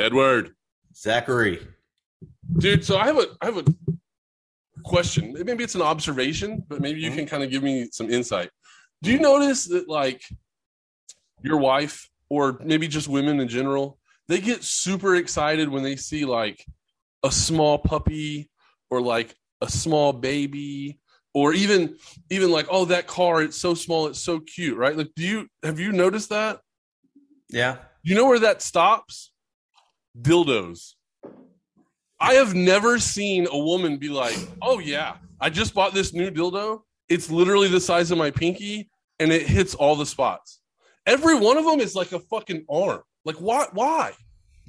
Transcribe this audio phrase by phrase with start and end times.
[0.00, 0.54] Edward.
[0.96, 1.66] Zachary.
[2.58, 3.64] Dude, so I have a I have a
[4.82, 5.34] question.
[5.44, 7.16] Maybe it's an observation, but maybe you Mhm.
[7.16, 8.50] can kind of give me some insight.
[9.02, 10.22] Do you notice that like
[11.42, 16.24] your wife or maybe just women in general, they get super excited when they see
[16.24, 16.64] like
[17.22, 18.50] a small puppy
[18.90, 20.98] or like a small baby
[21.34, 21.96] or even
[22.30, 24.96] even like oh that car it's so small it's so cute, right?
[24.96, 26.60] Like do you have you noticed that?
[27.48, 27.76] Yeah.
[28.02, 29.29] You know where that stops?
[30.18, 30.94] Dildos.
[32.20, 36.30] I have never seen a woman be like, "Oh yeah, I just bought this new
[36.30, 36.82] dildo.
[37.08, 40.60] It's literally the size of my pinky and it hits all the spots."
[41.06, 43.02] Every one of them is like a fucking arm.
[43.24, 44.12] Like why why?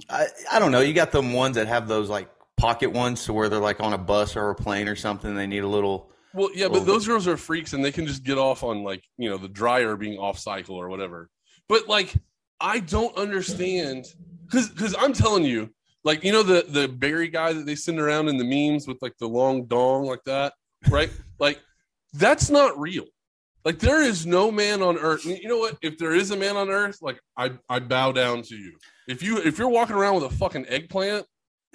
[0.10, 0.80] I, I don't know.
[0.80, 3.94] You got them ones that have those like pocket ones to where they're like on
[3.94, 5.36] a bus or a plane or something.
[5.36, 6.12] They need a little.
[6.34, 9.04] Well, yeah, but those girls are freaks and they can just get off on like,
[9.18, 11.30] you know, the dryer being off cycle or whatever.
[11.68, 12.14] But like
[12.62, 14.06] I don't understand
[14.52, 15.70] cuz cuz I'm telling you,
[16.04, 18.98] like you know the the berry guy that they send around in the memes with
[19.02, 20.54] like the long dong like that,
[20.90, 21.10] right?
[21.40, 21.60] like
[22.14, 23.06] that's not real.
[23.64, 25.26] Like there is no man on earth.
[25.26, 25.78] You know what?
[25.82, 28.78] If there is a man on earth, like I I bow down to you.
[29.08, 31.26] If you if you're walking around with a fucking eggplant,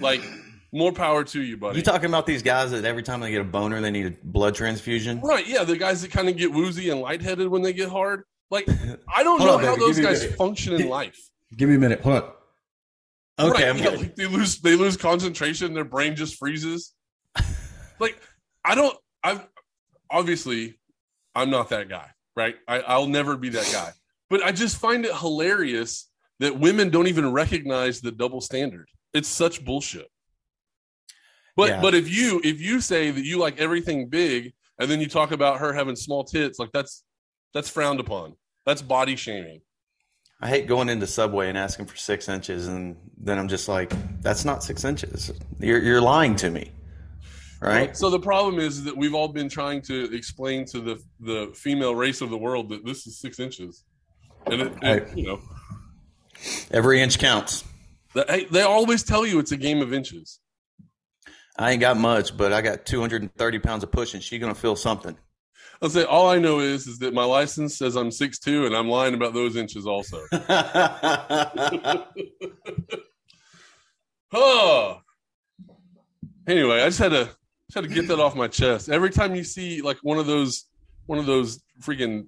[0.01, 0.21] like
[0.73, 1.79] more power to you, buddy.
[1.79, 4.15] You talking about these guys that every time they get a boner, they need a
[4.25, 5.21] blood transfusion?
[5.21, 8.25] Right, yeah, the guys that kind of get woozy and lightheaded when they get hard.
[8.51, 8.69] Like,
[9.15, 10.37] I don't know on, how baby, those give me a guys minute.
[10.37, 11.19] function in life.
[11.57, 12.01] Give me a minute.
[12.03, 12.31] Hold on.
[13.39, 16.95] Okay, Right, I'm yeah, like they lose they lose concentration, their brain just freezes.
[18.01, 18.19] like,
[18.65, 19.47] I don't I've
[20.11, 20.79] obviously
[21.35, 22.57] I'm not that guy, right?
[22.67, 23.93] I, I'll never be that guy.
[24.31, 28.89] But I just find it hilarious that women don't even recognize the double standard.
[29.13, 30.11] It's such bullshit.
[31.57, 31.83] But Yeah.
[31.83, 35.31] but if you if you say that you like everything big and then you talk
[35.31, 37.05] about her having small tits, like that's
[37.53, 38.35] that's frowned upon.
[38.65, 39.61] That's body shaming.
[40.41, 43.93] I hate going into Subway and asking for six inches, and then I'm just like,
[44.21, 45.33] "That's not six inches.
[45.61, 46.73] You're you're lying to me,
[47.61, 51.53] right?" So the problem is that we've all been trying to explain to the the
[51.55, 53.85] female race of the world that this is six inches,
[54.47, 55.41] and it, it- you know
[56.71, 57.65] Every inch counts.
[58.15, 60.39] that, hey, they always tell you it's a game of inches.
[61.59, 64.77] I ain't got much, but I got 230 pounds of push, and she gonna feel
[64.77, 65.17] something.
[65.83, 68.75] I'll say all I know is is that my license says I'm six two, and
[68.75, 70.21] I'm lying about those inches also.
[74.33, 75.01] oh.
[76.47, 78.89] Anyway, I just had to just had to get that off my chest.
[78.89, 80.65] Every time you see like one of those
[81.07, 82.27] one of those freaking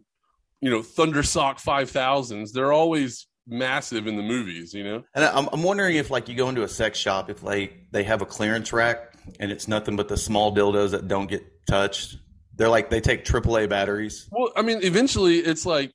[0.61, 4.75] you know thunder sock five thousands, they're always massive in the movies.
[4.75, 5.05] You know.
[5.15, 8.03] And I'm, I'm wondering if, like, you go into a sex shop, if they they
[8.05, 12.19] have a clearance rack and it's nothing but the small dildos that don't get touched.
[12.59, 14.29] They're like they take AAA batteries.
[14.31, 15.91] Well, I mean, eventually it's like,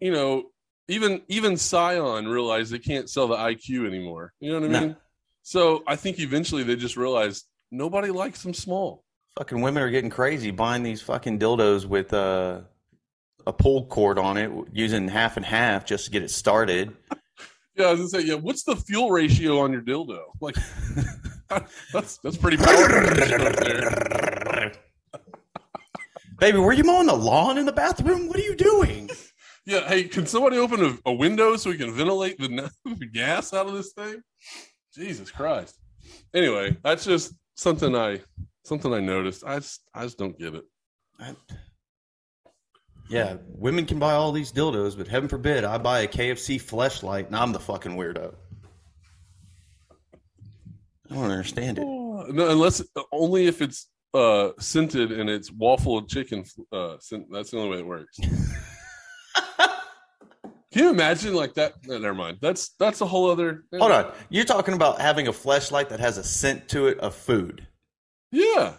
[0.00, 0.44] you know,
[0.88, 4.32] even even Scion realized they can't sell the IQ anymore.
[4.40, 4.80] You know what I No.
[4.80, 4.96] mean?
[5.42, 9.04] So I think eventually they just realized nobody likes them small.
[9.38, 12.60] Fucking women are getting crazy buying these fucking dildos with uh,
[13.46, 16.94] a pull cord on it, using half and half just to get it started.
[17.78, 18.36] Yeah, I was gonna say, yeah.
[18.36, 20.20] What's the fuel ratio on your dildo?
[20.40, 20.56] Like,
[21.92, 22.56] that's that's pretty.
[26.38, 28.28] Baby, were you mowing the lawn in the bathroom?
[28.28, 29.08] What are you doing?
[29.66, 29.86] yeah.
[29.88, 33.66] Hey, can somebody open a, a window so we can ventilate the, the gas out
[33.66, 34.22] of this thing?
[34.94, 35.78] Jesus Christ.
[36.34, 38.20] Anyway, that's just something I
[38.64, 39.44] something I noticed.
[39.44, 40.64] I just I just don't get it.
[43.08, 47.26] Yeah, women can buy all these dildos, but heaven forbid I buy a KFC fleshlight
[47.26, 48.34] and I'm the fucking weirdo.
[51.10, 51.84] I don't understand it.
[51.86, 52.82] Oh, No, unless
[53.12, 56.44] only if it's uh scented and it's waffle chicken.
[56.72, 58.18] Uh, scent, that's the only way it works.
[60.72, 61.74] Can you imagine like that?
[61.86, 62.38] No, never mind.
[62.42, 63.64] That's that's a whole other.
[63.78, 64.12] Hold on.
[64.28, 67.66] You're talking about having a flashlight that has a scent to it of food.
[68.30, 68.74] Yeah,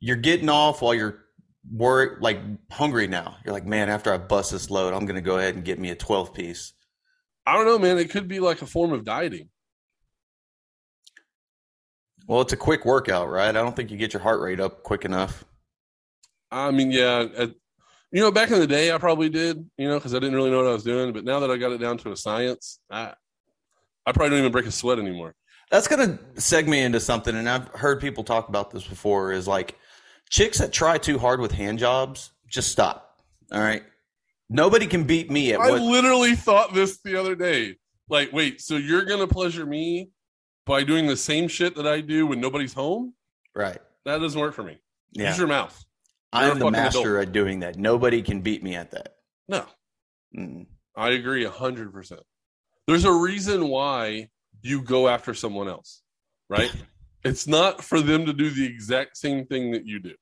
[0.00, 1.24] You're getting off while you're
[1.72, 3.36] worried, like hungry now.
[3.44, 5.78] You're like, man, after I bust this load, I'm going to go ahead and get
[5.78, 6.74] me a 12 piece.
[7.46, 7.96] I don't know, man.
[7.98, 9.48] It could be like a form of dieting.
[12.28, 13.48] Well, it's a quick workout, right?
[13.48, 15.46] I don't think you get your heart rate up quick enough.
[16.50, 17.46] I mean, yeah, uh,
[18.12, 20.50] you know, back in the day, I probably did, you know, because I didn't really
[20.50, 21.14] know what I was doing.
[21.14, 23.14] But now that I got it down to a science, I,
[24.04, 25.34] I probably don't even break a sweat anymore.
[25.70, 29.32] That's going to seg me into something, and I've heard people talk about this before.
[29.32, 29.78] Is like
[30.28, 33.22] chicks that try too hard with hand jobs, just stop.
[33.52, 33.82] All right,
[34.50, 35.80] nobody can beat me at I what.
[35.80, 37.76] literally thought this the other day.
[38.08, 40.08] Like, wait, so you're gonna pleasure me
[40.68, 43.14] by doing the same shit that I do when nobody's home?
[43.54, 43.78] right?
[44.04, 44.78] That doesn't work for me.
[45.12, 45.84] Yeah, Use your mouth.
[46.32, 47.76] You're I'm the master at doing that.
[47.76, 49.16] Nobody can beat me at that.
[49.48, 49.64] No,
[50.36, 50.66] Mm.
[50.96, 52.20] I agree a hundred percent.
[52.86, 54.28] There's a reason why
[54.62, 56.02] you go after someone else,
[56.50, 56.70] right?
[57.24, 60.14] it's not for them to do the exact same thing that you do.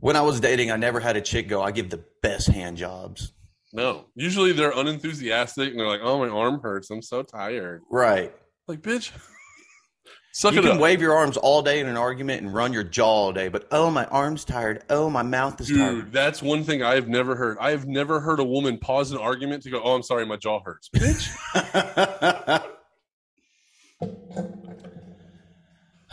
[0.00, 2.76] When I was dating, I never had a chick go, I give the best hand
[2.76, 3.32] jobs.
[3.72, 6.90] No, usually they're unenthusiastic and they're like, "Oh, my arm hurts.
[6.90, 8.34] I'm so tired." Right.
[8.68, 9.12] Like, bitch,
[10.32, 12.84] suck you can up, wave your arms all day in an argument and run your
[12.84, 14.82] jaw all day, but oh, my arm's tired.
[14.90, 15.78] Oh, my mouth is dude.
[15.78, 16.12] tired.
[16.12, 17.58] That's one thing I have never heard.
[17.60, 20.36] I have never heard a woman pause an argument to go, "Oh, I'm sorry, my
[20.36, 21.28] jaw hurts." Bitch,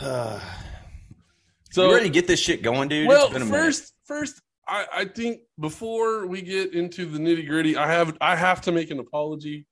[1.70, 3.08] so you ready to get this shit going, dude?
[3.08, 7.46] well, it's been a first, first, I, I think before we get into the nitty
[7.46, 9.66] gritty, I have I have to make an apology,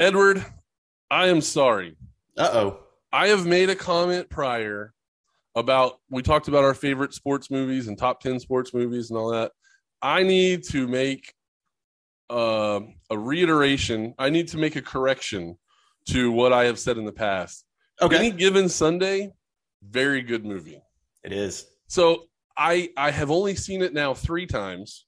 [0.00, 0.44] Edward.
[1.10, 1.96] I am sorry.
[2.36, 2.85] Uh oh.
[3.12, 4.92] I have made a comment prior
[5.54, 9.30] about we talked about our favorite sports movies and top 10 sports movies and all
[9.30, 9.52] that.
[10.02, 11.34] I need to make
[12.28, 12.80] uh,
[13.10, 14.14] a reiteration.
[14.18, 15.56] I need to make a correction
[16.10, 17.64] to what I have said in the past.
[18.02, 18.16] Okay.
[18.16, 19.32] Any given Sunday,
[19.82, 20.82] very good movie.
[21.24, 21.66] It is.
[21.88, 22.24] So
[22.56, 25.06] I I have only seen it now three times.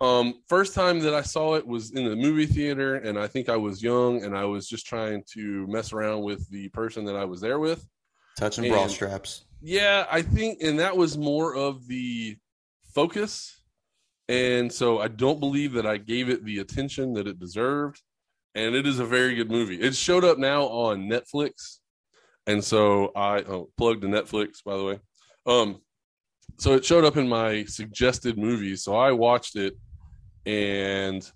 [0.00, 3.48] Um, first time that I saw it was in the movie theater, and I think
[3.48, 7.16] I was young, and I was just trying to mess around with the person that
[7.16, 7.86] I was there with.
[8.36, 9.44] Touching And- bra straps.
[9.60, 12.36] Yeah, I think, and that was more of the
[12.94, 13.62] focus,
[14.28, 18.02] and so I don't believe that I gave it the attention that it deserved.
[18.56, 19.80] And it is a very good movie.
[19.80, 21.78] It showed up now on Netflix,
[22.46, 25.00] and so I oh, plugged to Netflix by the way.
[25.44, 25.80] Um,
[26.58, 29.76] so it showed up in my suggested movies, so I watched it,
[30.46, 31.30] and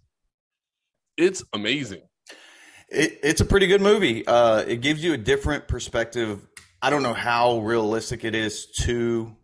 [1.17, 2.03] it's amazing.
[2.89, 4.27] It, it's a pretty good movie.
[4.27, 6.47] Uh, it gives you a different perspective.
[6.81, 9.35] I don't know how realistic it is to.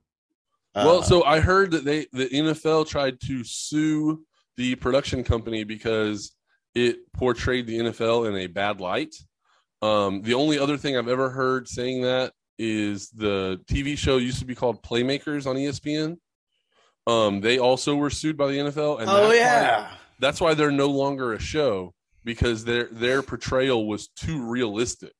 [0.74, 4.24] Uh, well, so I heard that they the NFL tried to sue
[4.56, 6.32] the production company because
[6.74, 9.14] it portrayed the NFL in a bad light.
[9.82, 14.38] Um, the only other thing I've ever heard saying that is the TV show used
[14.38, 16.16] to be called Playmakers on ESPN.
[17.06, 19.90] Um, they also were sued by the NFL, and oh that's why- yeah,
[20.20, 21.92] that's why they're no longer a show
[22.24, 25.12] because their their portrayal was too realistic.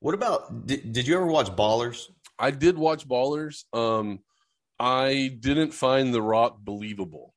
[0.00, 0.66] What about?
[0.66, 2.06] Did, did you ever watch Ballers?
[2.38, 3.64] I did watch Ballers.
[3.74, 4.20] Um,
[4.78, 7.34] I didn't find The Rock believable.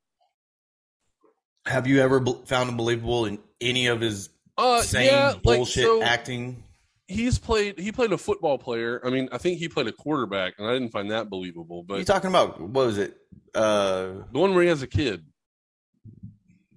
[1.66, 5.42] Have you ever be- found him believable in any of his Uh, same yeah, like
[5.44, 6.64] bullshit so acting?
[7.14, 7.80] He's played.
[7.80, 9.02] He played a football player.
[9.06, 11.84] I mean, I think he played a quarterback, and I didn't find that believable.
[11.84, 12.60] But you talking about?
[12.60, 13.18] What was it?
[13.56, 15.24] Uh, the one where he has a kid,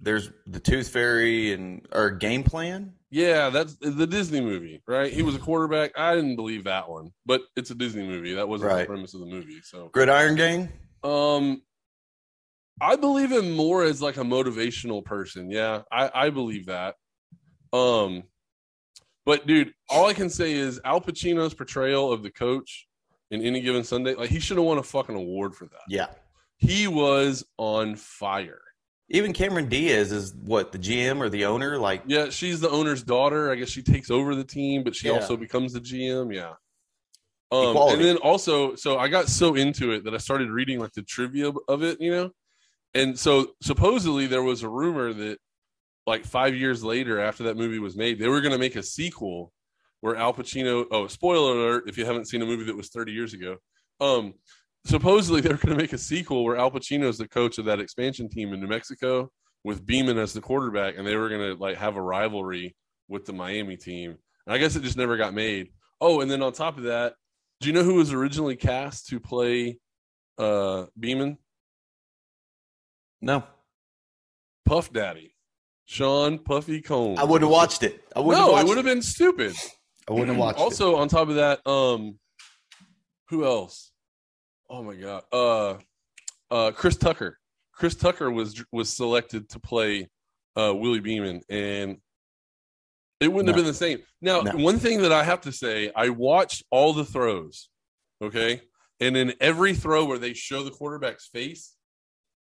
[0.01, 2.93] there's the Tooth Fairy and or Game Plan.
[3.09, 5.11] yeah, that's the Disney movie, right?
[5.11, 5.91] He was a quarterback.
[5.97, 8.33] I didn't believe that one, but it's a Disney movie.
[8.35, 8.81] That wasn't Right.
[8.81, 9.59] the premise of the movie.
[9.63, 10.69] So, Gridiron Gang.
[11.03, 11.61] um,
[12.79, 15.49] I believe him more as like a motivational person.
[15.49, 16.95] Yeah, I, I believe that.
[17.73, 18.23] Um,
[19.27, 22.87] but dude, all I can say is Al Pacino's portrayal of the coach
[23.29, 25.81] in any given Sunday, like he should have won a fucking award for that.
[25.89, 26.07] Yeah.
[26.57, 28.61] He was on fire.
[29.09, 31.77] Even Cameron Diaz is what the GM or the owner.
[31.77, 33.51] Like, Yeah, she's the owner's daughter.
[33.51, 35.15] I guess she takes over the team, but she Yeah.
[35.15, 36.33] also becomes the GM.
[36.33, 36.53] Yeah.
[37.51, 37.93] Um, Equality.
[37.97, 41.03] and then also, so I got so into it that I started reading like the
[41.03, 42.31] trivia of it, you know.
[42.93, 45.37] And so supposedly there was a rumor that
[46.07, 48.81] like five years later, after that movie was made, they were going to make a
[48.81, 49.51] sequel
[50.01, 50.85] where Al Pacino.
[50.89, 51.83] Oh, spoiler alert!
[51.87, 53.57] If you haven't seen a movie that was 30 years ago,
[53.99, 54.33] um,
[54.85, 57.79] supposedly they're going to make a sequel where Al Pacino is the coach of that
[57.79, 59.29] expansion team in New Mexico
[59.63, 62.75] with Beamen as the quarterback, and they were going to like have a rivalry
[63.09, 64.17] with the Miami team.
[64.45, 65.67] And I guess it just never got made.
[65.99, 67.15] Oh, and then on top of that,
[67.59, 69.77] do you know who was originally cast to play
[70.37, 71.37] uh Beamen?
[73.19, 73.43] no,
[74.65, 75.33] Puff Daddy,
[75.87, 77.17] Sean Puffy Combs.
[77.17, 78.03] I wouldn't have watched it.
[78.15, 78.45] I wouldn't.
[78.45, 79.55] No, have it would have been stupid.
[80.09, 80.61] I wouldn't have watched it.
[80.61, 82.19] also, on top of that, um,
[83.29, 83.91] who else?
[84.69, 85.75] Oh my god, uh,
[86.51, 87.39] uh, Chris Tucker.
[87.73, 90.09] Chris Tucker was was selected to play
[90.57, 91.97] uh, Willie Beamen, and
[93.21, 93.99] it wouldn't have been the same.
[94.21, 94.51] Now, No.
[94.57, 97.69] one thing that I have to say, I watched all the throws,
[98.21, 98.61] okay,
[98.99, 101.75] and in every throw where they show the quarterback's face,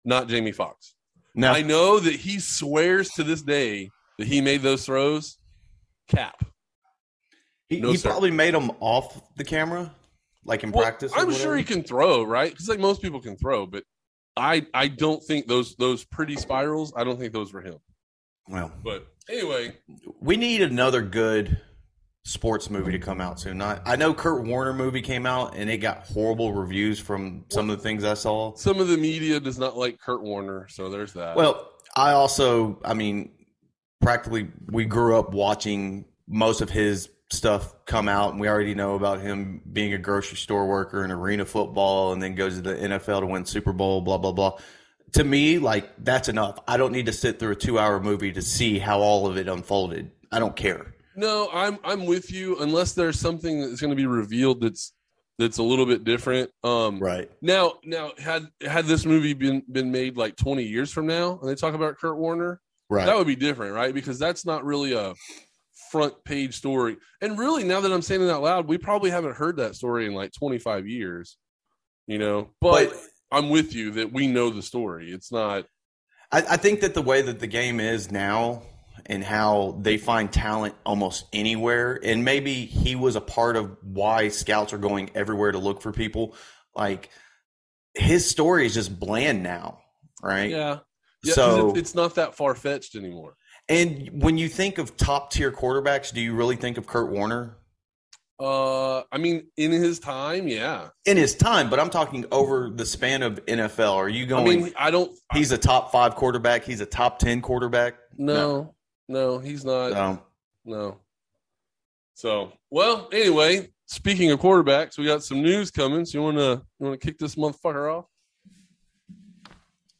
[0.04, 0.93] not Jamie Foxx.
[1.34, 5.38] No, I know that he swears to this day that he made those throws.
[6.08, 6.44] Cap.
[7.68, 9.94] he, no, he probably made them off the camera,
[10.44, 11.12] like in Well, practice.
[11.16, 12.50] I'm sure he can throw, right?
[12.50, 13.84] Because like most people can throw, but
[14.36, 16.92] I I don't think those those pretty spirals.
[16.96, 17.78] I don't think those were him.
[18.48, 19.78] Well, But anyway,
[20.20, 21.60] we need another good
[22.24, 23.58] sports movie to come out soon.
[23.58, 27.68] Not, I know Kurt Warner movie came out and it got horrible reviews from some
[27.70, 28.54] of the things I saw.
[28.54, 31.36] some of the media does not like Kurt Warner, so there's that.
[31.36, 33.30] Well, I also, I mean,
[34.00, 38.94] practically we grew up watching most of his stuff come out, and we already know
[38.94, 42.74] about him being a grocery store worker in arena football, and then goes to the
[42.74, 44.00] NFL to win Super Bowl.
[44.00, 44.58] Blah blah blah.
[45.12, 46.58] To me, like that's enough.
[46.66, 49.48] I don't need to sit through a two-hour movie to see how all of it
[49.48, 50.10] unfolded.
[50.32, 50.93] I don't care.
[51.16, 52.58] No, I'm I'm with you.
[52.60, 54.92] Unless there's something that's going to be revealed that's
[55.38, 56.50] that's a little bit different.
[56.62, 57.30] Um, Right.
[57.42, 61.48] Now, now had had this movie been been made like 20 years from now, and
[61.48, 63.06] they talk about Kurt Warner, Right.
[63.06, 63.92] that would be different, right?
[63.94, 65.14] Because that's not really a
[65.90, 66.96] front page story.
[67.20, 70.06] And really, now that I'm saying it out loud, we probably haven't heard that story
[70.06, 71.36] in like 25 years.
[72.06, 73.02] You know, but, but
[73.32, 75.10] I'm with you that we know the story.
[75.10, 75.66] It's not.
[76.30, 78.62] I, I think that the way that the game is now
[79.06, 84.28] and how they find talent almost anywhere, and maybe he was a part of why
[84.28, 86.34] scouts are going everywhere to look for people.
[86.74, 87.10] Like
[87.94, 89.80] his story is just bland now,
[90.22, 90.50] right?
[90.50, 90.78] Yeah.
[91.22, 93.36] Yeah, So- it's, it's not that far fetched anymore.
[93.68, 97.56] And when you think of top tier quarterbacks, do you really think of Kurt Warner?
[98.38, 100.88] Uh, I mean, in his time, yeah.
[101.06, 103.94] In his time, but I'm talking over the span of NFL.
[103.94, 104.64] Are you I going?
[104.64, 105.16] mean, I don't.
[105.32, 106.64] he's a top five quarterback.
[106.64, 107.94] He's a top ten quarterback.
[108.18, 108.74] no, no,
[109.08, 109.92] he's not.
[109.92, 110.22] So,
[110.64, 110.98] No.
[112.14, 116.04] So, well, anyway, speaking of quarterbacks, we got some news coming.
[116.04, 118.06] So you want to you want to kick this motherfucker off?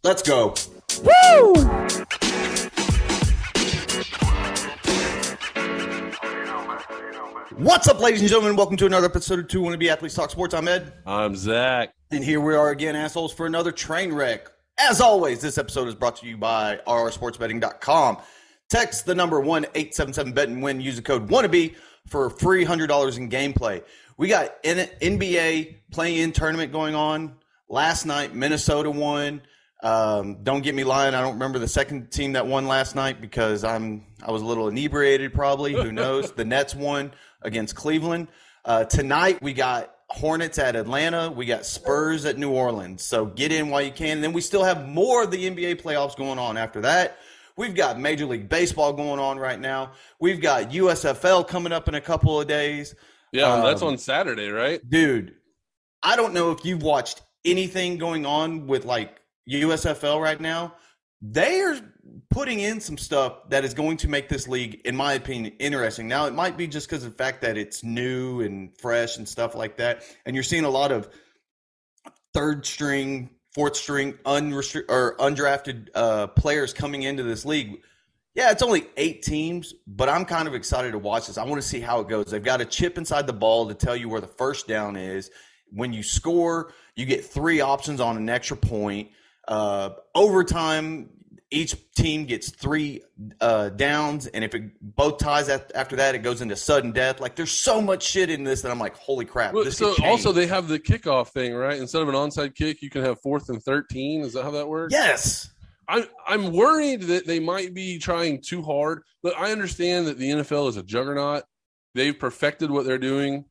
[0.04, 0.54] let's go.
[1.02, 1.54] Woo!
[7.56, 8.56] What's up, ladies and gentlemen?
[8.56, 10.54] Welcome to another episode of Two Wanna Be Athletes Talk Sports.
[10.54, 11.94] I'm Ed, I'm Zach.
[12.10, 14.48] and here we are again, assholes, for another train wreck.
[14.78, 18.18] As always, this episode is brought to you by rrsportsbetting.com.
[18.68, 20.80] Text the number one eight seven seven bet and win.
[20.80, 21.74] Use the code wannabe
[22.06, 23.82] for free hundred dollars in gameplay.
[24.16, 27.34] We got NBA play-in tournament going on.
[27.68, 29.42] Last night, Minnesota won.
[29.82, 31.14] Um, don't get me lying.
[31.14, 34.46] I don't remember the second team that won last night because I'm I was a
[34.46, 35.34] little inebriated.
[35.34, 36.32] Probably who knows?
[36.32, 38.28] the Nets won against Cleveland.
[38.64, 41.30] Uh, tonight we got Hornets at Atlanta.
[41.30, 43.02] We got Spurs at New Orleans.
[43.02, 44.18] So get in while you can.
[44.18, 47.18] And then we still have more of the NBA playoffs going on after that.
[47.56, 49.92] We've got Major League Baseball going on right now.
[50.20, 52.94] We've got USFL coming up in a couple of days.
[53.32, 54.80] Yeah, that's Um, on Saturday, right?
[54.88, 55.34] Dude,
[56.02, 60.74] I don't know if you've watched anything going on with like USFL right now.
[61.22, 61.80] They are
[62.30, 66.06] putting in some stuff that is going to make this league, in my opinion, interesting.
[66.06, 69.26] Now, it might be just because of the fact that it's new and fresh and
[69.28, 70.02] stuff like that.
[70.26, 71.08] And you're seeing a lot of
[72.34, 77.80] third string, fourth string, unrestri- or undrafted uh, players coming into this league.
[78.34, 81.38] Yeah, it's only eight teams, but I'm kind of excited to watch this.
[81.38, 82.26] I want to see how it goes.
[82.26, 85.30] They've got a chip inside the ball to tell you where the first down is.
[85.70, 89.10] When you score, you get three options on an extra point.
[89.46, 91.10] Uh, overtime,
[91.54, 93.02] each team gets three
[93.40, 97.20] uh, downs, and if it both ties at, after that, it goes into sudden death.
[97.20, 99.54] Like there's so much shit in this that I'm like, holy crap!
[99.54, 101.78] Well, this so also they have the kickoff thing, right?
[101.78, 104.22] Instead of an onside kick, you can have fourth and thirteen.
[104.22, 104.92] Is that how that works?
[104.92, 105.50] yes,
[105.88, 109.02] I'm I'm worried that they might be trying too hard.
[109.22, 111.44] But I understand that the NFL is a juggernaut.
[111.94, 113.44] They've perfected what they're doing,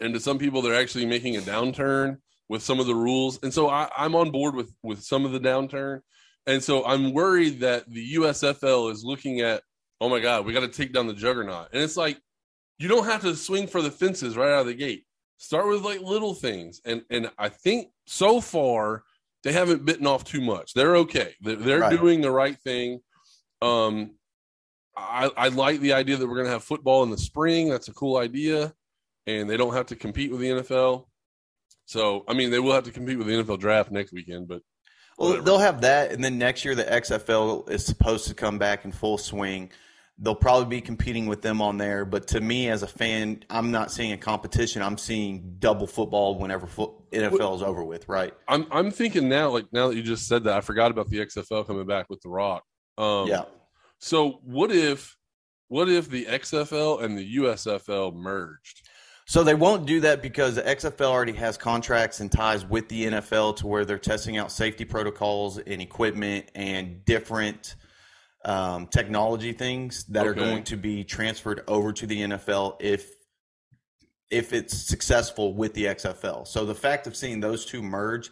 [0.00, 3.38] and to some people, they're actually making a downturn with some of the rules.
[3.42, 6.00] And so I, I'm on board with with some of the downturn.
[6.46, 9.62] And so I'm worried that the USFL is looking at,
[10.00, 11.68] oh my God, we got to take down the juggernaut.
[11.72, 12.18] And it's like
[12.78, 15.04] you don't have to swing for the fences right out of the gate.
[15.38, 16.80] Start with like little things.
[16.84, 19.04] And and I think so far
[19.42, 20.72] they haven't bitten off too much.
[20.74, 21.34] They're okay.
[21.40, 21.98] They're, they're Right.
[21.98, 23.00] doing the right thing.
[23.60, 24.16] Um,
[24.96, 27.68] I, I like the idea that we're going to have football in the spring.
[27.68, 28.72] That's a cool idea,
[29.26, 31.06] and they don't have to compete with the NFL.
[31.84, 34.62] So, I mean, they will have to compete with the NFL draft next weekend, but
[35.18, 35.44] Well, Whatever.
[35.44, 38.92] they'll have that, and then next year the XFL is supposed to come back in
[38.92, 39.70] full swing.
[40.18, 43.72] They'll probably be competing with them on there, but to me as a fan, I'm
[43.72, 44.80] not seeing a competition.
[44.80, 48.32] I'm seeing double football whenever fo- NFL is over with, right?
[48.46, 51.18] I'm I'm thinking now, like now that you just said that, I forgot about the
[51.18, 52.62] XFL coming back with The Rock.
[52.96, 53.44] Um, yeah.
[53.98, 55.16] So what if,
[55.68, 58.83] what if the XFL and the USFL merged?
[59.26, 63.06] So they won't do that because the XFL already has contracts and ties with the
[63.06, 67.76] NFL to where they're testing out safety protocols and equipment and different
[68.44, 73.10] um, technology things that are going to be transferred over to the NFL if
[74.30, 76.46] if it's successful with the XFL.
[76.46, 78.30] So the fact of seeing those two merge,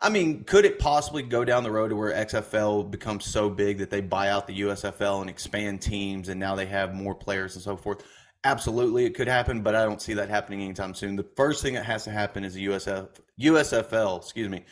[0.00, 3.78] I mean, could it possibly go down the road to where XFL becomes so big
[3.78, 7.54] that they buy out the USFL and expand teams and now they have more players
[7.56, 8.04] and so forth?
[8.44, 11.14] Absolutely, it could happen, but I don't see that happening anytime soon.
[11.16, 13.08] The first thing that has to happen is the USF,
[13.40, 14.64] USFL, excuse me,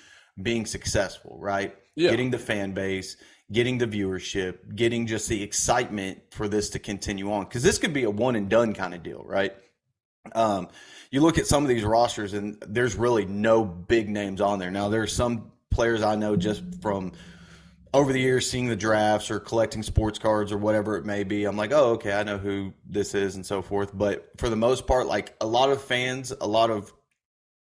[0.42, 1.76] being successful, right?
[1.94, 2.10] Yeah.
[2.10, 3.16] Getting the fan base,
[3.52, 7.44] getting the viewership, getting just the excitement for this to continue on.
[7.44, 9.54] Because this could be a one and done kind of deal, right?
[10.34, 10.68] Um,
[11.10, 14.70] you look at some of these rosters, and there's really no big names on there.
[14.70, 17.12] Now, there's some players I know just from
[17.92, 21.44] over the years seeing the drafts or collecting sports cards or whatever it may be.
[21.44, 23.90] I'm like, oh, okay, I know who this is and so forth.
[23.92, 26.92] But for the most part, like a lot of fans, a lot of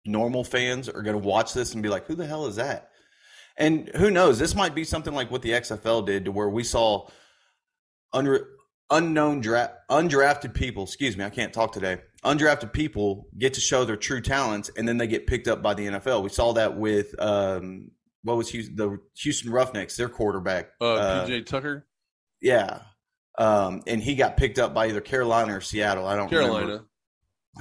[0.06, 2.90] normal fans are going to watch this and be like, who the hell is that?
[3.58, 4.40] And who knows?
[4.40, 7.10] This might be something like what the XFL did, to where we saw
[8.14, 8.40] un-
[8.90, 10.84] unknown draft, undrafted people.
[10.84, 11.98] Excuse me, I can't talk today.
[12.24, 15.74] Undrafted people get to show their true talents, and then they get picked up by
[15.74, 16.24] the NFL.
[16.24, 17.92] We saw that with um,
[18.24, 21.86] what was Houston, the Houston Roughnecks, their quarterback, uh, uh, PJ Tucker.
[22.42, 22.82] Yeah,
[23.38, 26.06] um, and he got picked up by either Carolina or Seattle.
[26.06, 26.66] I don't Carolina.
[26.66, 26.86] Remember.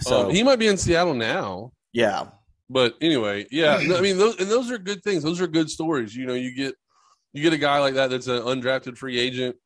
[0.01, 1.73] So um, he might be in Seattle now.
[1.93, 2.29] Yeah,
[2.71, 5.23] but anyway, yeah, I mean, those and those are good things.
[5.23, 6.15] Those are good stories.
[6.15, 6.75] You know, you get
[7.33, 9.57] you get a guy like that that's an undrafted free agent,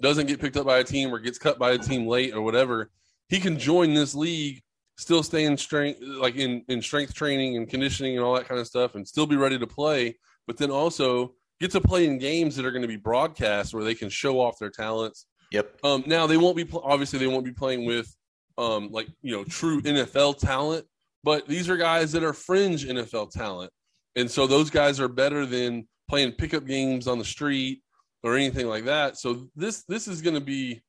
[0.00, 2.42] doesn't get picked up by a team or gets cut by a team late or
[2.42, 2.90] whatever.
[3.28, 4.62] He can join this league,
[4.96, 8.60] still stay in strength, like in in strength training and conditioning and all that kind
[8.60, 10.16] of stuff, and still be ready to play.
[10.46, 13.84] But then also get to play in games that are going to be broadcast where
[13.84, 15.26] they can show off their talents.
[15.52, 15.78] Yep.
[15.84, 18.14] Um, now they won't be obviously they won't be playing with
[18.58, 20.86] um, like you know true NFL talent
[21.24, 23.72] but these are guys that are fringe NFL talent.
[24.14, 27.82] And so those guys are better than playing pickup games on the street
[28.22, 29.16] or anything like that.
[29.16, 30.82] So this this is going to be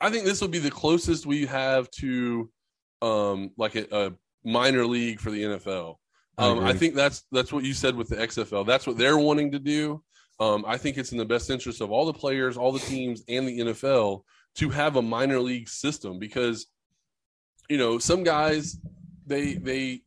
[0.00, 2.50] I think this will be the closest we have to
[3.04, 4.12] um like a, a
[4.44, 5.96] minor league for the NFL.
[6.36, 8.66] Um, I, I, think that's that's what you said with the XFL.
[8.66, 10.02] That's what they're wanting to do.
[10.40, 13.22] Um, I think it's in the best interest of all the players, all the teams,
[13.28, 14.22] and the NFL
[14.56, 16.66] to have a minor league system because
[17.68, 18.78] you know some guys
[19.26, 20.02] they they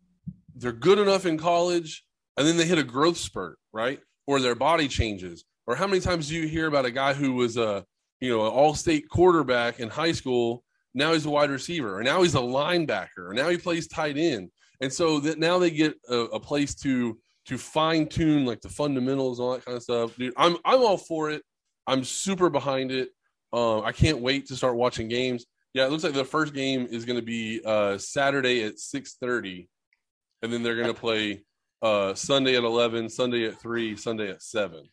[0.56, 2.04] they're good enough in college
[2.36, 4.00] and then they hit a growth spurt, right?
[4.26, 5.46] Or their body changes.
[5.66, 7.86] Or how many times do you hear about a guy who was a
[8.20, 10.64] you know an all-state quarterback in high school,
[10.98, 14.18] now he's a wide receiver, or now he's a linebacker, or now he plays tight
[14.18, 14.50] end,
[14.82, 18.70] and so that now they get a, a place to to fine tune like the
[18.70, 20.16] fundamentals and all that kind of stuff.
[20.18, 21.44] Dude, I'm I'm all for it.
[21.86, 23.10] I'm super behind it.
[23.54, 25.46] Uh, I can't wait to start watching games.
[25.74, 29.16] Yeah, it looks like the first game is going to be uh, Saturday at six
[29.22, 29.70] thirty,
[30.42, 31.44] and then they're going to play
[31.82, 34.90] uh, Sunday at eleven, Sunday at three, Sunday at seven.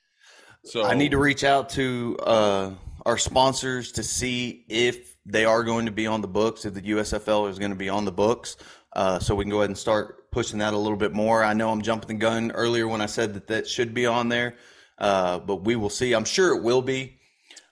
[0.65, 2.71] So I need to reach out to uh,
[3.05, 6.83] our sponsors to see if they are going to be on the books, if the
[6.83, 8.57] USFL is going to be on the books,
[8.95, 11.43] uh, so we can go ahead and start pushing that a little bit more.
[11.43, 14.29] I know I'm jumping the gun earlier when I said that that should be on
[14.29, 14.57] there,
[14.99, 16.13] uh, but we will see.
[16.13, 17.19] I'm sure it will be.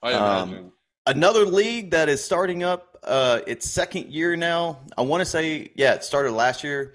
[0.02, 0.58] I imagine.
[0.58, 0.72] Um,
[1.06, 4.80] another league that is starting up uh, its second year now.
[4.96, 6.94] I want to say, yeah, it started last year.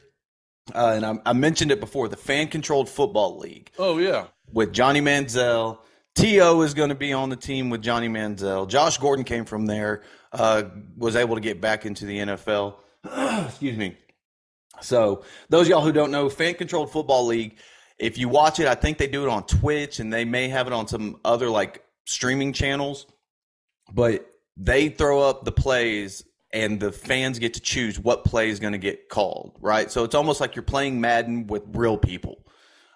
[0.73, 3.71] Uh, and I, I, mentioned it before the fan controlled football league.
[3.77, 4.25] Oh, yeah.
[4.51, 5.79] With Johnny Manziel.
[6.15, 6.61] T.O.
[6.61, 8.67] is going to be on the team with Johnny Manziel.
[8.67, 10.01] Josh Gordon came from there,
[10.33, 10.63] uh,
[10.95, 12.75] was able to get back into the NFL.
[13.47, 13.97] Excuse me.
[14.81, 17.57] So, those y'all who don't know, Fan Controlled Football League,
[17.97, 20.67] if you watch it, I think they do it on Twitch and they may have
[20.67, 23.07] it on some other like streaming channels.
[23.91, 28.59] But they throw up the plays and the fans get to choose what play is
[28.59, 29.91] going to get called, right?
[29.91, 32.45] So it's almost like you're playing Madden with real people.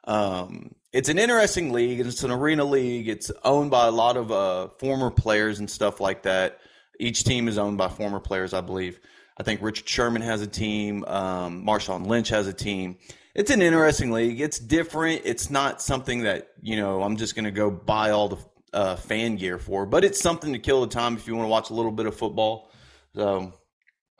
[0.05, 1.99] Um, it's an interesting league.
[1.99, 3.07] It's an arena league.
[3.07, 6.59] It's owned by a lot of uh, former players and stuff like that.
[7.01, 8.99] Each team is owned by former players, I believe.
[9.37, 11.03] I think Richard Sherman has a team.
[11.05, 12.97] Um, Marshawn Lynch has a team.
[13.33, 14.39] It's an interesting league.
[14.39, 15.21] It's different.
[15.25, 17.01] It's not something that you know.
[17.01, 18.37] I'm just going to go buy all the
[18.73, 19.85] uh, fan gear for.
[19.85, 22.05] But it's something to kill the time if you want to watch a little bit
[22.05, 22.71] of football.
[23.15, 23.53] So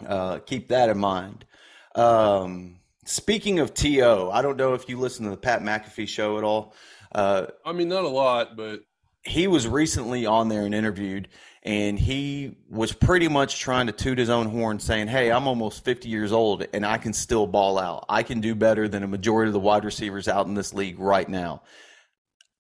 [0.06, 1.46] uh, keep that in mind.
[1.94, 6.38] Um, speaking of TO, I don't know if you listen to the Pat McAfee show
[6.38, 6.74] at all.
[7.12, 8.82] Uh, I mean, not a lot, but
[9.24, 11.28] he was recently on there and interviewed,
[11.64, 15.86] and he was pretty much trying to toot his own horn, saying, "Hey, I'm almost
[15.86, 18.06] 50 years old, and I can still ball out.
[18.10, 21.00] I can do better than a majority of the wide receivers out in this league
[21.00, 21.62] right now."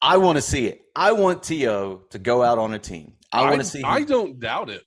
[0.01, 0.81] I want to see it.
[0.95, 3.13] I want To to go out on a team.
[3.31, 3.79] I, want to see.
[3.79, 3.85] Him.
[3.85, 4.83] I don't doubt it.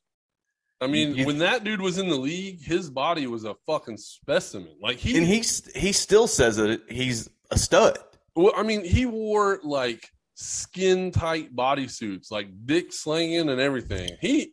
[0.81, 3.97] I mean, you, when that dude was in the league, his body was a fucking
[3.97, 4.77] specimen.
[4.83, 5.43] Like he and he
[5.75, 7.99] he still says that he's a stud.
[8.37, 14.11] Well, I mean, he wore like skin tight bodysuits, like dick slinging and everything.
[14.21, 14.53] He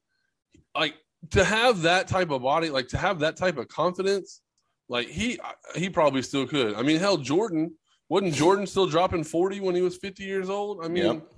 [0.76, 0.96] like
[1.32, 4.42] to have that type of body, like to have that type of confidence.
[4.90, 5.40] Like he
[5.76, 6.76] he probably still could.
[6.76, 7.74] I mean, hell, Jordan
[8.10, 10.84] wasn't Jordan still dropping 40 when he was 50 years old?
[10.84, 11.32] I mean, yep.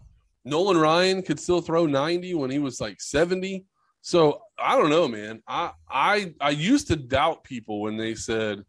[0.44, 3.66] Nolan Ryan could still throw 90 when he was like 70.
[4.02, 5.42] So I don't know, man.
[5.48, 8.64] I I I used to doubt people when they said,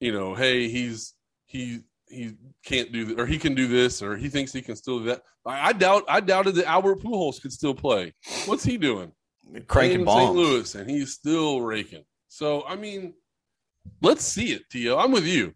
[0.00, 1.14] you know, hey, he's
[1.46, 4.76] he he can't do that, or he can do this or he thinks he can
[4.76, 5.22] still do that.
[5.46, 8.14] I, I doubt I doubted that Albert Pujols could still play.
[8.46, 9.12] What's he doing?
[9.66, 10.06] Cranking in.
[10.06, 10.34] St.
[10.34, 12.04] Louis, and he's still raking.
[12.28, 13.14] So I mean,
[14.02, 14.98] let's see it, Tio.
[14.98, 15.54] I'm with you.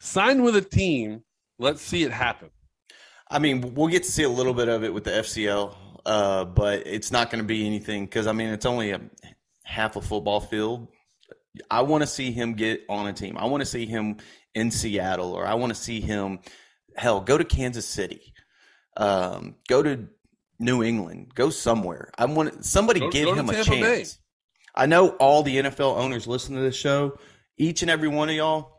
[0.00, 1.22] Sign with a team.
[1.58, 2.50] Let's see it happen.
[3.30, 6.44] I mean, we'll get to see a little bit of it with the FCL, uh,
[6.44, 9.00] but it's not going to be anything because I mean, it's only a
[9.64, 10.88] half a football field.
[11.70, 13.36] I want to see him get on a team.
[13.38, 14.16] I want to see him
[14.54, 16.40] in Seattle, or I want to see him.
[16.96, 18.32] Hell, go to Kansas City,
[18.96, 20.06] um, go to
[20.60, 22.10] New England, go somewhere.
[22.16, 23.80] I want somebody Go- give go him a Tampa Bay.
[23.98, 24.18] chance.
[24.74, 27.18] I know all the NFL owners listen to this show.
[27.56, 28.72] Each and every one of y'all,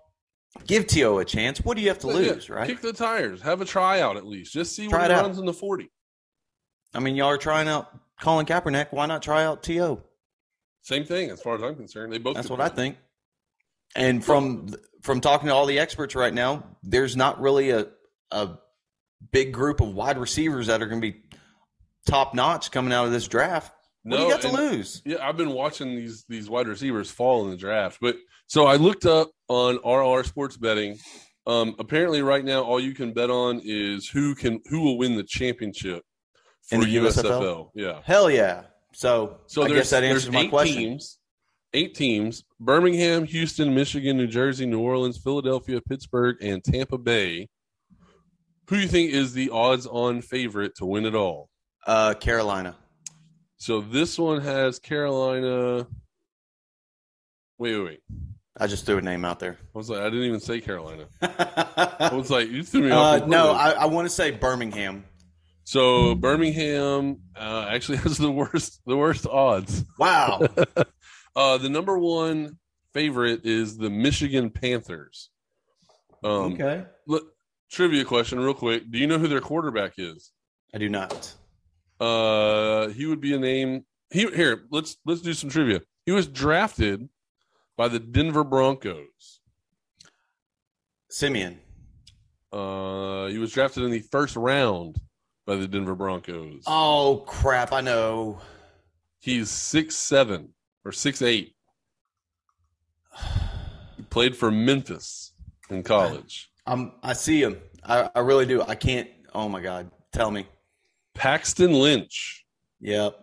[0.68, 1.18] give T.O.
[1.20, 1.60] a chance.
[1.60, 2.68] What do you have to Yeah, lose, right?
[2.68, 3.42] Kick the tires.
[3.42, 4.52] Have a tryout at least.
[4.54, 5.24] Just see Try what he out.
[5.24, 5.90] runs in the 40.
[6.94, 7.90] I mean, y'all are trying out
[8.22, 8.88] Colin Kaepernick.
[8.92, 10.02] Why not try out T.O.?
[10.82, 12.14] Same thing as far as I'm concerned.
[12.14, 12.98] They both That's what I think.
[13.96, 14.70] And from
[15.02, 17.88] from talking to all the experts right now, there's not really a
[18.32, 18.58] a
[19.32, 21.22] big group of wide receivers that are going to be
[22.06, 23.74] top notch coming out of this draft.
[24.04, 25.02] What do you got to lose?
[25.04, 27.98] Yeah, I've been watching these these wide receivers fall in the draft.
[28.02, 31.00] But so I looked up on RR Sports Betting.
[31.48, 35.16] Um, apparently, right now, all you can bet on is who can who will win
[35.16, 36.04] the championship
[36.70, 37.24] for USFL.
[37.24, 37.70] USFL?
[37.74, 38.02] Yeah.
[38.04, 38.64] Hell yeah!
[38.94, 40.78] So, So I guess that answers my question.
[40.78, 41.20] teams.
[41.76, 47.50] Eight teams: Birmingham, Houston, Michigan, New Jersey, New Orleans, Philadelphia, Pittsburgh, and Tampa Bay.
[48.70, 51.50] Who do you think is the odds-on favorite to win it all?
[51.86, 52.76] Uh, Carolina.
[53.58, 55.86] So this one has Carolina.
[57.58, 58.00] Wait, wait, wait.
[58.58, 59.58] I just threw a name out there.
[59.74, 61.06] I was like, I didn't even say Carolina.
[61.22, 63.24] I was like, you threw me off.
[63.24, 63.52] uh, no.
[63.52, 65.04] I, I want to say Birmingham.
[65.66, 69.84] so Birmingham uh, actually has the worst, the worst odds.
[70.00, 70.48] Wow.
[71.36, 72.58] Uh, the number one
[72.94, 75.30] favorite is the Michigan Panthers.
[76.24, 76.86] Um, okay.
[77.08, 77.34] look,
[77.70, 78.90] trivia question, real quick.
[78.90, 80.32] Do you know who their quarterback is?
[80.74, 81.34] I do not.
[82.00, 83.86] Uh, he would be a name.
[84.10, 84.64] He here.
[84.72, 85.82] Let's let's do some trivia.
[86.06, 87.10] He was drafted
[87.78, 89.40] by the Denver Broncos.
[91.10, 91.60] Simeon.
[92.52, 95.00] Uh, he was drafted in the first round
[95.46, 96.64] by the Denver Broncos.
[96.66, 97.72] Oh crap!
[97.72, 98.40] I know.
[99.20, 100.55] He's six seven
[100.86, 101.56] or six eight.
[103.98, 105.34] He played for Memphis
[105.70, 106.50] in college.
[106.66, 106.94] I'm.
[107.04, 107.58] I see him.
[107.84, 108.62] I, I really do.
[108.62, 109.10] I can't.
[109.34, 109.90] Oh my god!
[110.12, 110.48] Tell me.
[111.14, 112.46] Paxton Lynch.
[112.82, 113.16] Yep.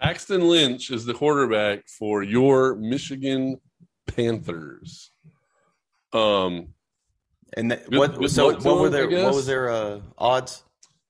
[0.00, 3.58] Paxton Lynch is the quarterback for your Michigan
[4.06, 5.12] Panthers.
[6.12, 6.74] Um,
[7.56, 8.18] And th- Good- what?
[8.18, 10.62] good so what were their what was their uh, odds?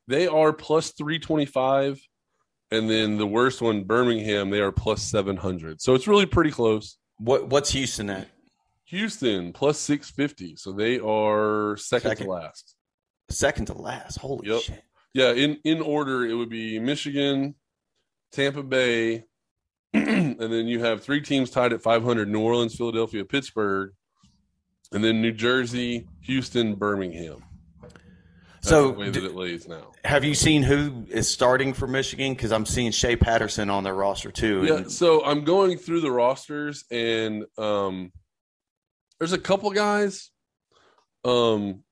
[0.06, 2.00] they are plus three twenty five,
[2.72, 5.80] and then the worst one, Birmingham, they are plus seven hundred.
[5.80, 6.96] So it's really pretty close.
[7.18, 8.28] What What's Houston at?
[8.86, 12.26] Houston plus six fifty, so they are second, Second.
[12.26, 12.74] to last.
[13.30, 14.16] Second to last.
[14.18, 14.60] Holy Yep.
[14.62, 14.82] shit!
[15.14, 17.54] Yeah, in in order, it would be Michigan,
[18.32, 19.24] Tampa Bay,
[19.94, 23.92] and then you have three teams tied at 500: New Orleans, Philadelphia, Pittsburgh,
[24.92, 27.42] and then New Jersey, Houston, Birmingham.
[28.62, 29.90] That's So, way that it lays now.
[30.04, 32.32] have you seen who is starting for Michigan?
[32.32, 34.64] Because I'm seeing Shea Patterson on their roster too.
[34.64, 38.12] Yeah, And so I'm going through the rosters, and um,
[39.18, 40.30] there's a couple guys.
[41.24, 41.82] Um,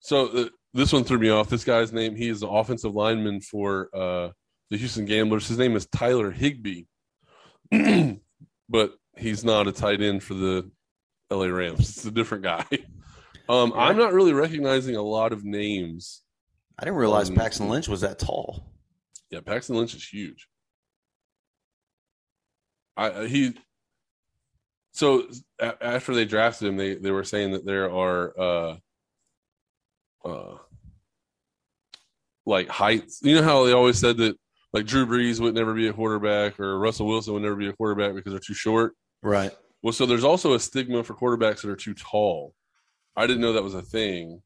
[0.00, 1.50] so uh, this one threw me off.
[1.50, 4.30] This guy's name, he is the offensive lineman for uh,
[4.70, 5.46] the Houston Gamblers.
[5.46, 6.84] His name is Tyler Higbee,
[8.68, 10.70] but he's not a tight end for the
[11.30, 11.80] LA Rams.
[11.80, 12.64] It's a different guy.
[13.52, 16.22] Um, I'm not really recognizing a lot of names.
[16.78, 18.64] I didn't realize Um, Paxton Lynch was that tall.
[19.30, 20.48] Yeah, Paxton Lynch is huge.
[22.96, 23.54] I I- he
[24.92, 28.76] so a- after they drafted him, they they were saying that there are uh
[30.24, 30.58] uh
[32.46, 33.20] like heights.
[33.22, 34.36] You know how they always said that
[34.72, 37.72] like Drew Brees would never be a quarterback or Russell Wilson would never be a
[37.74, 38.94] quarterback because they're too short.
[39.22, 39.52] Right.
[39.82, 42.54] Well, so there's also a stigma for quarterbacks that are too tall.
[43.16, 44.42] I didn't know that was a thing,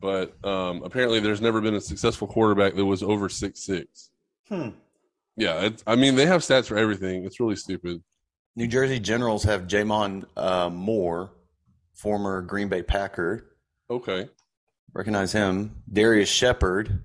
[0.00, 4.10] but um, apparently there's never been a successful quarterback that was over six six.
[4.48, 4.70] Hmm.
[5.36, 7.24] Yeah, it's, I mean they have stats for everything.
[7.24, 8.02] It's really stupid.
[8.56, 11.32] New Jersey Generals have Jamon uh, Moore,
[11.94, 13.46] former Green Bay Packer.
[13.90, 14.28] Okay,
[14.92, 15.82] Recognize him.
[15.92, 17.04] Darrius Shepherd.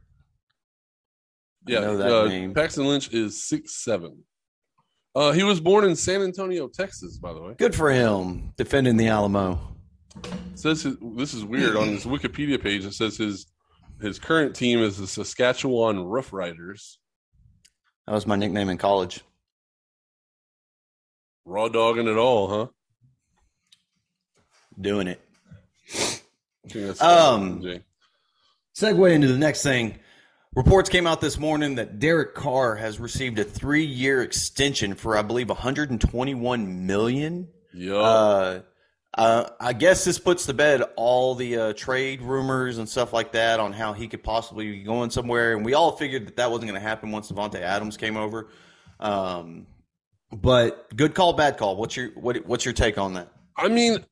[1.67, 2.53] I yeah, know that uh, name.
[2.53, 4.23] Paxton Lynch is six seven.
[5.15, 7.17] Uh, he was born in San Antonio, Texas.
[7.17, 9.74] By the way, Good for him, defending the Alamo.
[10.55, 12.85] Says his, this is weird on his Wikipedia page.
[12.85, 13.47] It says his
[14.01, 16.97] his current team is the Saskatchewan Roughriders.
[18.07, 19.21] That was my nickname in college.
[21.45, 22.67] Raw dogging it all, huh?
[24.79, 25.21] Doing it.
[26.99, 27.61] Um,
[28.75, 29.99] segue into the next thing.
[30.55, 35.21] Reports came out this morning that Derek Carr has received a three-year extension for, I
[35.21, 37.49] believe, 121 million.
[37.73, 37.95] Yeah.
[37.95, 38.61] Uh,
[39.15, 43.31] uh, I guess this puts to bed all the uh, trade rumors and stuff like
[43.31, 45.55] that on how he could possibly be going somewhere.
[45.55, 48.49] And we all figured that that wasn't going to happen once Davante Adams came over.
[48.99, 49.67] Um,
[50.31, 51.77] but good call, bad call.
[51.77, 53.31] What's your what, What's your take on that?
[53.55, 54.03] I mean,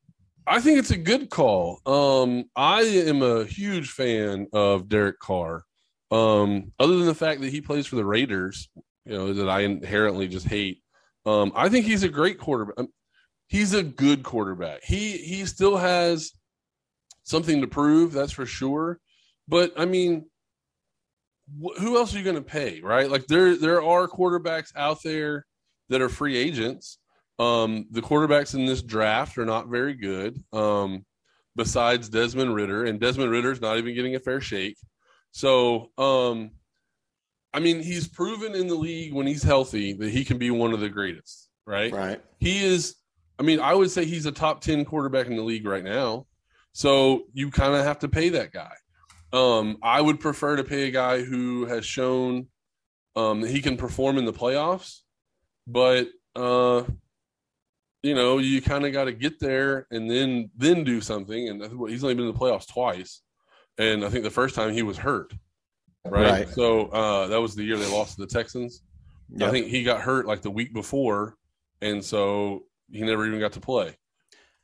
[0.48, 1.82] I think it's a good call.
[1.86, 5.66] Um, I am a huge fan of Derek Carr.
[6.12, 8.70] Um, other than the fact that he plays for the Raiders,
[9.06, 10.82] you know, that I inherently just hate.
[11.26, 12.86] Um, I think he's a great quarterback.
[13.48, 14.84] He's a good quarterback.
[14.84, 16.32] He he still has
[17.24, 19.00] something to prove, that's for sure.
[19.48, 20.26] But I mean,
[21.62, 23.10] wh- who else are you going to pay, right?
[23.10, 25.46] Like there there are quarterbacks out there
[25.90, 26.98] that are free agents.
[27.40, 30.42] Um, the quarterbacks in this draft are not very good.
[30.52, 31.06] Um,
[31.56, 34.78] besides Desmond Ridder, and Desmond Ridder's not even getting a fair shake.
[35.32, 36.52] So, um,
[37.54, 40.74] I mean, he's proven in the league when he's healthy that he can be one
[40.74, 41.92] of the greatest, right?
[41.92, 42.22] Right.
[42.40, 42.96] He is,
[43.40, 46.28] I mean, I would say he's a top 10 quarterback in the league right now.
[46.72, 48.74] So you kind of have to pay that guy.
[49.32, 52.48] Um, I would prefer to pay a guy who has shown
[53.16, 55.02] um, that he can perform in the playoffs,
[55.68, 56.84] but uh,
[58.02, 61.50] you know, you kind of got to get there and then then do something.
[61.50, 63.22] And he's only been in the playoffs twice,
[63.78, 65.34] and I think the first time he was hurt,
[66.06, 66.32] right?
[66.32, 66.50] Right.
[66.50, 68.82] So uh, that was the year they lost to the Texans.
[69.42, 71.38] I think he got hurt like the week before,
[71.82, 73.98] and so he never even got to play.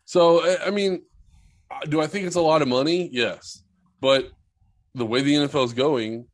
[0.06, 1.04] So I- mean,
[1.72, 3.10] uh, do I think it's a lot of money?
[3.12, 3.64] Yes,
[4.00, 4.32] but
[4.96, 6.26] the way the NFL is going,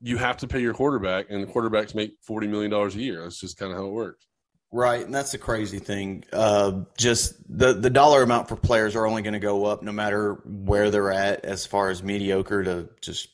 [0.00, 3.22] you have to pay your quarterback, and the quarterbacks make forty million dollars a year.
[3.22, 4.26] That's just kind of how it works.
[4.74, 6.24] Right, and that's the crazy thing.
[6.32, 9.92] Uh, just the the dollar amount for players are only going to go up no
[9.92, 13.28] matter where they're at, as far as mediocre to just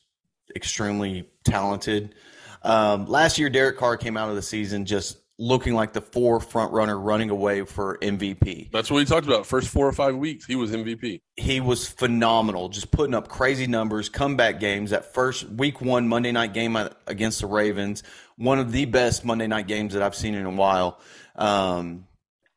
[0.55, 2.15] extremely talented.
[2.63, 6.41] Um, last year, Derek Carr came out of the season just looking like the four
[6.41, 8.69] front runner running away for MVP.
[8.71, 9.45] That's what we talked about.
[9.47, 11.21] First four or five weeks, he was MVP.
[11.37, 14.89] He was phenomenal, just putting up crazy numbers, comeback games.
[14.91, 18.03] That first week one Monday night game against the Ravens,
[18.35, 20.99] one of the best Monday night games that I've seen in a while.
[21.37, 22.05] Um,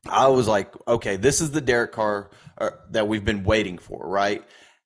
[0.05, 4.05] I was like, okay, this is the Derek Carr uh, that we've been waiting for,
[4.05, 4.43] right?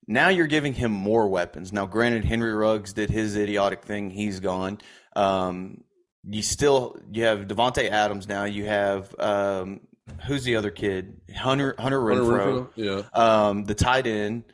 [0.07, 1.73] Now you're giving him more weapons.
[1.73, 4.79] Now, granted, Henry Ruggs did his idiotic thing; he's gone.
[5.17, 5.83] Um,
[6.29, 8.45] you still you have Davante Adams now.
[8.45, 9.81] You have um,
[10.27, 11.21] who's the other kid?
[11.37, 12.69] Hunter Hunter Hunter Renfrow.
[12.77, 13.21] Renfrow, Yeah.
[13.49, 14.45] Um, the tight end.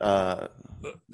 [0.00, 0.48] Uh,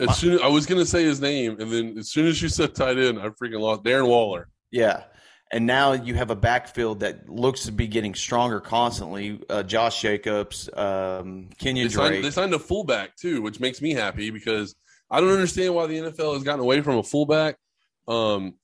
[0.01, 2.75] As soon I was gonna say his name, and then as soon as you said
[2.75, 3.83] tight end, I freaking lost.
[3.83, 4.49] Darren Waller.
[4.71, 5.05] yeah.
[5.51, 9.41] And now you have a backfield that looks to be getting stronger constantly.
[9.49, 12.23] Uh, Josh Jacobs, um, Kenyan They signed, Drake.
[12.23, 14.75] they signed a fullback too, which makes me happy because
[15.11, 17.57] I don't understand why the NFL has gotten away from a fullback.
[18.07, 18.57] Um,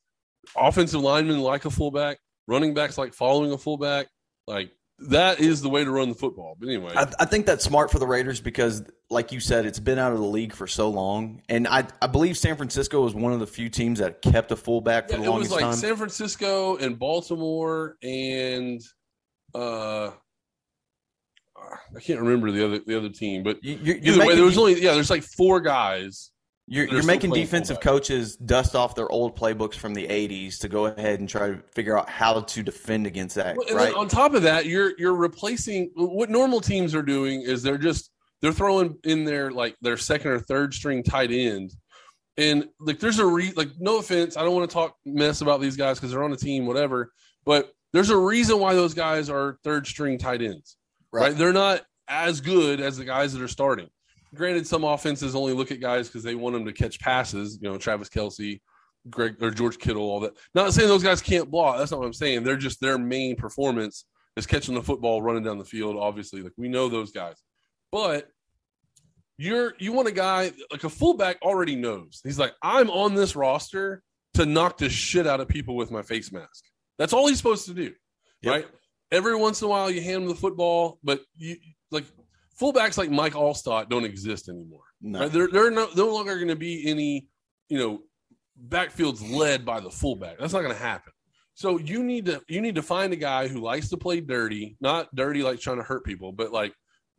[0.57, 4.09] offensive linemen like a fullback, running backs like following a fullback.
[4.47, 6.57] Like that is the way to run the football.
[6.59, 9.81] But anyway, I, I think that's smart for the Raiders because, like you said, it's
[9.81, 13.15] been out of the league for so long, and I, I believe San Francisco was
[13.15, 15.63] one of the few teams that kept a fullback for Yeah, the it was like
[15.63, 15.73] time.
[15.75, 18.81] San Francisco and Baltimore and
[19.55, 20.11] uh,
[21.97, 24.81] I can't remember the other the other team, but You- either way, there was only
[24.81, 26.31] yeah, there's like four guys.
[26.67, 30.87] You're, you're making defensive coaches dust off their old playbooks from the '80s to go
[30.87, 33.57] ahead and try to figure out how to defend against that.
[33.57, 33.95] Well, right?
[33.95, 38.11] on top of that, you're you're replacing what normal teams are doing is they're just
[38.41, 41.73] they're throwing in their like their second or third string tight end.
[42.37, 45.61] And like there's a re like no offense, I don't want to talk mess about
[45.61, 47.13] these guys because they're on a team, whatever.
[47.45, 50.77] But there's a reason why those guys are third string tight ends.
[51.13, 51.37] Right.
[51.37, 53.89] They're not as good as the guys that are starting.
[54.35, 57.69] Granted, some offenses only look at guys because they want them to catch passes, you
[57.71, 58.61] know, Travis Kelce,
[59.11, 60.35] Greg or George Kittle, all that.
[60.55, 61.79] Not saying those guys can't block.
[61.79, 62.43] That's not what I'm saying.
[62.43, 64.05] They're just their main performance
[64.37, 65.97] is catching the football, running down the field.
[65.97, 67.37] Obviously, like we know those guys,
[67.93, 68.29] but
[69.37, 72.21] you're you want a guy like a fullback already knows.
[72.25, 74.03] He's like, I'm on this roster
[74.35, 76.65] to knock the shit out of people with my face mask.
[76.99, 77.93] That's all he's supposed to do,
[78.43, 78.53] Yep.
[78.53, 78.67] right?
[79.13, 81.57] Every once in a while, you hand him the football, but you
[81.91, 82.05] like
[82.61, 84.85] fullbacks like Mike Alstott don't exist anymore.
[85.01, 85.21] No.
[85.21, 85.33] Right?
[85.33, 87.27] They're they're no, no longer going to be any,
[87.69, 88.01] you know,
[88.69, 90.39] backfields led by the fullback.
[90.39, 91.13] That's not going to happen.
[91.55, 94.77] So you need to you need to find a guy who likes to play dirty,
[94.81, 96.75] not dirty like trying to hurt people, but like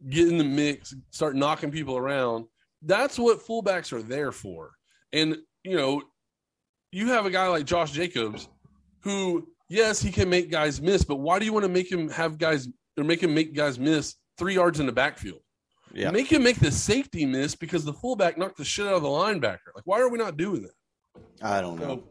[0.10, 2.45] get in the mix, start knocking people around.
[2.82, 4.71] That's what fullbacks are there for.
[5.13, 6.02] And you know,
[6.91, 8.50] you have a guy like Josh Jacobs
[9.02, 12.10] who yes, he can make guys miss, but why do you want to make him
[12.10, 12.67] have guys
[12.98, 15.41] or make him make guys miss 3 yards in the backfield?
[15.93, 16.12] Yeah.
[16.12, 19.08] Make him make the safety miss because the fullback knocked the shit out of the
[19.08, 19.74] linebacker.
[19.74, 21.24] Like, why are we not doing that?
[21.41, 22.04] I don't know.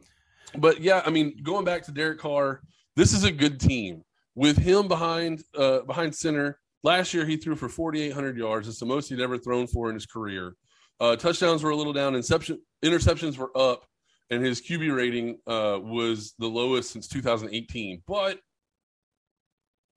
[0.52, 2.62] So, but yeah, I mean, going back to Derek Carr,
[2.96, 4.02] this is a good team
[4.34, 6.58] with him behind uh, behind center.
[6.82, 8.68] Last year, he threw for 4,800 yards.
[8.68, 10.54] It's the most he'd ever thrown for in his career.
[11.00, 12.14] Uh, touchdowns were a little down.
[12.14, 13.84] Interception, interceptions were up,
[14.30, 18.02] and his QB rating uh, was the lowest since 2018.
[18.06, 18.38] But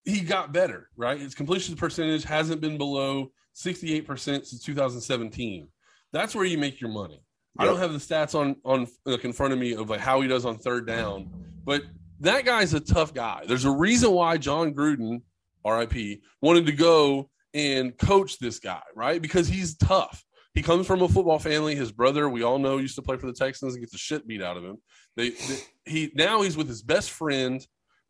[0.08, 1.20] he got better, right?
[1.20, 5.68] His completion percentage hasn't been below 68% since 2017.
[6.14, 7.22] That's where you make your money.
[7.60, 10.22] I don't have the stats on on like in front of me of like how
[10.22, 11.30] he does on third down,
[11.66, 11.82] but
[12.20, 13.44] that guy's a tough guy.
[13.48, 15.22] There's a reason why Jon Gruden,
[15.66, 19.20] RIP, wanted to go and coach this guy, right?
[19.20, 20.24] Because he's tough.
[20.54, 21.76] He comes from a football family.
[21.76, 24.28] His brother, we all know, used to play for the Texans and gets the shit
[24.28, 24.78] beat out of him.
[25.16, 27.66] They, they he now he's with his best friend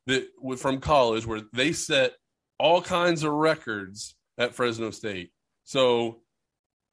[0.08, 2.14] that from college where they set
[2.60, 5.32] all kinds of records at Fresno State.
[5.64, 6.22] So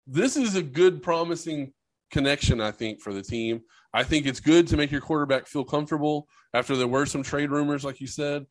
[0.07, 1.73] this is a good, promising
[2.11, 3.63] connection, I think, for the team.
[3.93, 7.51] I think it's good to make your quarterback feel comfortable after there were some trade
[7.51, 8.45] rumors, like you said.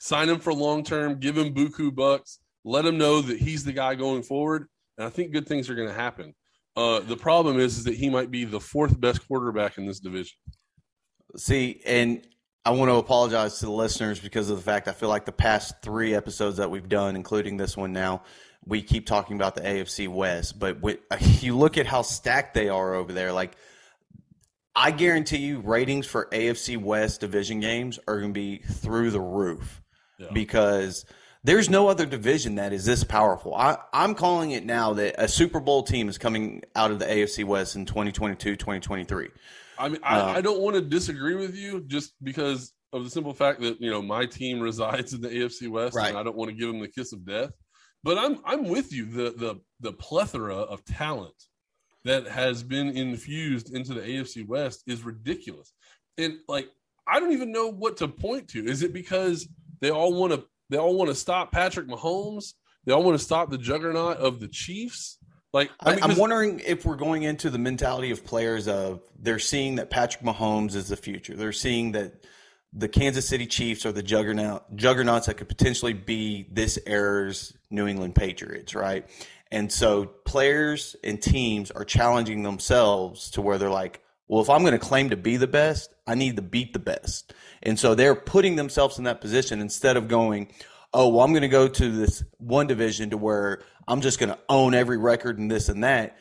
[0.00, 3.72] Sign him for long term, give him buku bucks, let him know that he's the
[3.72, 6.34] guy going forward, and I think good things are going to happen.
[6.76, 9.98] Uh, the problem is, is that he might be the fourth best quarterback in this
[9.98, 10.36] division.
[11.36, 12.24] See, and
[12.68, 15.32] I want to apologize to the listeners because of the fact I feel like the
[15.32, 18.24] past three episodes that we've done, including this one now,
[18.66, 20.58] we keep talking about the AFC West.
[20.58, 20.98] But when,
[21.40, 23.56] you look at how stacked they are over there, like
[24.76, 29.20] I guarantee you, ratings for AFC West division games are going to be through the
[29.20, 29.80] roof
[30.18, 30.26] yeah.
[30.34, 31.06] because
[31.44, 33.54] there's no other division that is this powerful.
[33.54, 37.06] I, I'm calling it now that a Super Bowl team is coming out of the
[37.06, 39.28] AFC West in 2022, 2023.
[39.78, 43.10] I mean, I, uh, I don't want to disagree with you just because of the
[43.10, 46.08] simple fact that you know my team resides in the AFC West, right.
[46.08, 47.50] and I don't want to give them the kiss of death.
[48.02, 49.06] But I'm I'm with you.
[49.06, 51.34] The the the plethora of talent
[52.04, 55.72] that has been infused into the AFC West is ridiculous.
[56.16, 56.68] And like
[57.06, 58.64] I don't even know what to point to.
[58.64, 59.48] Is it because
[59.80, 62.54] they all want to they all want to stop Patrick Mahomes?
[62.84, 65.17] They all want to stop the juggernaut of the Chiefs?
[65.52, 69.76] Like I am wondering if we're going into the mentality of players of they're seeing
[69.76, 71.36] that Patrick Mahomes is the future.
[71.36, 72.24] They're seeing that
[72.72, 77.86] the Kansas City Chiefs are the juggernaut juggernauts that could potentially be this era's New
[77.86, 79.08] England Patriots, right?
[79.50, 84.60] And so players and teams are challenging themselves to where they're like, well, if I'm
[84.60, 87.32] going to claim to be the best, I need to beat the best.
[87.62, 90.52] And so they're putting themselves in that position instead of going,
[90.92, 94.30] oh, well, I'm going to go to this one division to where I'm just going
[94.30, 96.16] to own every record and this and that.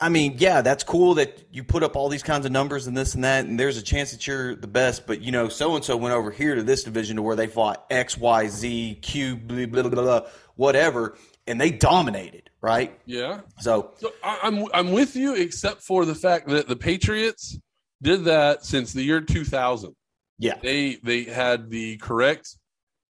[0.00, 2.96] I mean, yeah, that's cool that you put up all these kinds of numbers and
[2.96, 5.06] this and that, and there's a chance that you're the best.
[5.06, 7.46] But you know, so and so went over here to this division to where they
[7.46, 10.20] fought X, Y, Z, Q, blah blah blah, blah
[10.56, 12.98] whatever, and they dominated, right?
[13.06, 13.40] Yeah.
[13.60, 17.58] So, so I, I'm I'm with you, except for the fact that the Patriots
[18.02, 19.94] did that since the year 2000.
[20.38, 22.56] Yeah, they they had the correct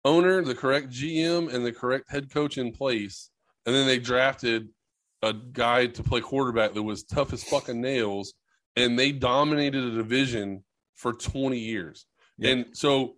[0.03, 3.29] owner, the correct GM, and the correct head coach in place,
[3.65, 4.69] and then they drafted
[5.21, 8.33] a guy to play quarterback that was tough as fucking nails,
[8.75, 10.63] and they dominated a division
[10.95, 12.05] for 20 years.
[12.37, 12.51] Yeah.
[12.51, 13.15] And so,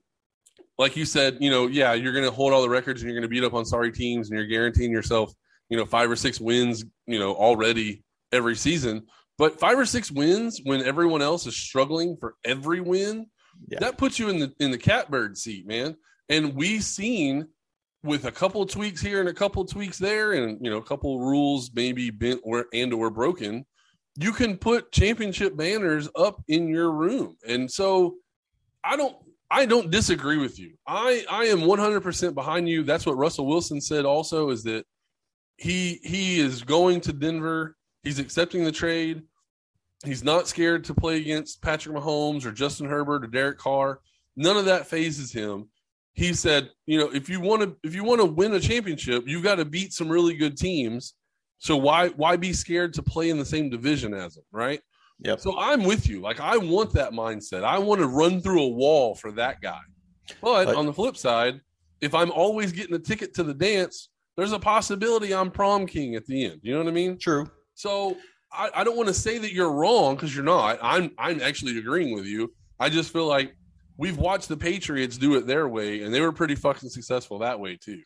[0.77, 3.19] like you said, you know, yeah, you're going to hold all the records and you're
[3.19, 5.33] going to beat up on sorry teams, and you're guaranteeing yourself,
[5.69, 9.03] you know, five or six wins, you know, already every season.
[9.37, 13.27] But five or six wins when everyone else is struggling for every win,
[13.67, 13.79] yeah.
[13.79, 15.95] that puts you in the in the catbird seat, man.
[16.29, 17.47] And we've seen
[18.03, 21.19] with a couple tweaks here and a couple tweaks there, and you know, a couple
[21.19, 23.65] rules maybe bent or and or broken,
[24.17, 27.37] you can put championship banners up in your room.
[27.47, 28.15] And so,
[28.83, 29.15] I don't.
[29.49, 30.73] I don't disagree with you.
[30.87, 32.83] I I am 100% behind you.
[32.83, 34.85] That's what Russell Wilson said also is that
[35.57, 37.75] he he is going to Denver.
[38.01, 39.21] He's accepting the trade.
[40.03, 43.99] He's not scared to play against Patrick Mahomes or Justin Herbert or Derek Carr.
[44.35, 45.69] None of that fazes him
[46.13, 49.27] he said, you know, if you want to if you want to win a championship,
[49.27, 51.15] you got to beat some really good teams.
[51.57, 54.81] So why why be scared to play in the same division as them, right?
[55.19, 55.37] Yeah.
[55.37, 56.21] So I'm with you.
[56.21, 57.63] Like I want that mindset.
[57.63, 59.79] I want to run through a wall for that guy.
[60.41, 61.59] But, but on the flip side,
[62.01, 66.15] if I'm always getting a ticket to the dance, there's a possibility I'm prom king
[66.15, 66.59] at the end.
[66.63, 67.17] You know what I mean?
[67.17, 67.49] True.
[67.75, 68.17] So
[68.51, 70.79] I, I don't want to say that you're wrong because you're not.
[70.81, 72.53] I'm I'm actually agreeing with you.
[72.79, 73.55] I just feel like
[73.97, 77.59] we've watched the Patriots do it their way, and they were pretty fucking successful that
[77.59, 78.01] way too.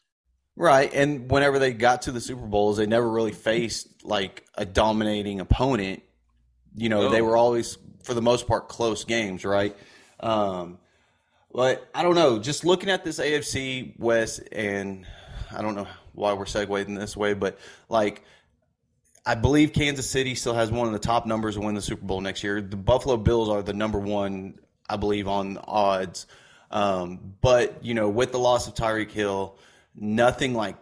[0.56, 4.66] Right, and whenever they got to the Super Bowls, they never really faced like a
[4.66, 6.02] dominating opponent.
[6.76, 7.10] You know, no.
[7.10, 9.76] they were always, for the most part, close games, right?
[10.20, 10.80] Um,
[11.52, 12.40] but I don't know.
[12.40, 15.06] Just looking at this AFC West, and
[15.56, 18.24] I don't know why we're segueing this way, but like
[19.28, 22.06] I believe Kansas City still has one of the top numbers to win the Super
[22.06, 22.62] Bowl next year.
[22.62, 24.58] The Buffalo Bills are the number one,
[24.90, 26.28] I believe, on odds.
[26.72, 29.58] Um, but you know, with the loss of Tyreek Hill,
[29.96, 30.76] nothing like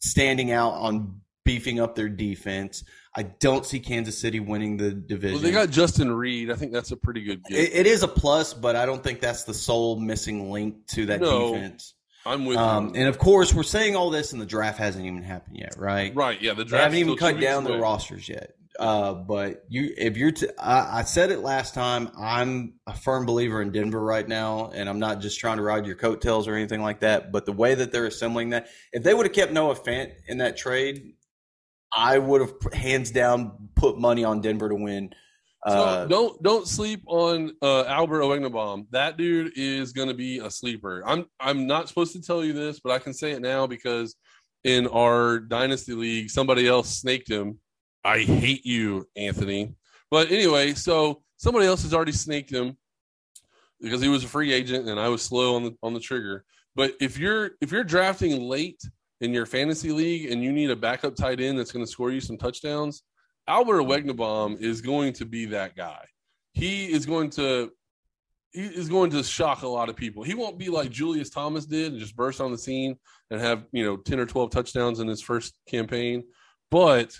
[0.00, 2.84] standing out on beefing up their defense.
[3.16, 5.34] I don't see Kansas City winning the division.
[5.34, 6.50] Well, they got Justin Reid.
[6.50, 9.20] I think that's a pretty good it, it is a plus, but I don't think
[9.20, 11.52] that's the sole missing link to that No.
[11.52, 11.94] defense.
[12.26, 13.00] I'm with Um, you.
[13.00, 16.12] and of course, we're saying all this, and the draft hasn't even happened yet, right?
[16.16, 16.40] Right?
[16.40, 18.56] Yeah, the They draft haven't even cut down the rosters yet.
[18.78, 22.10] Uh, but you, if you're, t- I, I said it last time.
[22.18, 25.86] I'm a firm believer in Denver right now, and I'm not just trying to ride
[25.86, 27.30] your coattails or anything like that.
[27.30, 30.38] But the way that they're assembling that, if they would have kept Noah Fant in
[30.38, 31.14] that trade,
[31.96, 35.14] I would have hands down put money on Denver to win.
[35.66, 38.86] So Uh, don't don't sleep on uh, Albert Okwuegbunam.
[38.90, 41.02] That dude is going to be a sleeper.
[41.06, 44.14] I'm I'm not supposed to tell you this, but I can say it now because
[44.64, 47.60] in our dynasty league, somebody else snaked him.
[48.04, 49.74] I hate you, Anthony.
[50.10, 52.76] But anyway, so somebody else has already snaked him
[53.80, 56.44] because he was a free agent and I was slow on the on the trigger.
[56.76, 58.80] But if you're if you're drafting late
[59.20, 62.10] in your fantasy league and you need a backup tight end that's going to score
[62.10, 63.02] you some touchdowns,
[63.46, 66.04] Albert Okwuegbunam is going to be that guy.
[66.52, 67.70] He is going to
[68.52, 70.22] he is going to shock a lot of people.
[70.22, 72.96] He won't be like Julius Thomas did and just burst on the scene
[73.30, 76.22] and have, you know, 10 or 12 touchdowns in his first campaign,
[76.70, 77.18] but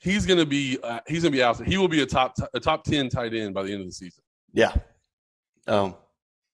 [0.00, 1.64] he's going to be uh, he's going to be out.
[1.64, 3.92] He will be a top a top 10 tight end by the end of the
[3.92, 4.22] season.
[4.52, 4.74] yeah.
[5.66, 5.94] Um,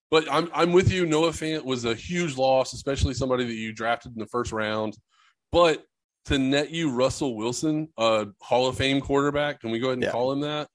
[0.09, 1.05] But I'm I'm with you.
[1.05, 4.97] Noah Fant was a huge loss, especially somebody that you drafted in the first round.
[5.51, 5.85] But
[6.25, 10.03] to net you Russell Wilson, a Hall of Fame quarterback, can we go ahead and
[10.03, 10.11] Yeah.
[10.11, 10.67] call him that?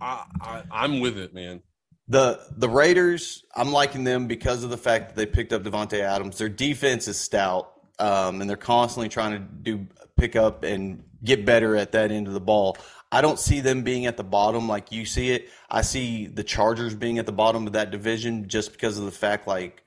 [0.00, 1.62] I, I I'm with it, man.
[2.08, 6.00] The the Raiders, I'm liking them because of the fact that they picked up Davante
[6.00, 6.38] Adams.
[6.38, 9.86] Their defense is stout, um, and they're constantly trying to do
[10.16, 12.76] pick up and get better at that end of the ball.
[13.10, 15.48] I don't see them being at the bottom like you see it.
[15.70, 19.10] I see the Chargers being at the bottom of that division just because of the
[19.10, 19.82] fact, like,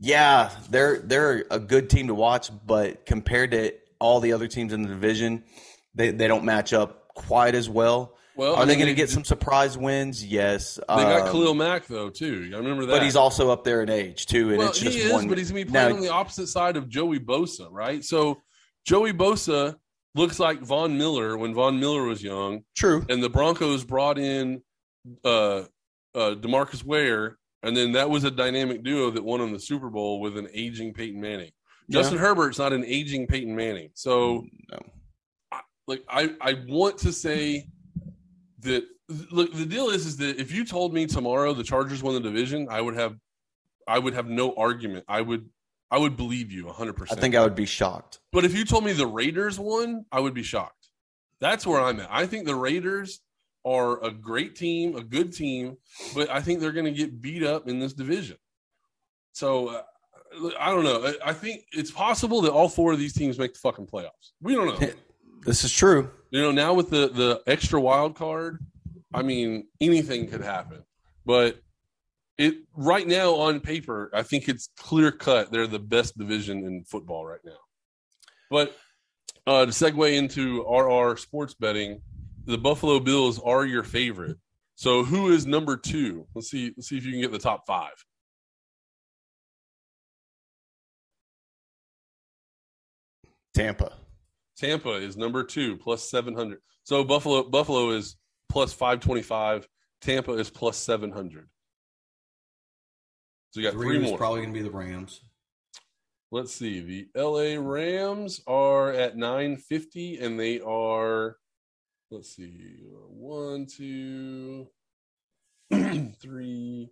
[0.00, 4.72] yeah, they're they're a good team to watch, but compared to all the other teams
[4.72, 5.44] in the division,
[5.94, 8.16] they they don't match up quite as well.
[8.36, 10.24] Well, Are I they going to get some surprise wins?
[10.24, 10.74] Yes.
[10.76, 12.50] They got Um, Khalil Mack though too.
[12.52, 12.92] I remember that.
[12.92, 15.28] but he's also up there in age too, and well, it's just he is, one.
[15.28, 18.04] but he's gonna be playing Now- on the opposite side of Joey Bosa, right?
[18.04, 18.42] So
[18.84, 19.76] Joey Bosa
[20.16, 22.62] looks like Von Miller when Von Miller was young.
[22.76, 23.04] True.
[23.08, 24.62] and the Broncos brought in
[25.24, 25.58] uh,
[26.14, 29.90] uh, DeMarcus Ware, and then that was a dynamic duo that won on the Super
[29.90, 31.50] Bowl with an aging Peyton Manning.
[31.90, 34.78] Justin Herbert's not an aging Peyton Manning, so No.
[35.86, 37.68] like I I want to say
[38.64, 38.84] that
[39.30, 42.20] look the deal is is that if you told me tomorrow the Chargers won the
[42.20, 43.16] division, I would have
[43.86, 45.04] I would have no argument.
[45.08, 45.48] I would
[45.90, 47.12] I would believe you 100%.
[47.12, 48.18] I think I would be shocked.
[48.32, 50.88] But if you told me the Raiders won, I would be shocked.
[51.40, 52.08] That's where I'm at.
[52.10, 53.20] I think the Raiders
[53.64, 55.76] are a great team, a good team,
[56.14, 58.36] but I think they're going to get beat up in this division.
[59.32, 59.82] So uh,
[60.58, 61.04] I don't know.
[61.04, 64.32] I- I think it's possible that all four of these teams make the fucking playoffs.
[64.40, 64.88] We don't know.
[65.46, 66.10] This is true.
[66.34, 68.58] You know, now with the the extra wild card,
[69.14, 70.82] I mean, anything could happen.
[71.24, 71.62] But
[72.36, 75.52] it right now on paper, I think it's clear cut.
[75.52, 77.60] They're the best division in football right now.
[78.50, 78.76] But
[79.46, 82.02] uh, to segue into RR sports betting,
[82.46, 84.36] the Buffalo Bills are your favorite.
[84.74, 86.26] So who is number two?
[86.34, 86.72] Let's see.
[86.76, 87.92] Let's see if you can get the top five.
[93.54, 93.92] Tampa.
[94.56, 96.60] Tampa is number two, plus seven hundred.
[96.84, 98.16] So Buffalo Buffalo is
[98.48, 99.66] plus five twenty five.
[100.00, 101.48] Tampa is plus seven hundred.
[103.50, 104.18] So you got three, is more.
[104.18, 105.20] probably going to be the Rams.
[106.30, 106.80] Let's see.
[106.80, 111.36] The LA Rams are at nine fifty, and they are.
[112.10, 112.80] Let's see.
[113.08, 114.68] One, two,
[116.20, 116.90] three,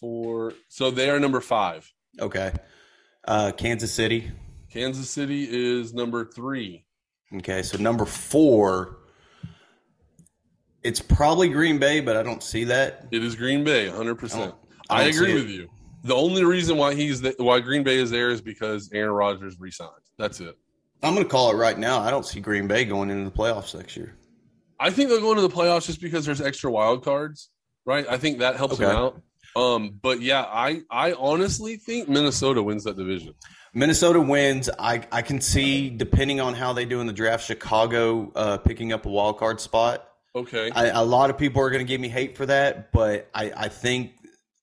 [0.00, 0.52] four.
[0.68, 1.92] So they are number five.
[2.20, 2.52] Okay.
[3.26, 4.30] Uh, Kansas City.
[4.70, 6.84] Kansas City is number three.
[7.34, 8.98] Okay, so number four.
[10.82, 13.08] It's probably Green Bay, but I don't see that.
[13.10, 14.54] It is Green Bay, hundred percent.
[14.88, 15.68] I I, agree with you.
[16.04, 19.58] The only reason why he's the, why Green Bay is there is because Aaron Rodgers
[19.58, 19.90] resigned.
[20.18, 20.56] That's it.
[21.02, 22.00] I'm going to call it right now.
[22.00, 24.16] I don't see Green Bay going into the playoffs next year.
[24.80, 27.50] I think they'll go into the playoffs just because there's extra wild cards,
[27.84, 28.06] right?
[28.08, 29.20] I think that helps them out.
[29.56, 33.34] Um, but yeah, I I honestly think Minnesota wins that division.
[33.74, 34.70] Minnesota wins.
[34.78, 38.92] I, I can see, depending on how they do in the draft, Chicago uh, picking
[38.92, 40.08] up a wild card spot.
[40.34, 40.70] Okay.
[40.74, 43.52] I, a lot of people are going to give me hate for that, but I,
[43.56, 44.12] I think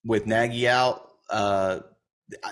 [0.04, 1.80] with Nagy out, uh,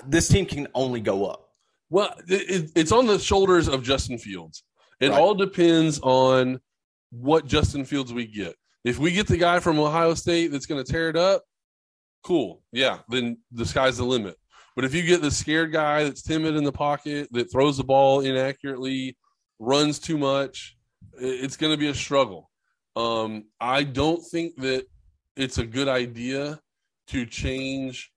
[0.08, 1.50] this team can only go up.
[1.90, 4.64] Well, it, it's on the shoulders of Justin Fields.
[5.00, 5.20] It Right.
[5.20, 6.60] all depends on
[7.12, 8.56] what Justin Fields we get.
[8.84, 11.44] If we get the guy from Ohio State that's going to tear it up,
[12.24, 12.62] cool.
[12.72, 14.38] Yeah, then the sky's the limit.
[14.76, 17.84] But if you get the scared guy that's timid in the pocket, that throws the
[17.84, 19.18] ball inaccurately,
[19.60, 20.76] runs too much,
[21.20, 22.50] it's going to be a struggle.
[22.96, 24.86] Um, I don't think that
[25.36, 26.60] it's a good idea
[27.08, 28.12] to change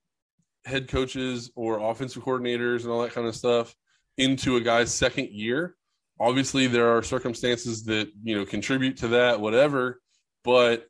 [0.65, 3.75] head coaches or offensive coordinators and all that kind of stuff
[4.17, 5.75] into a guy's second year.
[6.19, 10.01] Obviously, there are circumstances that you know contribute to that, whatever.
[10.43, 10.86] But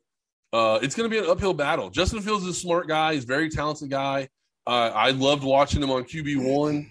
[0.52, 1.90] uh, it's going to be an uphill battle.
[1.90, 3.14] Justin Fields is a smart guy.
[3.14, 4.28] He's a very talented guy.
[4.66, 6.90] Uh, I loved watching him on QB one.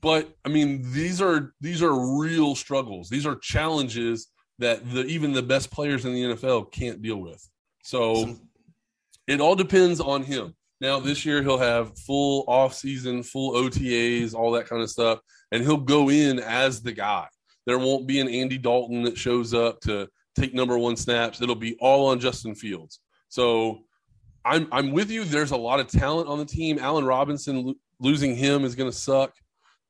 [0.00, 3.08] But I mean, these are these are real struggles.
[3.08, 4.28] These are challenges
[4.58, 7.46] that the even the best players in the NFL can't deal with.
[7.82, 8.36] So
[9.26, 10.54] it all depends on him.
[10.80, 15.20] Now this year he'll have full off season, full OTAs, all that kind of stuff,
[15.50, 17.26] and he'll go in as the guy.
[17.66, 20.08] There won't be an Andy Dalton that shows up to
[20.38, 21.40] take number one snaps.
[21.40, 23.00] It'll be all on Justin Fields.
[23.28, 23.80] So
[24.44, 25.24] I'm I'm with you.
[25.24, 26.78] There's a lot of talent on the team.
[26.78, 29.34] Allen Robinson lo- losing him is going to suck.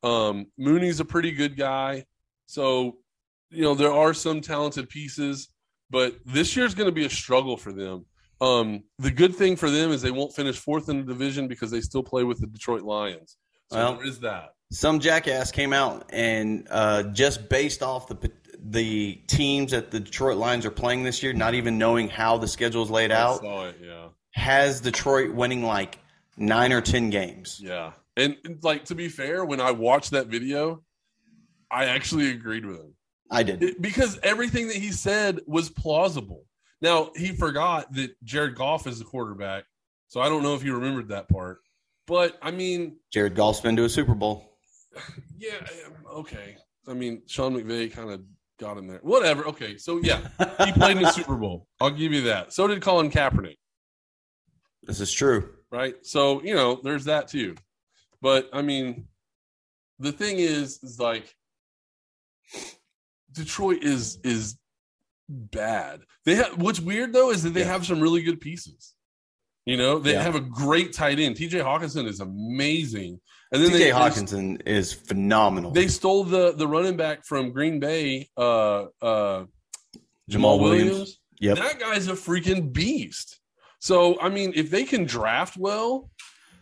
[0.02, 2.04] Um, Mooney's a pretty good guy.
[2.46, 2.98] So
[3.50, 5.48] you know there are some talented pieces,
[5.90, 8.06] but this year's going to be a struggle for them.
[8.40, 11.70] Um, the good thing for them is they won't finish fourth in the division because
[11.70, 13.36] they still play with the Detroit Lions.
[13.70, 14.52] So Well- there is that.
[14.72, 18.16] Some jackass came out and uh, just based off the
[18.70, 22.48] the teams that the Detroit Lions are playing this year, not even knowing how the
[22.48, 25.98] schedule is laid I out, saw it, yeah, has Detroit winning like
[26.36, 27.60] nine or ten games.
[27.62, 27.92] yeah.
[28.18, 30.82] And like to be fair, when I watched that video,
[31.70, 32.94] I actually agreed with him.
[33.30, 33.62] I did.
[33.62, 36.44] It- because everything that he said was plausible.
[36.80, 39.64] Now he forgot that Jared Goff is the quarterback,
[40.08, 41.58] so I don't know if he remembered that part.
[42.06, 44.56] But I mean, Jared Goff's been to a Super Bowl.
[45.38, 45.50] yeah,
[46.10, 46.56] okay.
[46.88, 48.22] I mean, Sean McVay kind of
[48.58, 49.00] got him there.
[49.02, 49.46] Whatever.
[49.48, 50.20] Okay, so yeah,
[50.64, 51.66] he played in the Super Bowl.
[51.80, 52.52] I'll give you that.
[52.52, 53.56] So did Colin Kaepernick,
[54.82, 55.50] This is true.
[55.70, 55.94] right?
[56.02, 57.54] So you know, there's that too.
[58.22, 59.06] But I mean,
[59.98, 61.32] the thing is, is like
[63.32, 64.56] Detroit is is
[65.28, 66.00] bad.
[66.24, 67.66] They have what's weird though is that they Yeah.
[67.72, 68.94] have some really good pieces.
[69.66, 70.22] You know, they Yeah.
[70.22, 71.36] have a great tight end.
[71.36, 73.20] TJ Hockenson is amazing.
[73.52, 75.72] And then TJ they, Hockenson is phenomenal.
[75.72, 79.44] they stole the the running back from Green Bay, uh uh
[80.30, 81.18] Jamaal Williams.
[81.40, 81.58] Yep.
[81.58, 83.38] That guy's a freaking beast.
[83.80, 86.10] So I mean, if they can draft well,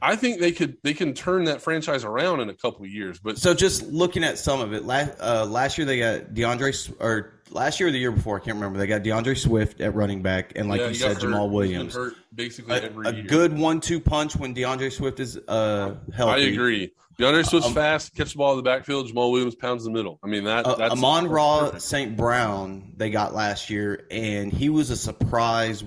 [0.02, 3.18] I think they could they can turn that franchise around in a couple of years.
[3.18, 6.92] But So just looking at some of it, last uh, last year they got DeAndre
[7.00, 8.78] or last year or the year before, I can't remember.
[8.78, 11.40] They got DeAndre Swift at running back, and like yeah, you said, Jamaal hurt.
[11.42, 11.94] Been Williams.
[11.94, 13.22] hurt basically A, every a year.
[13.24, 16.92] good one-two punch when DeAndre Swift is uh, I agree.
[17.18, 19.08] DeAndre Swift's Um, fast, catch the ball in the backfield.
[19.08, 20.18] Jamaal Williams pounds the middle.
[20.24, 20.66] I mean that.
[20.66, 21.82] Uh, that's Amon Ra perfect.
[21.82, 22.16] St.
[22.16, 25.84] Brown they got last year, and he was a surprise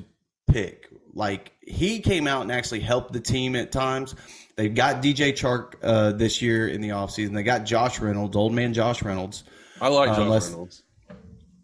[0.49, 0.87] pick.
[1.13, 4.15] Like he came out and actually helped the team at times.
[4.55, 7.33] They got DJ Chark uh, this year in the offseason.
[7.33, 9.43] They got Josh Reynolds, old man Josh Reynolds.
[9.81, 10.83] I like Josh unless- Reynolds.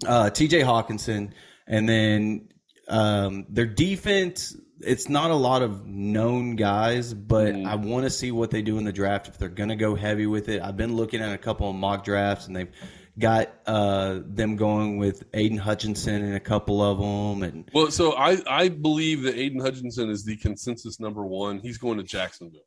[0.08, 1.32] Uh, TJ Hockenson,
[1.68, 2.49] and then
[2.88, 4.56] um, their defense.
[4.86, 7.66] It's not a lot of known guys, but Mhm.
[7.66, 9.95] I want to see what they do in the draft if they're going to go
[9.95, 10.62] heavy with it.
[10.62, 12.72] I've been looking at a couple of mock drafts, and they've
[13.18, 18.12] got uh, them going with Aidan Hutchinson and a couple of them, and Well, so
[18.18, 21.60] I I believe that Aidan Hutchinson is the consensus number one.
[21.60, 22.66] He's going to Jacksonville.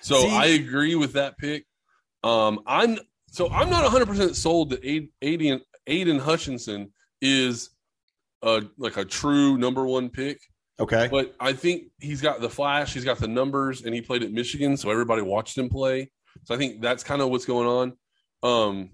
[0.00, 1.66] So See- I agree with that pick.
[2.24, 2.98] Um, I'm
[3.32, 4.80] so I'm not 100 percent sold that
[5.20, 7.70] Aidan, Aidan Hutchinson is
[8.42, 10.40] a like a true number one pick,
[10.78, 14.22] okay, but I think he's got the flash, he's got the numbers, and he played
[14.22, 16.10] at Michigan, so everybody watched him play.
[16.44, 17.92] So I think that's kind of what's going on.
[18.42, 18.90] Um,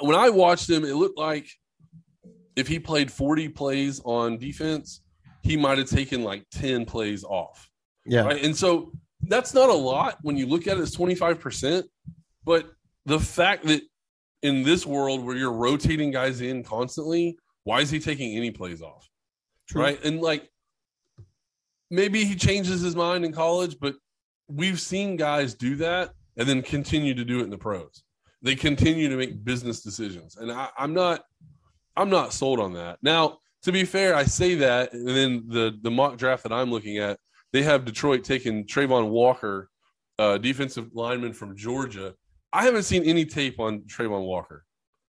[0.00, 1.48] when I watched him, it looked like
[2.56, 5.02] if he played 40 plays on defense,
[5.42, 7.68] he might have taken like 10 plays off.
[8.06, 8.44] yeah, Right.
[8.44, 8.92] And so
[9.22, 11.84] that's not a lot when you look at it as 25%.
[12.44, 12.70] But
[13.06, 13.82] the fact that
[14.42, 18.82] in this world where you're rotating guys in constantly, why is he taking any plays
[18.82, 19.08] off?
[19.68, 19.82] True.
[19.82, 20.04] Right.
[20.04, 20.48] And like
[21.90, 23.94] maybe he changes his mind in college, but
[24.48, 28.02] we've seen guys do that and then continue to do it in the pros.
[28.42, 30.36] They continue to make business decisions.
[30.36, 31.24] And I, I'm not
[31.96, 32.98] I'm not sold on that.
[33.02, 36.70] Now, to be fair, I say that, and then the the mock draft that I'm
[36.70, 37.18] looking at,
[37.52, 39.68] they have Detroit taking Travon Walker,
[40.18, 42.14] uh, defensive lineman from Georgia.
[42.52, 44.64] I haven't seen any tape on Travon Walker.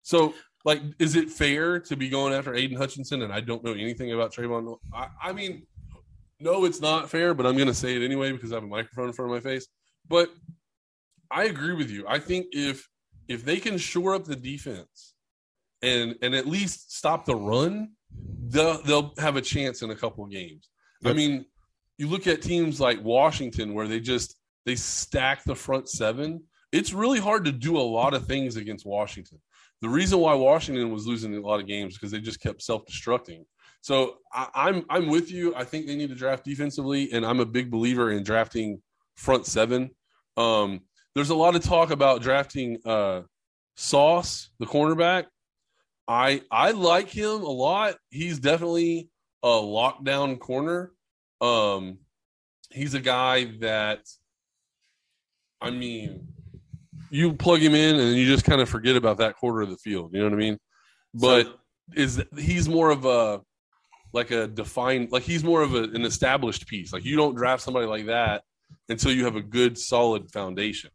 [0.02, 0.34] So,
[0.64, 4.12] like, is it fair to be going after Aidan Hutchinson and I don't know anything
[4.12, 4.76] about Travon?
[4.92, 5.66] I, I mean,
[6.40, 8.68] no, it's not fair, but I'm going to say it anyway because I have a
[8.68, 9.66] microphone in front of my face.
[10.08, 10.30] But
[11.30, 12.04] I agree with you.
[12.08, 12.88] I think if
[13.28, 15.14] if they can shore up the defense
[15.82, 17.92] and and at least stop the run,
[18.48, 20.70] they'll they'll have a chance in a couple of games.
[21.04, 21.44] I mean,
[21.98, 26.42] you look at teams like Washington where they just they stack the front seven.
[26.72, 29.40] It's really hard to do a lot of things against Washington.
[29.80, 33.44] The reason why Washington was losing a lot of games because they just kept self-destructing.
[33.80, 35.54] So I, I'm I'm with you.
[35.54, 38.82] I think they need to draft defensively, and I'm a big believer in drafting
[39.14, 39.90] front seven.
[40.36, 40.80] Um,
[41.14, 43.22] there's a lot of talk about drafting uh,
[43.76, 45.26] Sauce, the cornerback.
[46.08, 47.96] I I like him a lot.
[48.10, 49.08] He's definitely
[49.42, 50.92] a lockdown corner.
[51.40, 51.98] Um,
[52.70, 54.00] he's a guy that,
[55.60, 56.28] I mean,
[57.10, 59.76] you plug him in and you just kind of forget about that quarter of the
[59.76, 60.12] field.
[60.12, 60.58] You know what I mean?
[61.14, 61.54] But so,
[61.94, 63.40] is he's more of a
[64.12, 66.92] like a defined like he's more of a, an established piece.
[66.92, 68.42] Like you don't draft somebody like that
[68.88, 70.90] until you have a good solid foundation.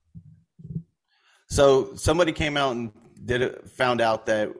[1.50, 2.92] So somebody came out and
[3.26, 4.52] did it, found out that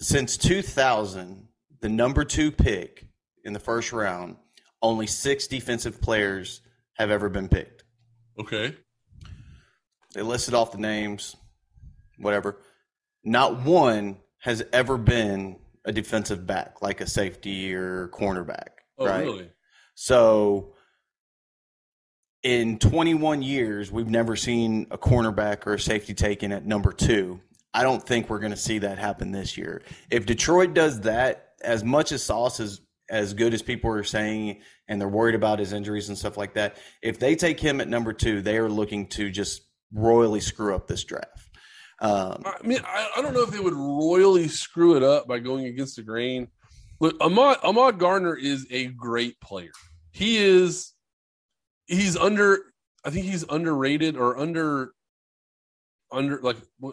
[0.00, 1.46] since 2000,
[1.80, 3.06] the number two pick
[3.44, 4.36] in the first round,
[4.80, 6.60] only six defensive players
[6.94, 7.84] have ever been picked.
[8.38, 8.74] Okay.
[10.14, 11.36] They listed off the names,
[12.18, 12.58] whatever.
[13.24, 18.68] Not one has ever been a defensive back, like a safety or cornerback.
[18.98, 19.24] Oh, right?
[19.24, 19.50] really?
[19.94, 20.74] So
[22.42, 27.40] in 21 years, we've never seen a cornerback or a safety taken at number two.
[27.74, 29.82] I don't think we're going to see that happen this year.
[30.10, 34.60] If Detroit does that, as much as Sauce is as good as people are saying,
[34.88, 37.88] and they're worried about his injuries and stuff like that, if they take him at
[37.88, 39.62] number two, they are looking to just
[39.92, 41.50] royally screw up this draft.
[42.00, 45.38] Um, I mean, I, I, don't know if they would royally screw it up by
[45.38, 46.48] going against the grain.
[46.98, 49.70] Look, Ahmad, Ahmad Gardner is a great player.
[50.10, 50.94] He is,
[51.86, 52.58] he's under,
[53.04, 54.94] I think he's underrated or under,
[56.10, 56.90] under like, uh,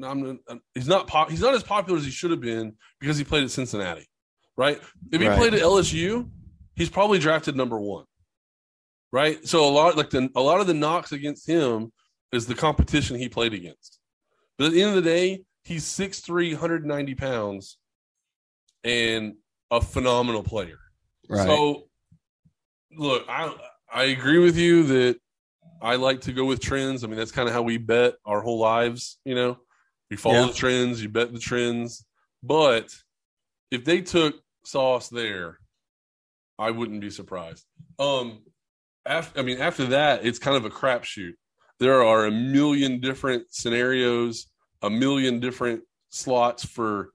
[0.00, 0.38] I'm,
[0.74, 3.42] he's not pop, he's not as popular as he should have been because he played
[3.42, 4.08] at Cincinnati,
[4.56, 4.80] right?
[5.10, 5.36] If he right.
[5.36, 6.30] played at LSU,
[6.76, 8.04] he's probably drafted number one,
[9.12, 9.44] right?
[9.44, 11.90] So a lot like the, a lot of the knocks against him
[12.32, 13.98] is the competition he played against.
[14.58, 17.78] But at the end of the day, he's 6'3, 190 pounds
[18.84, 19.34] and
[19.70, 20.78] a phenomenal player.
[21.28, 21.46] Right.
[21.46, 21.84] So
[22.96, 23.54] look, I
[23.92, 25.18] I agree with you that
[25.82, 27.04] I like to go with trends.
[27.04, 29.58] I mean, that's kind of how we bet our whole lives, you know.
[30.10, 30.46] You follow yeah.
[30.46, 32.04] the trends, you bet the trends.
[32.42, 32.94] But
[33.70, 35.58] if they took Sauce there,
[36.58, 37.64] I wouldn't be surprised.
[37.98, 38.42] Um
[39.06, 41.34] after I mean, after that, it's kind of a crapshoot
[41.80, 44.46] there are a million different scenarios,
[44.82, 47.10] a million different slots for,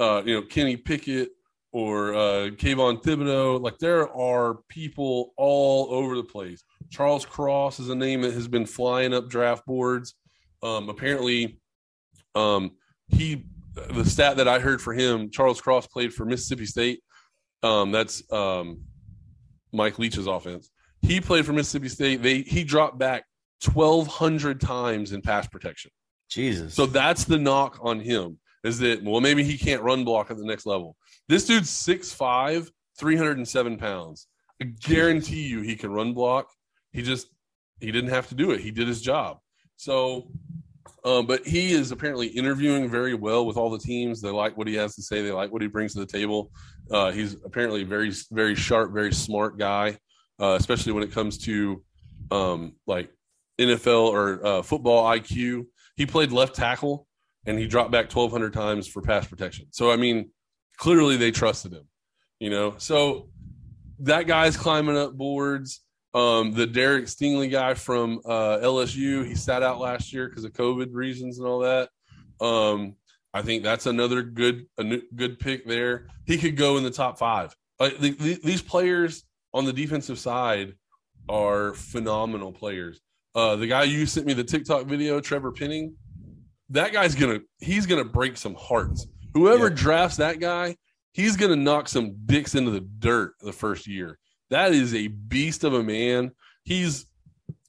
[0.00, 1.30] uh, you know, Kenny Pickett
[1.72, 3.62] or uh, Kayvon Thibodeaux.
[3.62, 6.64] Like there are people all over the place.
[6.90, 10.14] Charles Cross is a name that has been flying up draft boards.
[10.62, 11.60] Um, apparently,
[12.34, 12.72] um,
[13.08, 13.44] he
[13.74, 17.00] the stat that I heard for him, Charles Cross played for Mississippi State.
[17.62, 18.82] Um, that's um,
[19.72, 20.70] Mike Leach's offense.
[21.02, 22.22] He played for Mississippi State.
[22.22, 23.24] They he dropped back
[23.66, 25.90] 1,200 times in pass protection.
[26.28, 26.74] Jesus.
[26.74, 30.36] So that's the knock on him is that, well, maybe he can't run block at
[30.36, 30.96] the next level.
[31.28, 34.26] This dude's 6'5, 307 pounds.
[34.60, 36.48] I guarantee you he can run block.
[36.92, 37.28] He just,
[37.80, 38.60] he didn't have to do it.
[38.60, 39.38] He did his job.
[39.76, 40.30] So,
[41.04, 44.20] um, but he is apparently interviewing very well with all the teams.
[44.20, 45.22] They like what he has to say.
[45.22, 46.50] They like what he brings to the table.
[46.90, 49.96] Uh, he's apparently very, very sharp, very smart guy,
[50.38, 51.82] uh, especially when it comes to
[52.30, 53.10] um, like
[53.60, 55.66] NFL or uh, football IQ.
[55.96, 57.06] He played left tackle
[57.46, 59.66] and he dropped back 1,200 times for pass protection.
[59.70, 60.30] So, I mean,
[60.76, 61.88] clearly they trusted him,
[62.38, 62.74] you know?
[62.78, 63.28] So
[64.00, 65.80] that guy's climbing up boards.
[66.12, 70.52] Um, the Derek Stingley guy from uh, LSU, he sat out last year because of
[70.52, 71.88] COVID reasons and all that.
[72.40, 72.96] Um,
[73.32, 76.08] I think that's another good a new, good pick there.
[76.24, 77.54] He could go in the top five.
[77.78, 80.74] Like the, the, these players on the defensive side
[81.28, 83.00] are phenomenal players.
[83.34, 85.94] Uh, the guy you sent me the TikTok video, Trevor Penning,
[86.70, 89.06] that guy's gonna he's gonna break some hearts.
[89.34, 89.74] Whoever yeah.
[89.74, 90.76] drafts that guy,
[91.12, 94.18] he's gonna knock some dicks into the dirt the first year.
[94.50, 96.32] That is a beast of a man.
[96.64, 97.06] He's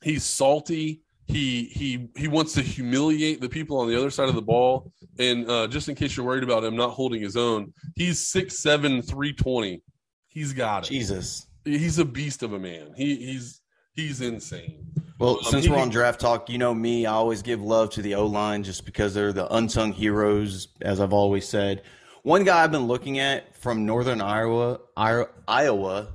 [0.04, 1.02] he's salty.
[1.26, 4.92] He he he wants to humiliate the people on the other side of the ball.
[5.20, 8.60] And uh, just in case you're worried about him not holding his own, he's six
[8.60, 9.82] seven, three twenty.
[10.28, 10.90] He's got it.
[10.90, 11.48] Jesus.
[11.64, 12.94] He's a beast of a man.
[12.96, 13.62] He he's
[13.94, 14.86] he's insane.
[15.22, 18.02] Well, um, since we're on draft talk, you know me, I always give love to
[18.02, 21.84] the O line just because they're the unsung heroes, as I've always said.
[22.24, 26.08] One guy I've been looking at from Northern Iowa, Iowa,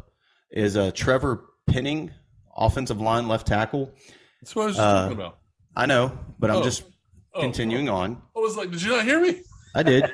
[0.50, 2.10] is uh, Trevor Penning,
[2.56, 3.92] offensive line left tackle.
[4.42, 5.38] That's what I was just Uh, talking about.
[5.76, 6.62] I know, but I'm Oh.
[6.64, 6.82] just
[7.32, 8.20] Oh, continuing on.
[8.36, 9.42] I was like, did you not hear me?
[9.74, 10.10] I did.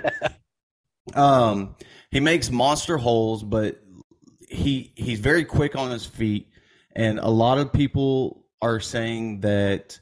[1.15, 1.77] um,
[2.11, 3.81] he makes monster holes, but
[4.51, 6.49] he he's very quick on his feet,
[6.95, 9.99] and a lot of people are saying that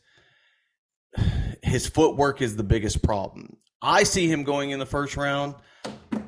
[1.63, 3.57] his footwork is the biggest problem.
[3.83, 5.55] I see him going in the first round.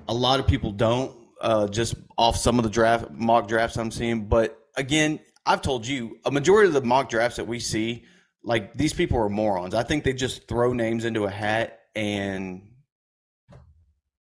[0.09, 3.91] A lot of people don't, uh, just off some of the draft mock drafts I'm
[3.91, 4.27] seeing.
[4.27, 8.05] But again, I've told you a majority of the mock drafts that we see,
[8.43, 9.75] like these people are morons.
[9.75, 12.63] I think they just throw names into a hat and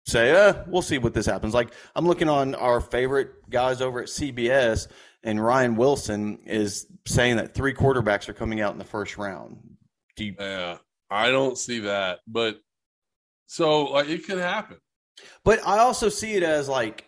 [0.06, 1.54] say, uh, we'll see what this happens.
[1.54, 4.88] Like I'm looking on our favorite guys over at CBS,
[5.24, 9.58] and Ryan Wilson is saying that three quarterbacks are coming out in the first round.
[10.16, 10.76] Do you, Yeah,
[11.10, 12.60] I don't see that, but
[13.46, 14.76] so like it could happen.
[15.44, 17.06] but I also see it as like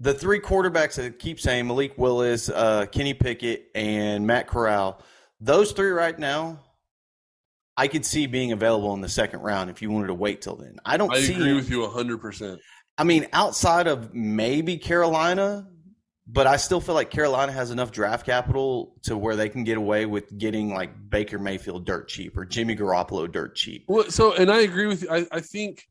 [0.00, 5.02] the three quarterbacks that keep saying Malik Willis, uh, Kenny Pickett, and Matt Corral.
[5.40, 6.60] Those three right now,
[7.76, 10.56] I could see being available in the second round if you wanted to wait till
[10.56, 10.78] then.
[10.84, 12.60] I don't I agree with you hundred percent.
[12.98, 15.69] I mean, outside of maybe Carolina,
[16.32, 19.76] but I still feel like Carolina has enough draft capital to where they can get
[19.76, 23.84] away with getting like Baker Mayfield dirt cheap or Jimmy Garoppolo dirt cheap.
[23.88, 25.10] Well, so and I agree with you.
[25.10, 25.84] I, I think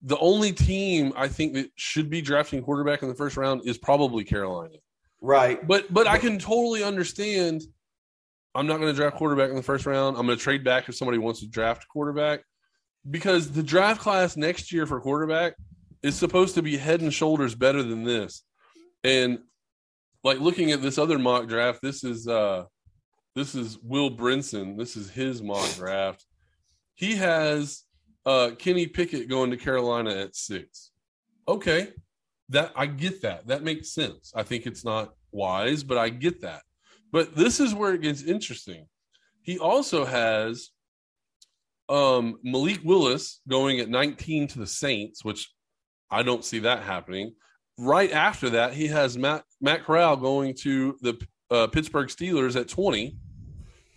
[0.00, 3.76] the only team I think that should be drafting quarterback in the first round is
[3.76, 4.76] probably Carolina.
[5.20, 5.66] Right.
[5.66, 7.62] But but I can totally understand.
[8.54, 10.16] I'm not going to draft quarterback in the first round.
[10.16, 12.40] I'm going to trade back if somebody wants to draft quarterback
[13.10, 15.54] because the draft class next year for quarterback
[16.02, 18.42] is supposed to be head and shoulders better than this.
[19.04, 19.40] And
[20.24, 22.64] like looking at this other mock draft, this is uh
[23.34, 24.76] this is Will Brinson.
[24.76, 26.24] This is his mock draft.
[26.94, 27.82] He has
[28.26, 30.90] uh Kenny Pickett going to Carolina at six.
[31.48, 31.88] Okay.
[32.48, 33.46] That I get that.
[33.46, 34.32] That makes sense.
[34.34, 36.62] I think it's not wise, but I get that.
[37.10, 38.86] But this is where it gets interesting.
[39.42, 40.70] He also has
[41.88, 45.50] um Malik Willis going at 19 to the Saints, which
[46.10, 47.34] I don't see that happening.
[47.78, 51.20] Right after that, he has Matt Matt Corral going to the
[51.50, 53.16] uh, Pittsburgh Steelers at 20.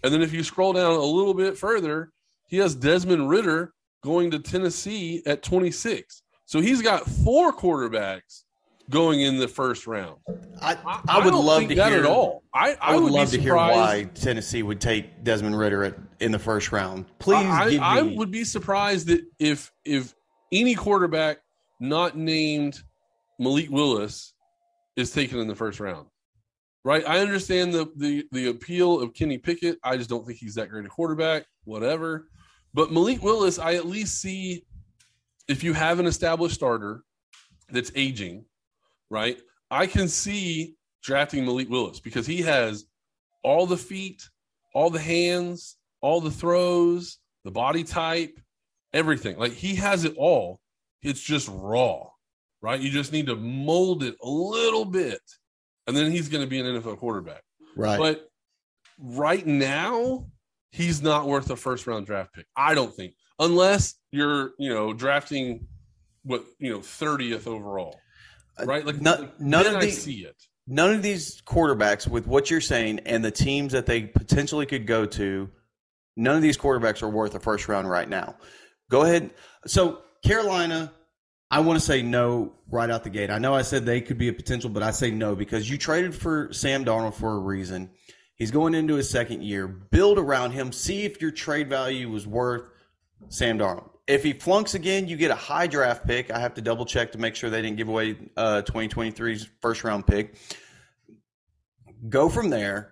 [0.04, 2.12] And then if you scroll down a little bit further,
[2.48, 3.74] he has Desmond Ridder
[4.04, 6.22] going to Tennessee at 26.
[6.46, 8.44] So he's got four quarterbacks
[8.90, 10.18] going in the first round.
[10.62, 12.44] I, I, would don't love to that hear at all.
[12.54, 15.96] I, I, I would, would love to hear why Tennessee would take Desmond Ridder at,
[16.20, 17.06] in the first round.
[17.20, 17.80] Please I.
[17.82, 20.14] I would be surprised that if if
[20.52, 21.40] any quarterback
[21.80, 22.82] not named
[23.40, 24.34] Malik Willis
[24.96, 26.08] is taken in the first round.
[26.84, 27.04] Right?
[27.08, 29.80] I understand the the the appeal of Kenny Pickett.
[29.84, 32.28] I just don't think he's that great a quarterback, whatever.
[32.74, 34.66] But Malik Willis, I at least see
[35.48, 37.04] if you have an established starter
[37.70, 38.46] that's aging,
[39.10, 39.40] right?
[39.72, 42.86] I can see drafting Malik Willis because he has
[43.44, 44.30] all the feet,
[44.74, 48.40] all the hands, all the throws, the body type,
[48.94, 49.38] everything.
[49.38, 50.60] Like he has it all.
[51.02, 52.10] It's just raw,
[52.66, 52.80] right?
[52.80, 55.22] You just need to mold it a little bit,
[55.86, 57.44] and then he's going to be an NFL quarterback.
[57.76, 58.00] right.
[58.00, 58.28] But
[59.00, 60.26] right now,
[60.72, 62.48] he's not worth a first round draft pick.
[62.58, 65.68] I don't think, unless you're, you know, drafting
[66.24, 68.00] what you know, thirtieth overall,
[68.60, 68.84] uh, right?
[68.84, 70.36] Like, none- none of I see it.
[70.68, 74.88] None of these quarterbacks, with what you're saying and the teams that they potentially could
[74.88, 75.48] go to,
[76.18, 78.36] none of these quarterbacks are worth a first round right now.
[78.90, 79.30] Go ahead.
[79.68, 80.92] So, Carolina,
[81.56, 83.30] I want to say no right out the gate.
[83.30, 85.78] I know I said they could be a potential, but I say no because you
[85.78, 87.92] traded for Sam Darnold for a reason.
[88.36, 89.66] He's going into his second year.
[89.66, 90.74] Build around him.
[90.74, 92.64] See if your trade value was worth
[93.30, 93.90] Sam Darnold.
[94.06, 96.30] If he flunks again, you get a high draft pick.
[96.30, 99.86] I have to double check to make sure they didn't give away uh, 2023's first
[99.86, 100.36] round pick.
[102.10, 102.92] Go from there.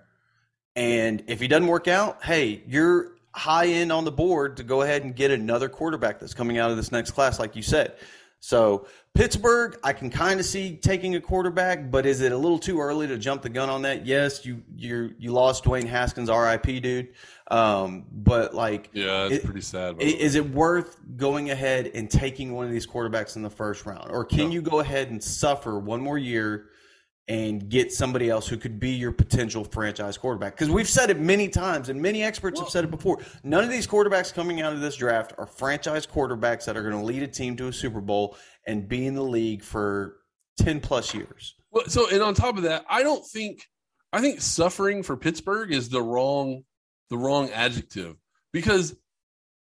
[0.78, 4.84] And if he doesn't work out, hey, you're high end on the board to go
[4.84, 7.98] ahead and get another quarterback that's coming out of this next class, like you said.
[8.46, 12.60] So Pittsburgh, I can kind of see taking a quarterback, but is it a little
[12.60, 14.06] too early to jump the gun on that?
[14.06, 16.82] Yes, you you you lost Dwayne Haskins, R.I.P.
[16.82, 17.08] dude.
[17.50, 19.98] Um, but like, Yeah, it's It- pretty sad.
[19.98, 20.20] by I- the way.
[20.20, 24.12] Is it worth going ahead and taking one of these quarterbacks in the first round?
[24.12, 24.56] Or can No.
[24.56, 26.66] you go ahead and suffer one more year
[27.28, 30.56] and get somebody else who could be your potential franchise quarterback?
[30.56, 33.20] Because we've said it many times, and many experts have said it before.
[33.44, 37.00] None of these quarterbacks coming out of this draft are franchise quarterbacks that are going
[37.00, 40.18] to lead a team to a Super Bowl and be in the league for
[40.58, 41.56] 10 plus years.
[41.72, 43.68] Well, so and on top of that, I don't think
[44.12, 46.64] I think suffering for Pittsburgh is the wrong
[47.10, 48.16] the wrong adjective
[48.52, 48.96] because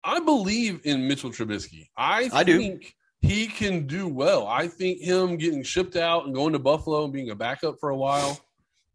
[0.04, 1.88] I believe in Mitchell Trubisky.
[1.96, 2.78] I I do.
[3.22, 4.46] He can do well.
[4.46, 7.90] I think him getting shipped out and going to Buffalo and being a backup for
[7.90, 8.38] a while,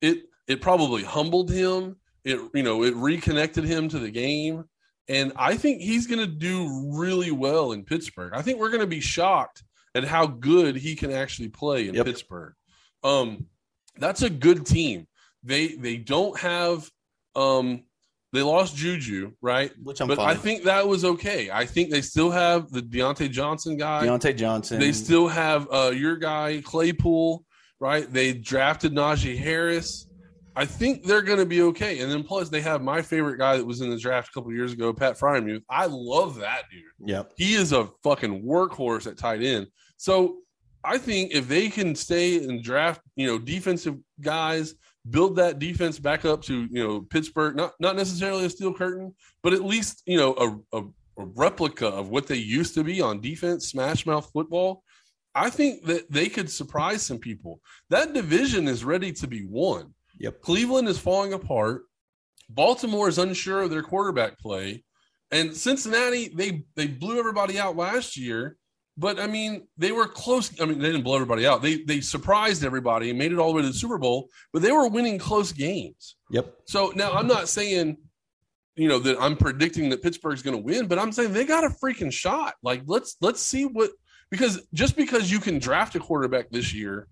[0.02, 1.96] it it probably humbled him.
[2.24, 4.66] It you know it reconnected him to the game,
[5.08, 8.34] and I think he's going to do really well in Pittsburgh.
[8.36, 9.64] I think we're going to be shocked
[9.96, 12.06] at how good he can actually play in Yep.
[12.06, 12.54] Pittsburgh.
[13.04, 13.48] Um,
[13.98, 15.08] that's a good team.
[15.44, 16.92] They they don't have
[17.36, 17.84] um
[18.38, 20.30] they lost Juju right, Which I'm but fine.
[20.30, 21.50] I think that was okay.
[21.52, 24.06] I think they still have the Diontae Johnson guy.
[24.06, 24.80] Diontae Johnson.
[24.80, 27.44] They still have uh, your guy Claypool,
[27.80, 28.12] right?
[28.12, 30.08] They drafted Najee Harris.
[30.56, 32.00] I think they're going to be okay.
[32.00, 34.52] And then plus they have my favorite guy that was in the draft a couple
[34.54, 35.64] years ago, Pat Freiermuth.
[35.70, 37.10] I love that dude.
[37.10, 37.34] Yep.
[37.38, 39.68] He is a fucking workhorse at tight end.
[39.98, 40.38] So
[40.84, 44.76] I think if they can stay and draft, you know, defensive guys,
[45.10, 49.14] build that defense back up to, you know, Pittsburgh, not not necessarily a steel curtain,
[49.44, 50.84] but at least, you know, a, a,
[51.20, 54.84] a replica of what they used to be on defense, smash mouth football.
[55.36, 57.62] I think that they could surprise some people.
[57.90, 59.94] That division is ready to be won.
[60.20, 60.42] Yep.
[60.42, 61.84] Cleveland is falling apart.
[62.50, 64.84] Baltimore is unsure of their quarterback play.
[65.32, 68.58] And Cincinnati, they they blew everybody out last year.
[68.98, 70.60] But I mean, they were close.
[70.60, 71.62] I mean, they didn't blow everybody out.
[71.62, 74.64] They they surprised everybody and made it all the way to the Super Bowl, but
[74.64, 76.16] they were winning close games.
[76.32, 76.54] Yep.
[76.66, 77.98] So now I'm not saying,
[78.76, 81.64] you know, that I'm predicting that Pittsburgh's going to win, but I'm saying they got
[81.64, 82.56] a freaking shot.
[82.64, 83.92] Like let's let's see what
[84.32, 87.08] because just because you can draft a quarterback this year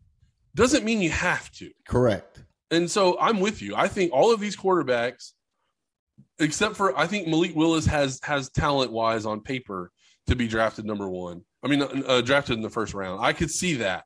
[0.55, 1.69] doesn't mean you have to.
[1.87, 2.43] Correct.
[2.71, 3.75] And so I'm with you.
[3.75, 5.33] I think all of these quarterbacks,
[6.39, 9.91] except for I think Malik Willis has has talent wise on paper
[10.27, 11.41] to be drafted number one.
[11.65, 13.25] I mean, uh, drafted in the first round.
[13.25, 14.05] I could see that.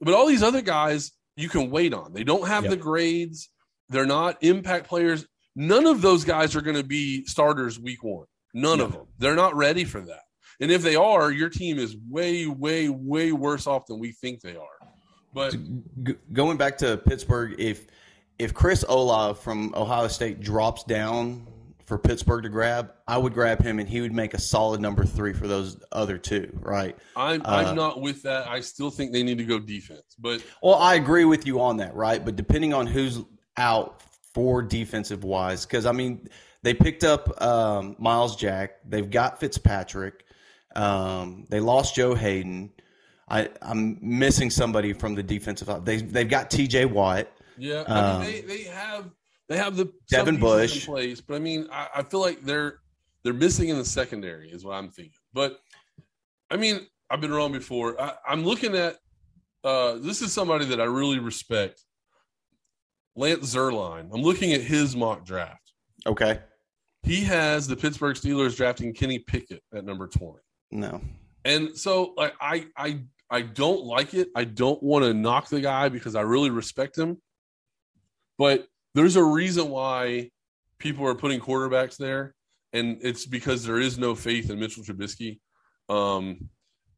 [0.00, 2.12] But all these other guys, you can wait on.
[2.12, 2.70] They don't have Yep.
[2.70, 3.48] the grades.
[3.88, 5.26] They're not impact players.
[5.56, 8.26] None of those guys are going to be starters week one.
[8.54, 9.06] None of them.
[9.18, 10.22] They're not ready for that.
[10.60, 14.40] And if they are, your team is way, way, way worse off than we think
[14.40, 14.88] they are.
[15.34, 15.56] But
[16.04, 17.86] G- going back to Pittsburgh, if
[18.38, 21.46] if Chris Olave from Ohio State drops down
[21.92, 25.04] for Pittsburgh to grab, I would grab him and he would make a solid number
[25.04, 26.96] three for those other two, right?
[27.14, 28.48] I'm Uh, I'm not with that.
[28.48, 30.16] I still think they need to go defense.
[30.18, 32.24] But Well, I agree with you on that, right?
[32.24, 33.20] But depending on who's
[33.58, 34.00] out
[34.32, 36.28] for defensive wise, because I mean,
[36.62, 40.24] they picked up um, Myles Jack, they've got Fitzpatrick,
[40.74, 42.70] um, they lost Joe Haden.
[43.28, 45.84] I, I'm missing somebody from the defensive.
[45.84, 46.86] They they've got T.J.
[46.86, 47.28] Watt.
[47.58, 49.10] yeah, I Um, mean, they they have
[49.52, 50.86] they have the Devin Bush.
[50.86, 51.20] in place.
[51.20, 52.78] But I mean, I, I feel like they're
[53.22, 55.12] they're missing in the secondary is what I'm thinking.
[55.34, 55.58] But
[56.50, 58.00] I mean, I've been wrong before.
[58.00, 58.96] I, I'm looking at
[59.62, 61.84] uh, this is somebody that I really respect,
[63.14, 64.08] Lance Zierlein.
[64.12, 65.72] I'm looking at his mock draft.
[66.06, 66.40] Okay,
[67.02, 70.38] He has the Pittsburgh Steelers drafting Kenny Pickett at number 20.
[70.72, 71.00] no,
[71.44, 74.28] And so like I I I don't like it.
[74.34, 77.18] I don't want to knock the guy because I really respect him.
[78.38, 80.30] But there's a reason why
[80.78, 82.34] people are putting quarterbacks there,
[82.72, 85.40] and it's because there is no faith in Mitchell Trubisky.
[85.88, 86.48] Um,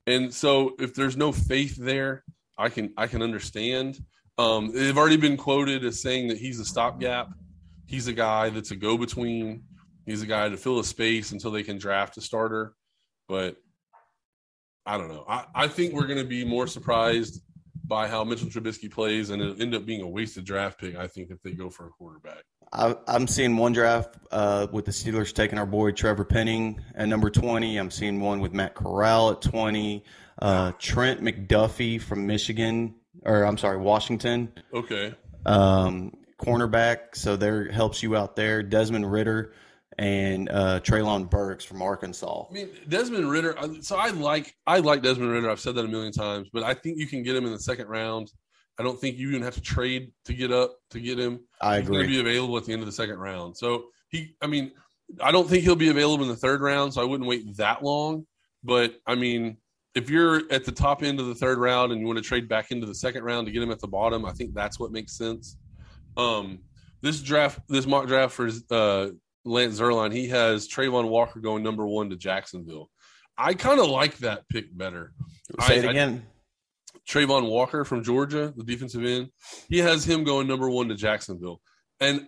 [0.06, 2.24] and so if there's no faith there,
[2.58, 3.98] I can I can understand.
[4.38, 7.28] Um, they've already been quoted as saying that he's a stopgap.
[7.86, 9.62] He's a guy that's a go-between.
[10.06, 12.74] He's a guy to fill a space until they can draft a starter.
[13.28, 13.56] But
[14.84, 15.24] I don't know.
[15.28, 17.42] I, I think we're going to be more surprised
[17.86, 20.96] by how Mitchell Trubisky plays, and it'll end up being a wasted draft pick.
[20.96, 22.42] I think if they go for a quarterback.
[22.72, 27.08] I, I'm seeing one draft uh, with the Steelers taking our boy Trevor Penning at
[27.08, 27.76] number 20.
[27.76, 30.02] I'm seeing one with Matt Corral at 20.
[30.40, 35.14] Uh, Trent McDuffie from Michigan, or I'm sorry, Washington, Okay.
[35.46, 37.14] um, cornerback.
[37.14, 38.62] So there helps you out there.
[38.62, 39.52] Desmond Ridder
[39.98, 42.46] and uh, Treylon Burks from Arkansas.
[42.50, 43.56] I mean, Desmond Ridder.
[43.80, 45.50] So I like I like Desmond Ridder.
[45.50, 47.58] I've said that a million times, but I think you can get him in the
[47.58, 48.32] second round.
[48.78, 51.40] I don't think you even have to trade to get up to get him.
[51.60, 52.22] I He's going to agree.
[52.22, 53.56] be available at the end of the second round.
[53.56, 54.72] So he, I mean,
[55.20, 56.92] I don't think he'll be available in the third round.
[56.92, 58.26] So I wouldn't wait that long.
[58.64, 59.58] But I mean,
[59.94, 62.48] if you're at the top end of the third round and you want to trade
[62.48, 64.90] back into the second round to get him at the bottom, I think that's what
[64.90, 65.56] makes sense.
[66.16, 66.58] Um,
[67.00, 69.08] this draft, this mock draft for uh,
[69.44, 72.90] Lance Zierlein, he has Travon Walker going number one to Jacksonville.
[73.36, 75.12] I kind of like that pick better.
[75.66, 76.26] Say I- it I- again.
[77.08, 79.28] Travon Walker from Georgia, the defensive end.
[79.68, 81.60] He has him going number one to Jacksonville,
[82.00, 82.26] and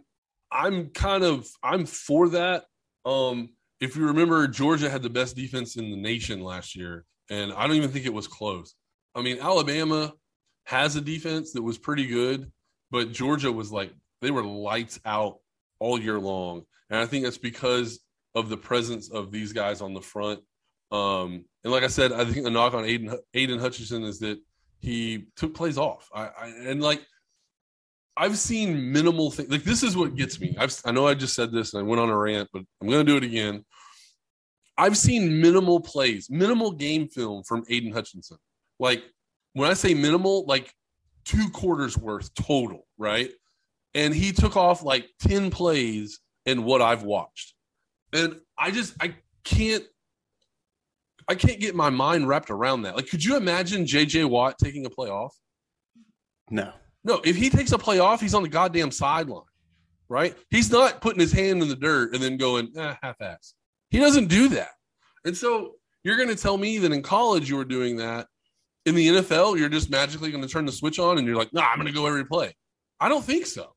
[0.51, 2.65] I'm kind of I'm for that.
[3.07, 3.51] Um,
[3.81, 7.67] if you remember, Georgia had the best defense in the nation last year, and I
[7.67, 8.75] don't even think it was close.
[9.15, 10.13] I mean, Alabama
[10.67, 12.51] has a defense that was pretty good,
[12.91, 15.39] but Georgia was like they were lights out
[15.79, 18.01] all year long, and I think that's because
[18.35, 20.41] of the presence of these guys on the front.
[20.93, 24.39] Um, and like I said, I think the knock on Aidan Aidan Hutchinson is that
[24.81, 26.09] he took plays off.
[26.15, 27.05] I, I and like
[28.17, 29.51] I've seen minimal things.
[29.51, 30.57] Like this is what gets me.
[30.59, 32.89] I've, I know I just said this and I went on a rant, but I'm
[32.89, 33.65] going to do it again.
[34.79, 38.39] I've seen minimal plays, minimal game film from Aidan Hutchinson.
[38.79, 39.03] Like
[39.53, 40.73] when I say minimal, like
[41.25, 43.31] two quarters worth total, right?
[43.97, 47.55] And he took off like 10 plays in what I've watched.
[48.13, 49.85] And I just I can't
[51.29, 52.95] I can't get my mind wrapped around that.
[52.95, 55.35] Like, could you imagine JJ Watt taking a play off?
[56.51, 56.73] No.
[57.03, 59.43] No, if he takes a play off, he's on the goddamn sideline,
[60.09, 60.37] right?
[60.51, 63.55] He's not putting his hand in the dirt and then going eh, half ass.
[63.91, 64.71] He doesn't do that.
[65.25, 65.73] And so
[66.05, 68.27] you're going to tell me that in college you were doing that.
[68.85, 71.53] In the NFL, you're just magically going to turn the switch on and you're like,
[71.53, 72.55] nah, I'm going to go every play.
[73.01, 73.73] I don't think so.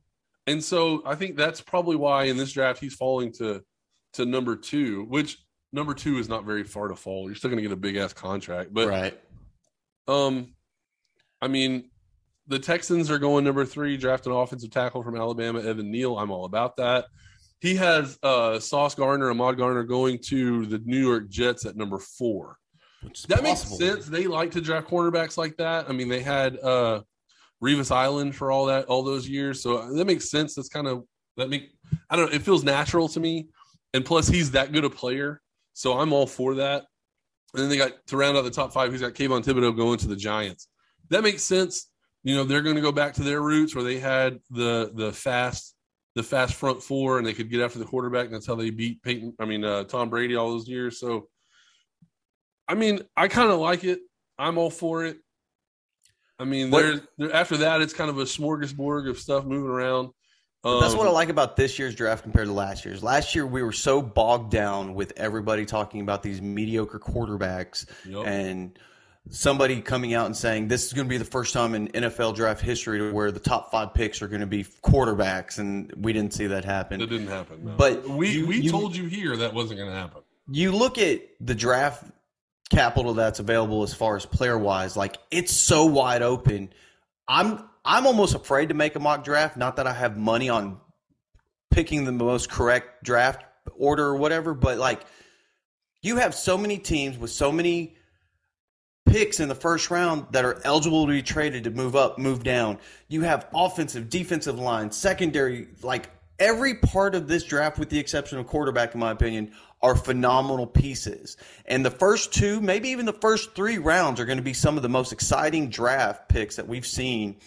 [0.49, 3.61] And so I think that's probably why in this draft he's falling to
[4.13, 5.37] to number two, which
[5.71, 7.27] number two is not very far to fall.
[7.27, 9.19] You're still going to get a big ass contract, but right.
[10.07, 10.55] Um,
[11.39, 11.91] I mean,
[12.47, 16.17] the Texans are going number three, drafting offensive tackle from Alabama, Evan Neal.
[16.17, 17.05] I'm all about that.
[17.61, 21.99] He has uh, Sauce Gardner, Ahmad Gardner going to the New York Jets at number
[21.99, 22.57] four.
[23.27, 23.43] That possible.
[23.43, 24.07] makes sense.
[24.07, 25.87] They like to draft cornerbacks like that.
[25.87, 27.01] I mean, they had uh,
[27.64, 30.55] Revis Island for all that all those years, so that makes sense.
[30.55, 31.03] That's kind of
[31.38, 31.72] that make
[32.10, 32.36] I don't know.
[32.36, 33.49] It feels natural to me,
[33.93, 35.41] and plus he's that good a player,
[35.74, 36.86] so I'm all for that.
[37.53, 38.91] And then they got to round out the top five.
[38.91, 40.68] He's got Kayvon Thibodeaux going to the Giants.
[41.10, 41.89] That makes sense.
[42.24, 45.12] You know, they're going to go back to their roots where they had the the
[45.12, 45.76] fast
[46.16, 48.26] the fast front four and they could get after the quarterback.
[48.26, 49.34] And that's how they beat Peyton.
[49.39, 50.99] I mean, uh, Tom Brady all those years.
[50.99, 51.28] So,
[52.68, 53.99] I mean, I kind of like it.
[54.38, 55.18] I'm all for it.
[56.39, 57.01] I mean, there
[57.33, 60.09] after that, it's kind of a smorgasbord of stuff moving around.
[60.63, 63.01] Um, that's what I um, like about this year's draft compared to last year's.
[63.01, 68.25] Last year, we were so bogged down with everybody talking about these mediocre quarterbacks yep.
[68.25, 68.77] and
[69.29, 72.35] somebody coming out and saying this is going to be the first time in NFL
[72.35, 76.33] draft history where the top five picks are going to be quarterbacks, and we didn't
[76.33, 77.01] see that happen.
[77.01, 77.65] It didn't happen.
[77.65, 77.75] No.
[77.77, 80.23] But we you, we you, told you here that wasn't going to happen.
[80.51, 82.03] You look at the draft
[82.70, 86.72] capital that's available as far as player wise, like it's so wide open.
[87.28, 89.57] I'm I'm almost afraid to make a mock draft.
[89.57, 90.80] Not that I have money on
[91.72, 93.43] picking the most correct draft
[93.76, 95.01] order or whatever, but like
[96.01, 97.95] you have so many teams with so many
[99.05, 102.43] picks in the first round that are eligible to be traded to move up, move
[102.43, 102.78] down.
[103.07, 108.38] You have offensive, defensive line, secondary, like every part of this draft, with the exception
[108.38, 109.51] of quarterback, in my opinion,
[109.82, 111.38] are phenomenal pieces.
[111.65, 114.77] And the first two, maybe even the first three rounds, are going to be some
[114.77, 117.38] of the most exciting draft picks that we've seen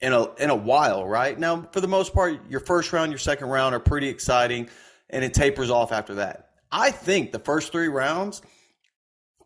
[0.00, 1.06] in a in a while.
[1.06, 4.68] Right now, for the most part, your first round, your second round are pretty exciting,
[5.10, 6.50] and it tapers off after that.
[6.70, 8.40] I think the first three rounds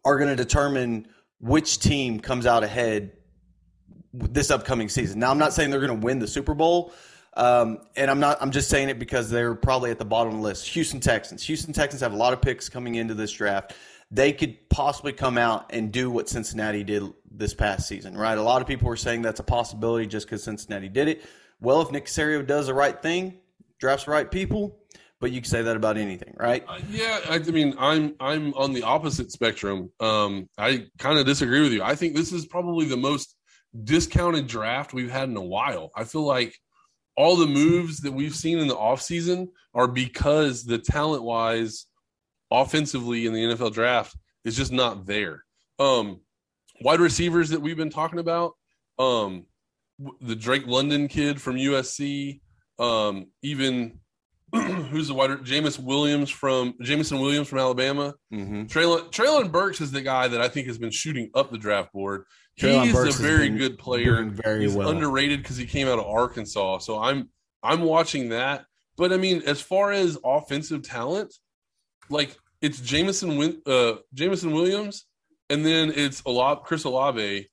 [0.05, 1.09] are going to determine
[1.41, 3.13] which team comes out ahead
[4.13, 5.19] this upcoming season.
[5.19, 6.93] Now, I'm not saying they're going to win the Super Bowl.
[7.37, 8.39] Um, and I'm not.
[8.41, 10.69] I'm just saying it because they're probably at the bottom of the list.
[10.69, 11.43] Houston Texans.
[11.45, 13.75] Houston Texans have a lot of picks coming into this draft.
[14.11, 18.39] They could possibly come out and do what Cincinnati did this past season, right?
[18.39, 21.25] A lot of people are saying that's a possibility just because Cincinnati did it.
[21.61, 23.35] Well, if Nick Caserio does the right thing,
[23.81, 24.79] drafts the right people,
[25.21, 26.65] but you can say that about anything, right?
[26.69, 29.91] Uh, yeah, I, I, mean, I'm I'm on the opposite spectrum.
[30.01, 31.83] Um, I kind of disagree with you.
[31.83, 33.35] I think this is probably the most
[33.85, 35.91] discounted draft we've had in a while.
[35.95, 36.59] I feel like
[37.17, 41.87] all the moves that we've seen in the offseason are because the talent wise,
[42.51, 45.45] offensively in the NFL draft is just not there.
[45.79, 46.21] Um,
[46.81, 48.53] wide receivers that we've been talking about,
[48.99, 49.47] um,
[50.21, 52.41] the Drake London kid from USC,
[52.79, 54.01] um, even
[54.53, 58.15] who's the wide Jameis Williams from Jameson Williams from Alabama.
[58.33, 58.65] Mm-hmm.
[58.65, 61.93] Treylon, Treylon Burks is the guy that I think has been shooting up the draft
[61.93, 62.25] board.
[62.59, 64.25] Treylon He's Burks a very good player.
[64.25, 64.89] Very He's well.
[64.89, 66.79] underrated because he came out of Arkansas.
[66.79, 67.29] So I'm
[67.63, 68.65] I'm watching that.
[68.97, 71.35] But I mean, as far as offensive talent,
[72.09, 75.07] like it's Jameson uh Jameson Williams,
[75.51, 77.49] and then it's a lot Chris Olave,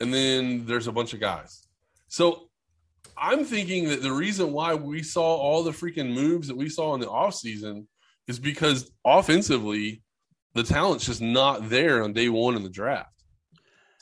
[0.00, 1.68] and then there's a bunch of guys.
[2.08, 2.47] So
[3.20, 6.94] I'm thinking that the reason why we saw all the freaking moves that we saw
[6.94, 7.86] in the offseason
[8.26, 10.02] is because offensively,
[10.54, 13.12] the talent's just not there on day one in the draft.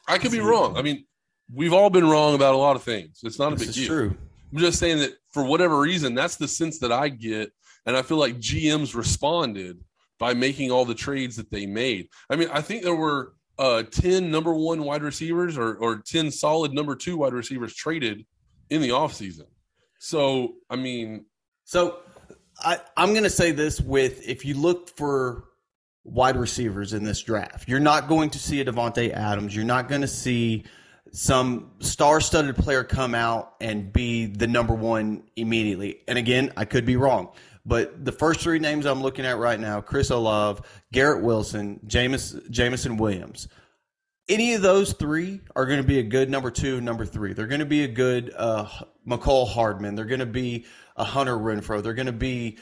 [0.08, 0.76] I could be wrong.
[0.76, 1.04] I mean,
[1.52, 3.20] we've all been wrong about a lot of things.
[3.22, 3.86] It's not a this big deal.
[3.86, 4.16] True.
[4.52, 7.52] I'm just saying that for whatever reason, that's the sense that I get.
[7.84, 9.78] And I feel like GMs responded
[10.18, 12.08] by making all the trades that they made.
[12.30, 16.30] I mean, I think there were uh, 10 number one wide receivers or, or 10
[16.30, 18.24] solid number two wide receivers traded
[18.70, 19.46] in the offseason.
[19.98, 21.26] So, I mean,
[21.64, 21.98] so
[22.60, 25.44] I, I'm going to say this with if you look for
[26.04, 29.54] wide receivers in this draft, you're not going to see a Davante Adams.
[29.54, 30.64] You're not going to see
[31.12, 36.00] some star-studded player come out and be the number one immediately.
[36.08, 37.32] And again, I could be wrong,
[37.64, 40.62] but the first three names I'm looking at right now: Chris Olave,
[40.92, 43.48] Garrett Wilson, James Jameson Williams.
[44.28, 47.32] Any of those three are going to be a good number two, number three.
[47.32, 48.66] They're going to be a good uh,
[49.06, 49.94] Mecole Hardman.
[49.94, 50.66] They're going to be
[50.96, 51.82] a Hunter Renfrow.
[51.82, 52.58] They're going to be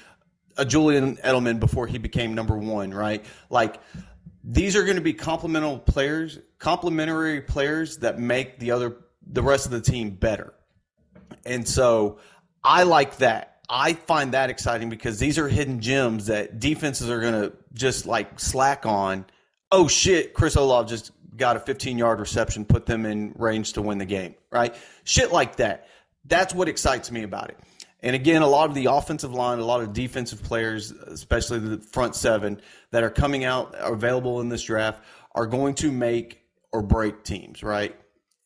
[0.57, 3.25] a Julian Edelman before he became number one, right?
[3.51, 3.81] Like
[4.43, 8.97] these are going to be complementary players, complementary players that make the other
[9.27, 10.53] the rest of the team better.
[11.47, 12.19] And so
[12.63, 13.63] I like that.
[13.69, 18.07] I find that exciting because these are hidden gems that defenses are going to just
[18.07, 19.25] like slack on.
[19.73, 23.83] Oh shit, Chris Olave just got a 15 yard reception, put them in range to
[23.83, 24.75] win the game, right?
[25.05, 25.89] Shit like that.
[26.25, 27.59] That's what excites me about it.
[28.05, 31.79] And again, a lot of the offensive line, a lot of defensive players, especially the
[31.79, 32.61] front seven
[32.91, 35.03] that are coming out available in this draft,
[35.35, 37.97] are going to make or break teams, right?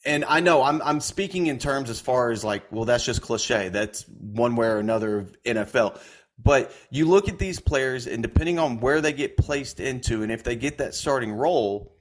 [0.05, 3.21] And I know I'm I'm speaking in terms as far as like, well, that's just
[3.21, 3.69] cliche.
[3.69, 5.99] That's one way or another of NFL.
[6.39, 10.31] But you look at these players, and depending on where they get placed into, and
[10.31, 11.98] if they get that starting role,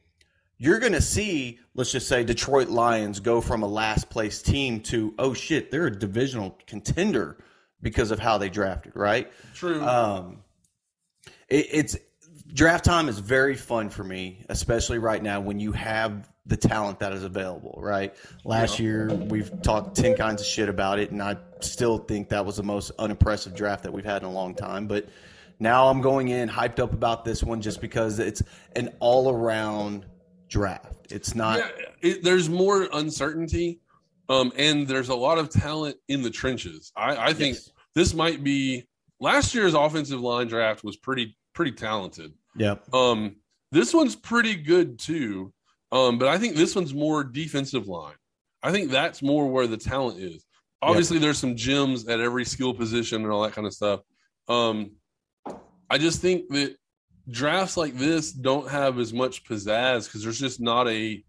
[0.57, 4.79] you're going to see, let's just say, Detroit Lions go from a last place team
[4.81, 7.37] to, oh shit, they're a divisional contender
[7.81, 9.31] because of how they drafted, right?
[9.53, 9.81] True.
[9.83, 10.39] Um,
[11.47, 11.97] it, it's
[12.53, 16.99] draft time is very fun for me, especially right now when you have the talent
[16.99, 18.15] that is available, right?
[18.43, 18.85] Last yeah.
[18.85, 22.57] year we've talked 10 kinds of shit about it, and I still think that was
[22.57, 24.87] the most unimpressive draft that we've had in a long time.
[24.87, 25.07] But
[25.59, 28.41] now I'm going in hyped up about this one just because it's
[28.75, 30.05] an all around
[30.49, 31.07] draft.
[31.09, 31.59] It's not.
[31.59, 31.69] Yeah,
[32.01, 33.79] it, there's more uncertainty,
[34.29, 36.91] um, and there's a lot of talent in the trenches.
[36.95, 37.71] I, I think yes.
[37.95, 38.87] this might be
[39.19, 42.33] last year's offensive line draft was pretty pretty talented.
[42.55, 42.75] Yeah.
[42.93, 43.37] Um,
[43.71, 45.53] this one's pretty good too.
[45.91, 48.15] Um, but I think this one's more defensive line.
[48.61, 50.43] I think that's more where the talent is.
[50.81, 51.21] Obviously, yep.
[51.21, 54.01] there's some gems at every skill position and all that kind of stuff.
[54.47, 54.91] Um,
[55.89, 56.75] I just think that
[57.30, 61.23] drafts like this don't have as much pizzazz because there's just not a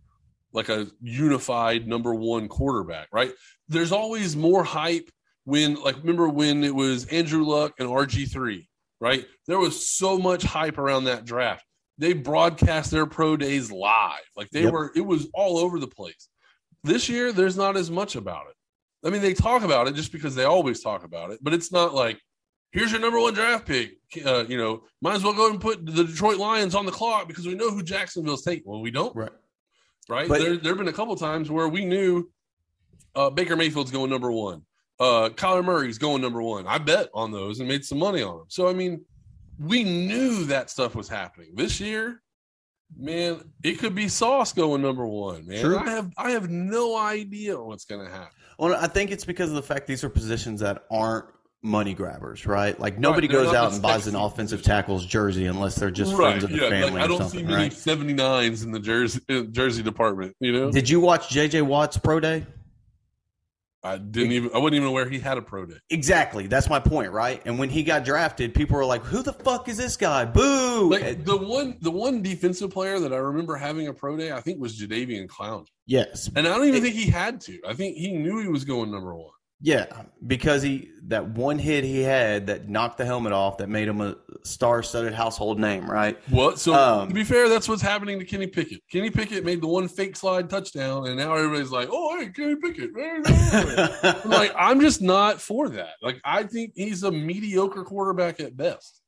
[0.53, 3.32] like a unified number one quarterback, right?
[3.68, 5.11] There's always more hype
[5.44, 8.66] when, like, remember when it was Andrew Luck and RG3,
[9.01, 9.26] right?
[9.46, 11.64] There was so much hype around that draft.
[11.99, 14.20] They broadcast their pro days live.
[14.36, 14.72] Like, they yep.
[14.72, 16.28] were, it was all over the place.
[16.84, 19.07] This year, there's not as much about it.
[19.07, 21.72] I mean, they talk about it just because they always talk about it, but it's
[21.72, 22.20] not like,
[22.70, 23.98] here's your number one draft pick.
[24.24, 27.28] Uh, you know, might as well go and put the Detroit Lions on the clock
[27.28, 28.64] because we know who Jacksonville's taking.
[28.70, 29.14] Well, we don't.
[29.14, 29.30] Right.
[30.08, 30.28] Right.
[30.28, 32.30] But, there, there have been a couple times where we knew
[33.14, 34.62] uh, Baker Mayfield's going number one.
[34.98, 36.66] Uh, Kyler Murray's going number one.
[36.66, 38.46] I bet on those and made some money on them.
[38.48, 39.04] So, I mean,
[39.58, 41.50] we knew that stuff was happening.
[41.54, 42.22] This year,
[42.96, 45.60] man, it could be Sauce going number one, man.
[45.60, 45.78] True.
[45.78, 48.32] I have I have no idea what's gonna happen.
[48.58, 51.26] Well, I think it's because of the fact these are positions that aren't
[51.68, 52.78] money grabbers, right?
[52.78, 56.40] Like nobody right, goes out and buys an offensive tackle's jersey unless they're just right,
[56.40, 57.00] friends of the yeah, family.
[57.00, 60.72] Like, I don't see many 79s in the jersey uh, jersey department, you know.
[60.72, 62.46] Did you watch JJ Watt's pro day?
[63.84, 65.76] I didn't even I wasn't even aware he had a pro day.
[65.90, 66.48] Exactly.
[66.48, 67.40] That's my point, right?
[67.44, 70.24] And when he got drafted, people were like, Who the fuck is this guy?
[70.24, 70.90] Boo.
[70.90, 74.40] Like, the one the one defensive player that I remember having a pro day, I
[74.40, 75.64] think was Jadeveon Clown.
[75.86, 76.28] Yes.
[76.34, 77.60] And I don't even it, think he had to.
[77.66, 79.30] I think he knew he was going number one.
[79.61, 79.86] Yeah,
[80.24, 84.00] because he that one hit he had that knocked the helmet off that made him
[84.00, 86.16] a star-studded household name, right?
[86.30, 86.60] What?
[86.60, 88.82] So um, to be fair, that's what's happening to Kenny Pickett.
[88.89, 92.55] Kenny Pickett made the one fake slide touchdown, and now everybody's like, "Oh, hey, Kenny
[92.55, 92.90] Pickett."
[94.24, 95.94] I'm like, I'm just not for that.
[96.02, 99.02] Like, I think he's a mediocre quarterback at best.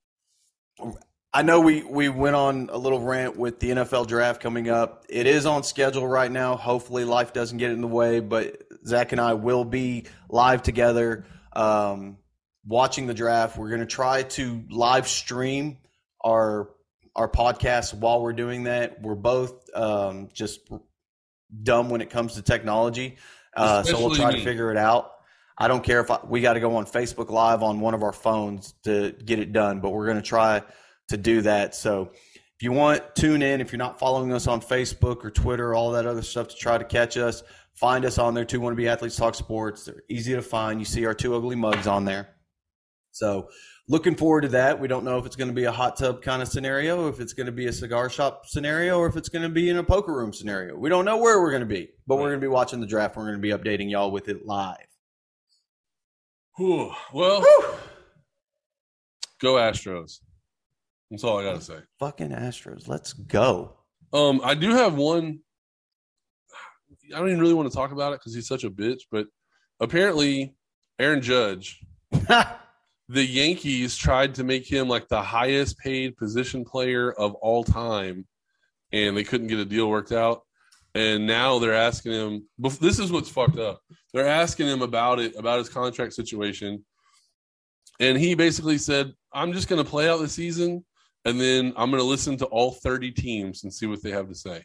[1.32, 5.04] I know we we went on a little rant with the NFL draft coming up.
[5.08, 6.56] It is on schedule right now.
[6.56, 11.24] Hopefully, life doesn't get in the way, but Zach and I will be live together
[11.52, 12.18] um,
[12.66, 13.56] watching the draft.
[13.56, 15.78] We're going to try to live stream
[16.24, 16.70] our
[17.16, 19.02] our podcast while we're doing that.
[19.02, 20.60] We're both um, just
[21.62, 23.16] dumb when it comes to technology,
[23.56, 24.38] uh, so we'll try me.
[24.38, 25.12] to figure it out.
[25.58, 28.02] I don't care if I, we got to go on Facebook Live on one of
[28.02, 30.62] our phones to get it done, but we're going to try
[31.08, 31.74] to do that.
[31.74, 32.12] So
[32.60, 33.60] if you want, tune in.
[33.60, 36.78] If you're not following us on Facebook or Twitter, all that other stuff to try
[36.78, 37.42] to catch us,
[37.80, 39.84] Find us on there, Two Wannabe Athletes Talk Sports.
[39.84, 40.78] They're easy to find.
[40.78, 42.28] You see our two ugly mugs on there.
[43.10, 43.48] So
[43.88, 44.78] looking forward to that.
[44.78, 47.20] We don't know if it's going to be a hot tub kind of scenario, if
[47.20, 49.78] it's going to be a cigar shop scenario, or if it's going to be in
[49.78, 50.76] a poker room scenario.
[50.76, 52.86] We don't know where we're going to be, but we're going to be watching the
[52.86, 53.16] draft.
[53.16, 54.76] We're going to be updating y'all with it live.
[56.58, 56.92] Whew.
[57.14, 57.40] Well,
[59.40, 60.18] go Astros.
[61.10, 61.78] That's all I got to say.
[61.98, 62.88] Fucking Astros.
[62.88, 63.78] Let's go.
[64.12, 65.40] Um, I do have one
[67.14, 69.02] I don't even really want to talk about it because he's such a bitch.
[69.10, 69.26] But
[69.80, 70.54] apparently,
[70.98, 71.80] Aaron Judge,
[73.08, 78.26] the Yankees tried to make him like the highest paid position player of all time,
[78.92, 80.42] and they couldn't get a deal worked out.
[80.94, 82.48] And now they're asking him.
[82.58, 83.80] This is what's fucked up.
[84.12, 86.84] They're asking him about it, about his contract situation,
[88.00, 90.84] and he basically said, "I'm just going to play out the season,
[91.24, 94.28] and then I'm going to listen to all 30 teams and see what they have
[94.28, 94.64] to say."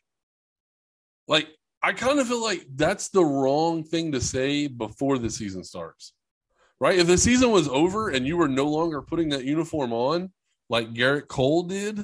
[1.27, 1.47] Like,
[1.85, 6.13] I kind of feel like that's the wrong thing to say before the season starts,
[6.79, 6.97] right?
[6.97, 10.31] If the season was over and you were no longer putting that uniform on,
[10.67, 12.03] like Gerrit Cole did,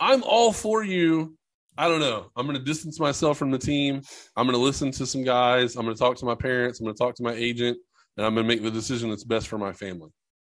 [0.00, 1.36] I'm all for you
[1.78, 2.30] I don't know.
[2.36, 4.02] I'm going to distance myself from the team.
[4.36, 5.76] I'm going to listen to some guys.
[5.76, 6.78] I'm going to talk to my parents.
[6.78, 7.78] I'm going to talk to my agent,
[8.16, 10.10] and I'm going to make the decision that's best for my family.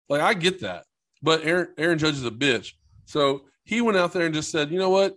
[0.09, 0.85] Like I get that,
[1.21, 2.73] but Aaron Aaron Judge is a bitch.
[3.05, 5.15] So he went out there and just said, you know what?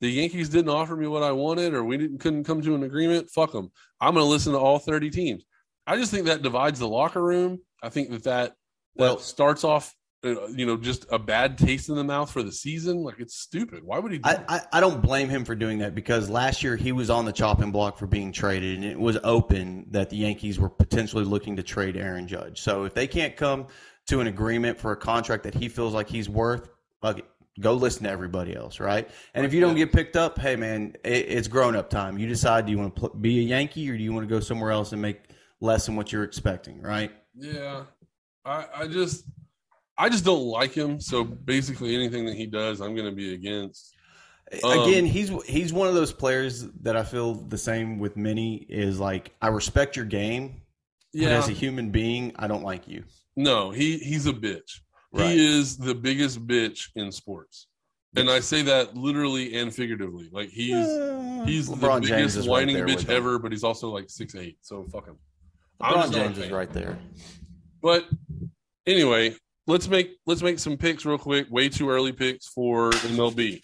[0.00, 2.82] The Yankees didn't offer me what I wanted, or we didn't couldn't come to an
[2.82, 3.30] agreement.
[3.30, 3.70] Fuck them.
[4.00, 5.44] I'm going to listen to all 30 teams.
[5.86, 7.60] I just think that divides the locker room.
[7.82, 8.54] I think that that,
[8.96, 12.42] that well, starts off uh, you know, just a bad taste in the mouth for
[12.42, 13.02] the season.
[13.02, 13.82] Like it's stupid.
[13.82, 14.18] Why would he?
[14.18, 17.08] Do I, I, I don't blame him for doing that because last year he was
[17.08, 20.68] on the chopping block for being traded, and it was open that the Yankees were
[20.68, 22.60] potentially looking to trade Aaron Judge.
[22.60, 23.68] So if they can't come
[24.08, 26.68] to an agreement for a contract that he feels like he's worth,
[27.02, 27.22] okay,
[27.60, 29.08] go listen to everybody else, right?
[29.34, 32.18] And if you don't get picked up, hey man, it, it's grown up time.
[32.18, 34.34] You decide do you want to pl- be a Yankee or do you want to
[34.34, 35.20] go somewhere else and make
[35.60, 37.12] less than what you're expecting, right?
[37.34, 37.84] Yeah,
[38.44, 39.24] I, I just
[39.96, 41.00] I just don't like him.
[41.00, 43.94] So basically, anything that he does, I'm going to be against.
[44.64, 48.66] Um, Again, he's he's one of those players that I feel the same with many.
[48.68, 50.62] Is like I respect your game,
[51.12, 51.28] yeah.
[51.28, 53.04] but as a human being, I don't like you.
[53.36, 54.80] No, he he's a bitch.
[55.12, 55.30] Right.
[55.30, 57.66] He is the biggest bitch in sports.
[58.16, 60.28] And I say that literally and figuratively.
[60.32, 60.74] Like he's
[61.46, 64.58] he's LeBron the biggest whining right bitch ever, but he's also like six eight.
[64.62, 65.16] So fuck him.
[65.80, 66.98] LeBron James is right there.
[67.80, 68.08] But
[68.86, 71.46] anyway, let's make let's make some picks real quick.
[71.50, 73.62] Way too early picks for MLB.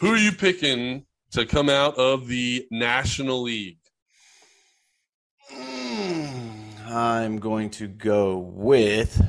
[0.00, 3.78] Who are you picking to come out of the National League?
[5.50, 6.26] Hmm,
[6.86, 9.20] I'm going to go with.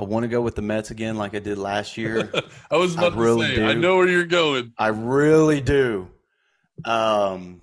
[0.00, 2.32] I want to go with the Mets again, like I did last year.
[2.70, 3.66] I was about I to really say, do.
[3.66, 4.72] I know where you're going.
[4.78, 6.08] I really do.
[6.86, 7.60] Um,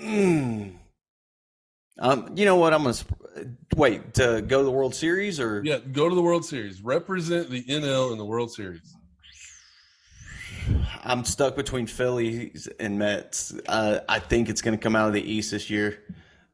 [0.00, 0.74] mm,
[1.98, 2.72] um, you know what?
[2.72, 2.94] I'm gonna
[3.74, 6.80] wait to go to the World Series, or yeah, go to the World Series.
[6.80, 8.94] Represent the NL in the World Series.
[11.02, 13.54] I'm stuck between Phillies and Mets.
[13.66, 15.98] Uh, I think it's going to come out of the East this year.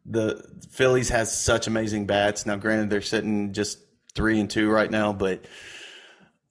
[0.06, 2.46] The Phillies has such amazing bats.
[2.46, 3.78] Now, granted, they're sitting just
[4.14, 5.44] three and two right now, but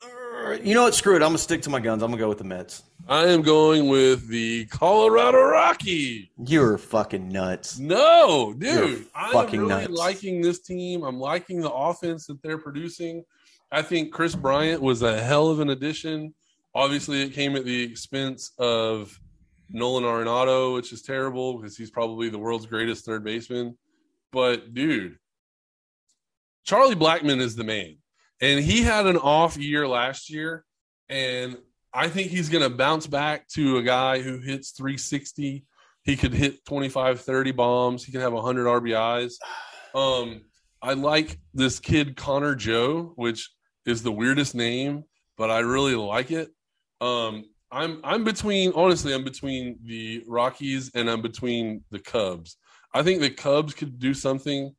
[0.04, 0.96] uh, you know what?
[0.96, 1.18] Screw it.
[1.18, 2.04] I'm gonna stick to my guns.
[2.04, 2.84] I'm gonna go with the Mets.
[3.08, 6.32] I am going with the Colorado Rocky.
[6.46, 7.78] You're fucking nuts.
[7.78, 9.06] No, dude.
[9.14, 9.90] I'm really nuts.
[9.90, 11.04] liking this team.
[11.04, 13.24] I'm liking the offense that they're producing.
[13.72, 16.34] I think Kris Bryant was a hell of an addition.
[16.76, 19.20] Obviously, it came at the expense of
[19.74, 23.78] Nolan Arenado, which is terrible because he's probably the world's greatest third baseman.
[24.32, 25.18] But, dude,
[26.64, 27.98] Charlie Blackmon is the man.
[28.40, 30.64] And he had an off year last year.
[31.10, 31.58] And
[31.94, 35.66] I think he's going to bounce back to a guy who hits 360.
[36.04, 38.04] He could hit 25, 30 bombs.
[38.04, 39.34] He can have 100 RBIs.
[39.96, 40.42] Um,
[40.82, 43.50] I like this kid, Connor Joe, which
[43.86, 45.04] is the weirdest name,
[45.38, 46.50] but I really like it.
[47.00, 52.58] Um, I'm I'm between honestly, I'm between the Rockies and I'm between the Cubs.
[52.94, 54.76] I think the Cubs could do something.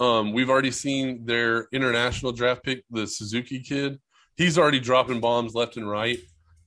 [0.00, 3.98] Um, we've already seen their international draft pick, the Suzuki kid
[4.38, 6.18] he's already dropping bombs left and right.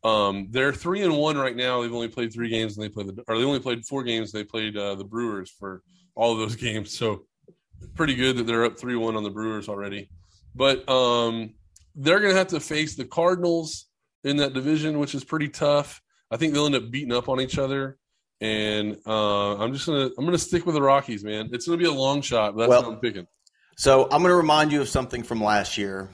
[0.03, 1.81] Um, they're three and one right now.
[1.81, 4.31] They've only played three games, and they played the or they only played four games.
[4.31, 5.81] They played uh, the Brewers for
[6.15, 7.25] all of those games, so
[7.95, 10.09] pretty good that they're up three one on the Brewers already.
[10.53, 11.53] But um,
[11.95, 13.87] they're going to have to face the Cardinals
[14.23, 16.01] in that division, which is pretty tough.
[16.29, 17.97] I think they'll end up beating up on each other.
[18.39, 21.49] And uh, I'm just gonna I'm gonna stick with the Rockies, man.
[21.51, 23.27] It's gonna be a long shot, but that's well, what I'm picking.
[23.77, 26.09] So I'm gonna remind you of something from last year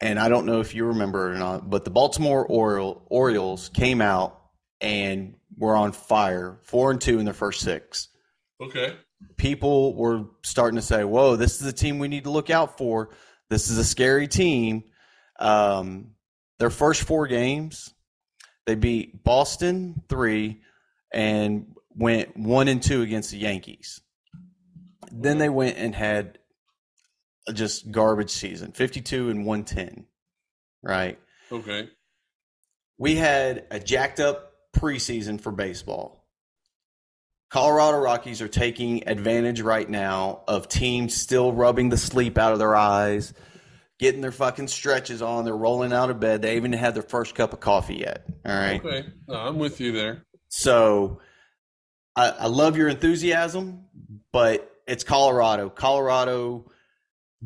[0.00, 4.00] and I don't know if you remember or not, but the Baltimore Oriole, Orioles came
[4.00, 4.40] out
[4.80, 8.08] and were on fire, four and two in their first six.
[8.62, 8.94] Okay.
[9.36, 12.78] People were starting to say, "Whoa, this is a team we need to look out
[12.78, 13.10] for.
[13.50, 14.84] This is a scary team."
[15.40, 16.12] Um,
[16.58, 17.94] their first four games,
[18.66, 20.60] they beat Boston three
[21.12, 24.00] and went one and two against the Yankees.
[25.10, 26.38] Then they went and had
[27.54, 30.04] just garbage season 52 and 110
[30.82, 31.18] right
[31.50, 31.88] okay
[32.98, 36.26] we had a jacked up preseason for baseball.
[37.48, 42.58] Colorado Rockies are taking advantage right now of teams still rubbing the sleep out of
[42.58, 43.32] their eyes,
[43.98, 45.44] getting their fucking stretches on.
[45.44, 46.42] They're rolling out of bed.
[46.42, 48.24] They haven't even had their first cup of coffee yet.
[48.46, 48.84] All right.
[48.84, 50.24] Okay, no, I'm with you there.
[50.48, 51.20] So
[52.16, 53.84] I, I love your enthusiasm,
[54.32, 55.68] but it's Colorado.
[55.68, 56.70] Colorado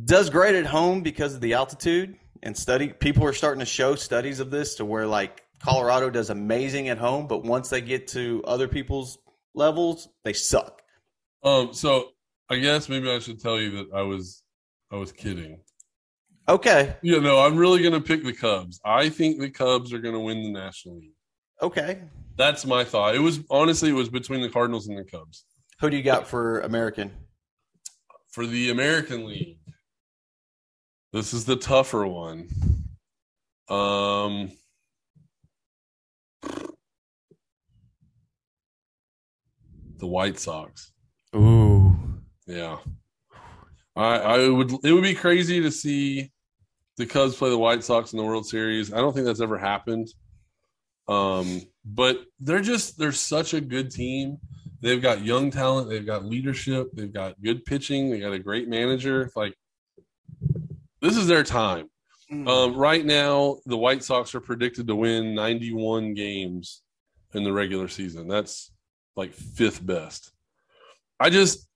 [0.02, 2.88] does great at home because of the altitude and study.
[2.88, 6.98] People are starting to show studies of this to where like Colorado does amazing at
[6.98, 9.18] home, but once they get to other people's
[9.54, 10.82] levels, they suck.
[11.42, 12.10] Um, so
[12.48, 14.42] I guess maybe I should tell you that I was
[14.90, 15.60] I was kidding.
[16.48, 16.96] Okay.
[17.02, 18.80] You know, I'm really gonna pick the Cubs.
[18.84, 21.14] I think the Cubs are gonna win the National League.
[21.62, 22.02] Okay.
[22.36, 23.14] That's my thought.
[23.14, 25.44] It was honestly it was between the Cardinals and the Cubs.
[25.80, 27.12] Who do you got for American?
[28.30, 29.58] For the American League.
[31.12, 32.48] This is the tougher one.
[33.68, 34.50] Um
[39.98, 40.90] the White Sox.
[41.36, 41.96] Ooh.
[42.46, 42.78] Yeah.
[43.94, 46.31] I I would it would be crazy to see
[47.02, 48.92] the Cubs play the White Sox in the World Series.
[48.92, 50.08] I don't think that's ever happened.
[51.08, 54.38] Um, but they're just they're such a good team.
[54.80, 58.68] They've got young talent, they've got leadership, they've got good pitching, they got a great
[58.68, 59.32] manager.
[59.34, 59.56] Like
[61.00, 61.88] this is their time.
[62.30, 66.82] Um, right now, the White Sox are predicted to win 91 games
[67.34, 68.28] in the regular season.
[68.28, 68.70] That's
[69.16, 70.30] like fifth best.
[71.18, 71.68] I just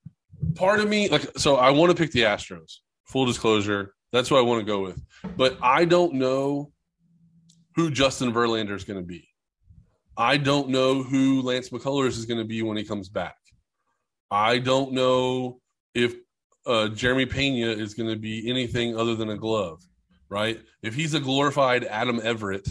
[0.54, 2.76] part of me like so I want to pick the Astros.
[3.06, 5.00] Full disclosure, that's what I want to go with.
[5.36, 6.72] But I don't know
[7.74, 9.28] who Justin Verlander is going to be.
[10.16, 13.36] I don't know who Lance McCullers is going to be when he comes back.
[14.30, 15.60] I don't know
[15.94, 16.14] if
[16.64, 19.82] uh, Jeremy Pena is going to be anything other than a glove,
[20.30, 20.58] right?
[20.82, 22.66] If he's a glorified Adam Everett,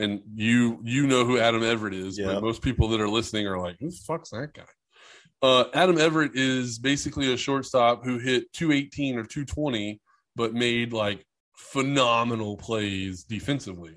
[0.00, 2.26] and you you know who Adam Everett is, Yeah.
[2.34, 4.62] but most people that are listening are like, who the fuck's that guy?
[5.40, 10.00] Uh, Adam Everett is basically a shortstop who hit 218 or 220,
[10.38, 13.96] but made like phenomenal plays defensively.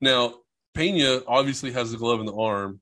[0.00, 0.36] Now,
[0.74, 2.80] Pena obviously has the glove in the arm.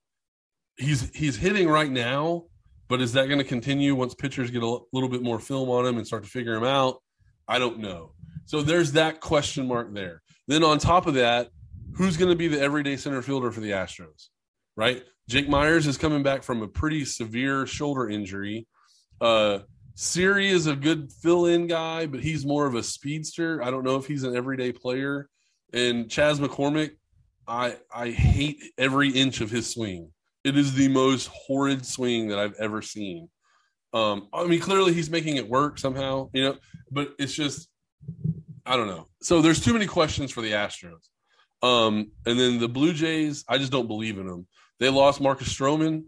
[0.79, 2.45] He's he's hitting right now,
[2.89, 5.69] but is that going to continue once pitchers get a l- little bit more film
[5.69, 7.03] on him and start to figure him out?
[7.49, 8.13] I don't know.
[8.47, 10.23] So there's that question mark there.
[10.47, 11.51] Then on top of that,
[11.97, 14.29] who's going to be the everyday center fielder for the Astros?
[14.77, 15.03] Right?
[15.29, 18.69] Jake Meyers is coming back from a pretty severe shoulder injury.
[19.21, 19.61] Uh
[19.95, 23.63] Siri is a good fill-in guy, but he's more of a speedster.
[23.63, 25.29] I don't know if he's an everyday player.
[25.73, 26.93] And Chas McCormick,
[27.47, 30.13] I I hate every inch of his swing.
[30.43, 33.29] It is the most horrid swing that I've ever seen.
[33.93, 36.57] Um, I mean, clearly he's making it work somehow, you know,
[36.91, 37.69] but it's just
[38.65, 39.09] I don't know.
[39.23, 41.09] So there's too many questions for the Astros.
[41.63, 44.47] Um, and then the Blue Jays, I just don't believe in them.
[44.79, 46.05] They lost Marcus Stroman.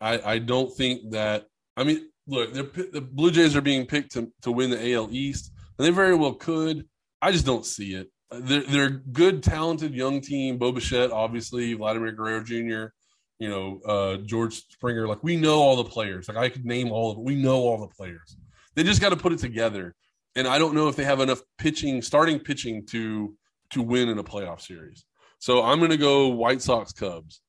[0.00, 1.46] I, I don't think that.
[1.76, 5.08] I mean, look, they're, the Blue Jays are being picked to, to win the AL
[5.10, 6.86] East, and they very well could.
[7.20, 8.08] I just don't see it.
[8.30, 10.56] They're, they're a good, talented young team.
[10.56, 12.92] Bo Bichette, obviously, Vladimir Guerrero Jr.,
[13.38, 15.08] you know, uh, George Springer.
[15.08, 16.28] Like, we know all the players.
[16.28, 17.24] Like, I could name all of them.
[17.24, 18.36] We know all the players.
[18.74, 19.94] They just got to put it together.
[20.36, 23.34] And I don't know if they have enough pitching, starting pitching to
[23.70, 25.04] to win in a playoff series.
[25.38, 27.40] So I'm going to go White Sox Cubs.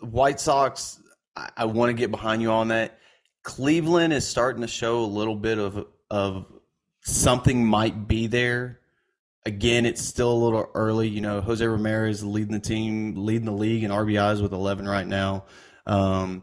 [0.00, 1.00] White Sox,
[1.40, 2.98] I, I want to get behind you on that.
[3.42, 6.46] Cleveland is starting to show a little bit of of
[7.02, 8.80] something might be there.
[9.46, 11.08] Again, it's still a little early.
[11.08, 14.86] You know, Jose Ramirez is leading the team, leading the league in RBIs with 11
[14.86, 15.44] right now.
[15.86, 16.42] Um,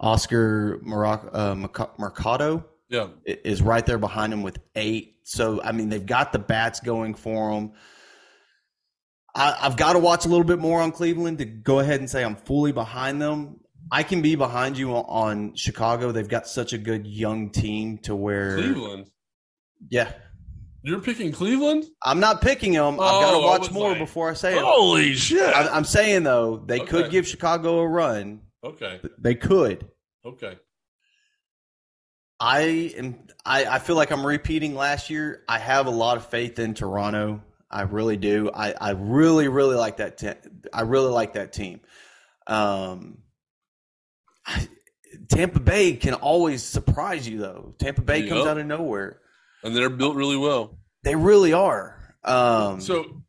[0.00, 1.54] Oscar Marac- uh,
[1.98, 3.08] Mercado Yeah.
[3.24, 5.18] is right there behind him with eight.
[5.22, 7.72] So, I mean, they've got the bats going for them.
[9.34, 12.10] I, I've got to watch a little bit more on Cleveland to go ahead and
[12.10, 13.60] say I'm fully behind them.
[13.94, 16.10] I can be behind you on, Chicago.
[16.12, 19.10] They've got such a good young team to where, Cleveland.
[19.90, 20.12] yeah,
[20.82, 21.84] You're picking Cleveland?
[22.02, 22.94] I'm not picking them.
[22.94, 24.62] I've got to Oh, watch more like, before I say it.
[24.62, 25.54] Holy shit.
[25.54, 28.40] I, I'm saying though, they could give Chicago a run.
[28.64, 28.98] okay.
[29.18, 29.86] They could.
[30.24, 30.56] Okay.
[32.40, 33.26] I am.
[33.44, 35.42] I, I feel like I'm repeating last year.
[35.48, 37.42] I have a lot of faith in Toronto.
[37.70, 38.50] I really do.
[38.52, 40.18] I, I really really like that.
[40.18, 41.80] Te- I really like that team.
[42.46, 43.18] Um,
[45.28, 47.74] Tampa Bay can always surprise you though.
[47.78, 49.20] Tampa Bay comes out of nowhere.
[49.62, 50.78] And they're built really well.
[51.04, 52.14] They really are.
[52.24, 53.22] Um, So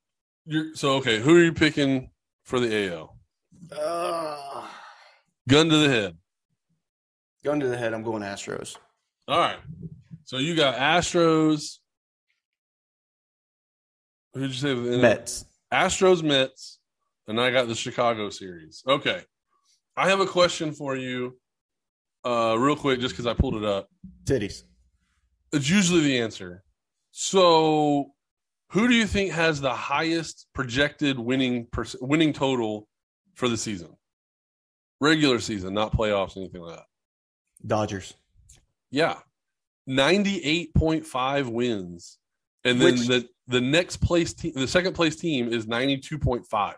[0.46, 2.10] you're so okay, who are you picking
[2.44, 3.18] for the AL?
[3.76, 4.68] uh,
[5.48, 6.18] Gun to the head.
[7.44, 7.94] gun to the head.
[7.94, 8.78] I'm going Astros.
[9.28, 9.58] All right.
[10.26, 11.80] So you got Astros.
[14.34, 14.74] Who did you say?
[14.74, 15.46] Mets.
[15.72, 16.80] Astros, Mets,
[17.28, 18.84] and I got the Chicago series.
[18.88, 19.24] Okay,
[19.96, 21.38] I have a question for you,
[22.26, 23.90] uh, real quick, just because I pulled it up.
[24.26, 24.64] Titties.
[25.52, 26.64] It's usually the answer.
[27.12, 28.12] So,
[28.72, 32.88] who do you think has the highest projected winning per- winning total
[33.36, 33.96] for the season?
[35.00, 36.86] Regular season, not playoffs, anything like that.
[37.68, 38.16] Dodgers.
[38.90, 39.20] Yeah,
[39.86, 42.18] ninety-eight point five wins,
[42.64, 46.48] and then Which- the the next place team, the second place team is ninety-two point
[46.48, 46.78] five.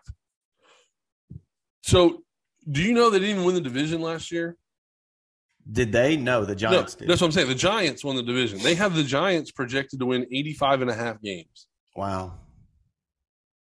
[1.82, 2.24] So,
[2.70, 4.56] do you know they didn't win the division last year?
[5.70, 6.16] Did they?
[6.16, 7.08] No, the No, Giants did.
[7.08, 7.48] that's what I'm saying.
[7.48, 8.60] The Giants won the division.
[8.60, 11.66] They have the Giants projected to win 85 and a half games.
[11.96, 12.34] Wow.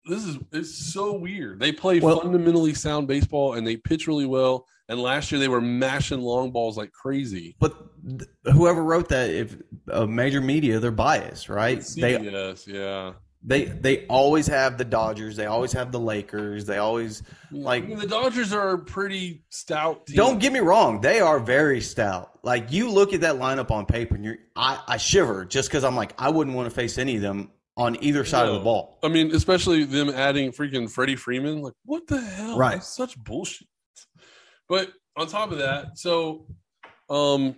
[0.07, 1.61] This is it's so weird.
[1.61, 4.67] They play Well- fundamentally sound baseball and they pitch really well.
[4.89, 7.55] And last year they were mashing long balls like crazy.
[7.61, 7.75] But
[8.09, 9.57] th- whoever wrote that, if
[9.91, 11.79] uh, major media, they're biased, right?
[11.79, 13.13] They CBS, yeah.
[13.43, 15.37] They they always have the Dodgers.
[15.37, 16.67] They always have the Lakers.
[16.67, 20.17] They always Like- I mean, the Dodgers are a pretty stout team.
[20.17, 21.01] don't get me wrong.
[21.01, 22.39] They are very stout.
[22.43, 25.85] Like you look at that lineup on paper, and you're I, I shiver just because
[25.85, 28.61] I'm like I wouldn't want to face any of them on either side of the
[28.61, 28.99] ball.
[29.03, 31.63] I mean, especially them adding freaking Freddie Freeman.
[31.63, 32.59] Like, what the hell?
[32.59, 32.73] Right.
[32.73, 33.69] That's such bullshit.
[34.69, 36.47] But on top of that, so,
[37.09, 37.57] um,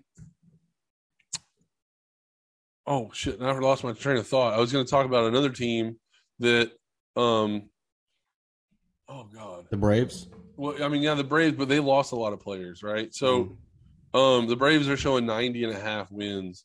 [2.87, 3.41] oh shit!
[3.41, 4.55] Now I lost my train of thought.
[4.55, 5.97] I was going to talk about another team
[6.39, 6.73] that,
[7.17, 7.69] um,
[9.09, 9.67] oh god.
[9.71, 10.29] The Braves.
[10.57, 13.13] Well, I mean, yeah, the Braves, but they lost a lot of players, right?
[13.15, 13.57] So,
[14.15, 16.65] um, the Braves are showing 90 and a half wins.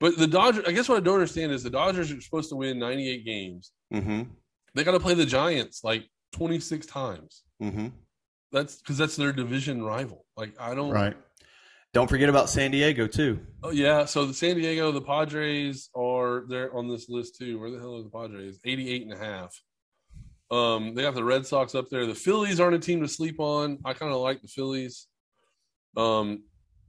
[0.00, 2.56] But the Dodgers, I guess what I don't understand is the Dodgers are supposed to
[2.56, 4.24] win 98 games Mm-hmm.
[4.74, 7.42] they got to play the Giants like 26 times.
[7.62, 7.86] Mm-hmm.
[8.52, 10.26] That's because that's their division rival.
[10.36, 10.90] Like I don't.
[10.90, 11.16] Right.
[11.94, 13.40] Don't forget about San Diego too.
[13.62, 14.04] Oh, yeah.
[14.04, 17.58] So the San Diego, the Padres are there on this list too.
[17.58, 18.58] Where the hell are the Padres?
[18.64, 19.60] 88 and a half.
[20.50, 22.06] Um, they got the Red Sox up there.
[22.06, 23.78] The Phillies aren't a team to sleep on.
[23.84, 25.06] I kind of like the Phillies.
[25.96, 26.44] Um,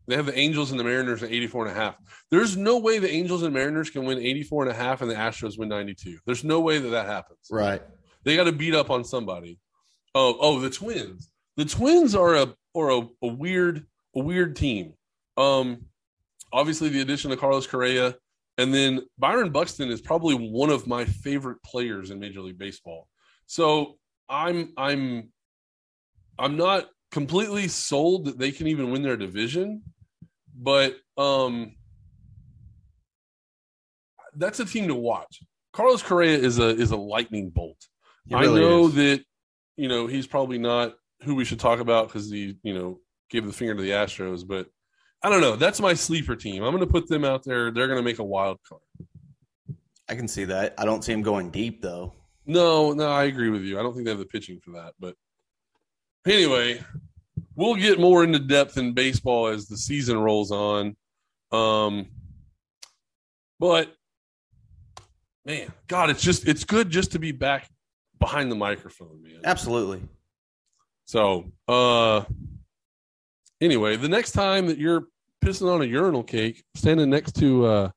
[0.07, 1.95] they have the Angels and the Mariners at 84 and a half.
[2.31, 5.15] There's no way the Angels and Mariners can win 84 and a half and the
[5.15, 6.19] Astros win 92.
[6.25, 7.39] There's no way that that happens.
[7.51, 7.81] Right.
[8.23, 9.59] They got to beat up on somebody.
[10.15, 11.29] Oh, oh, the Twins.
[11.57, 13.85] The Twins are a or a, a weird
[14.15, 14.93] a weird team.
[15.37, 15.85] Um,
[16.51, 18.15] obviously the addition of Carlos Correa,
[18.57, 23.07] and then Byron Buxton is probably one of my favorite players in Major League Baseball.
[23.45, 23.97] So
[24.27, 25.31] I'm I'm
[26.37, 29.81] I'm not completely sold that they can even win their division,
[30.55, 31.75] but um,
[34.35, 35.41] that's a team to watch.
[35.73, 37.77] Carlos Correa is a is a lightning bolt.
[38.29, 38.95] Really I know is.
[38.95, 39.23] that
[39.77, 42.99] you know he's probably not who we should talk about because he you know
[43.29, 44.67] gave the finger to the Astros, but
[45.21, 45.55] I don't know.
[45.55, 46.63] That's my sleeper team.
[46.63, 47.71] I'm going to put them out there.
[47.71, 48.81] They're going to make a wild card.
[50.07, 50.73] I can see that.
[50.77, 52.13] I don't see them going deep though.
[52.45, 53.79] No, no, I agree with you.
[53.79, 54.93] I don't think they have the pitching for that.
[54.99, 55.15] But
[56.25, 56.81] anyway,
[57.55, 60.95] we'll get more into depth in baseball as the season rolls on.
[61.51, 62.07] Um,
[63.59, 63.93] but
[65.45, 67.69] man, God, it's just it's good just to be back
[68.19, 69.41] behind the microphone, man.
[69.43, 70.01] Absolutely.
[71.05, 72.23] So, uh,
[73.61, 75.07] anyway, the next time that you're
[75.43, 77.89] pissing on a urinal cake, standing next to uh,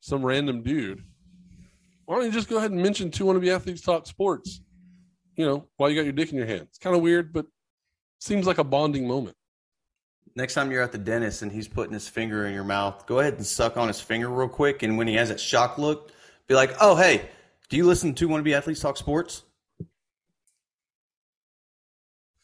[0.00, 1.02] some random dude,
[2.04, 4.60] why don't you just go ahead and mention two wannabe athletes talk sports?
[5.36, 6.62] You know, while you got your dick in your hand.
[6.62, 7.46] It's kind of weird, but
[8.18, 9.36] seems like a bonding moment.
[10.36, 13.20] Next time you're at the dentist and he's putting his finger in your mouth, go
[13.20, 14.82] ahead and suck on his finger real quick.
[14.82, 16.12] And when he has that shock look,
[16.46, 17.28] be like, "Oh, hey,
[17.68, 19.44] do you listen to Want to Be Athletes Talk Sports?"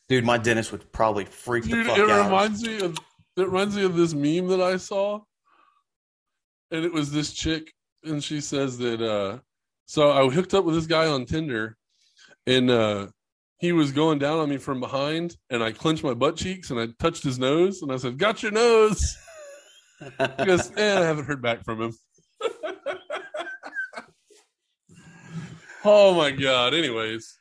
[0.09, 2.27] Dude, my dentist would probably freak the Dude, fuck it out.
[2.27, 2.97] reminds me of
[3.37, 5.21] it reminds me of this meme that I saw,
[6.71, 7.73] and it was this chick,
[8.05, 9.03] and she says that.
[9.03, 9.39] uh
[9.87, 11.77] So I hooked up with this guy on Tinder,
[12.47, 13.09] and uh
[13.59, 16.79] he was going down on me from behind, and I clenched my butt cheeks, and
[16.79, 19.17] I touched his nose, and I said, "Got your nose."
[20.39, 21.95] He goes, "Eh, I haven't heard back from him."
[25.85, 26.75] oh my god!
[26.75, 27.39] Anyways,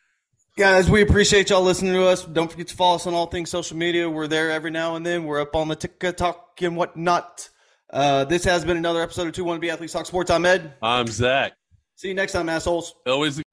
[0.58, 2.24] Guys, we appreciate y'all listening to us.
[2.24, 4.10] Don't forget to follow us on all things social media.
[4.10, 5.26] We're there every now and then.
[5.26, 7.50] We're up on the TikTok and whatnot.
[7.90, 10.32] Uh, this has been another episode of Two Want to Be Athletes Talk Sports.
[10.32, 10.76] I'm Ed.
[10.82, 11.52] I'm Zach.
[11.98, 12.96] See you next time, assholes.
[13.06, 13.45] Always.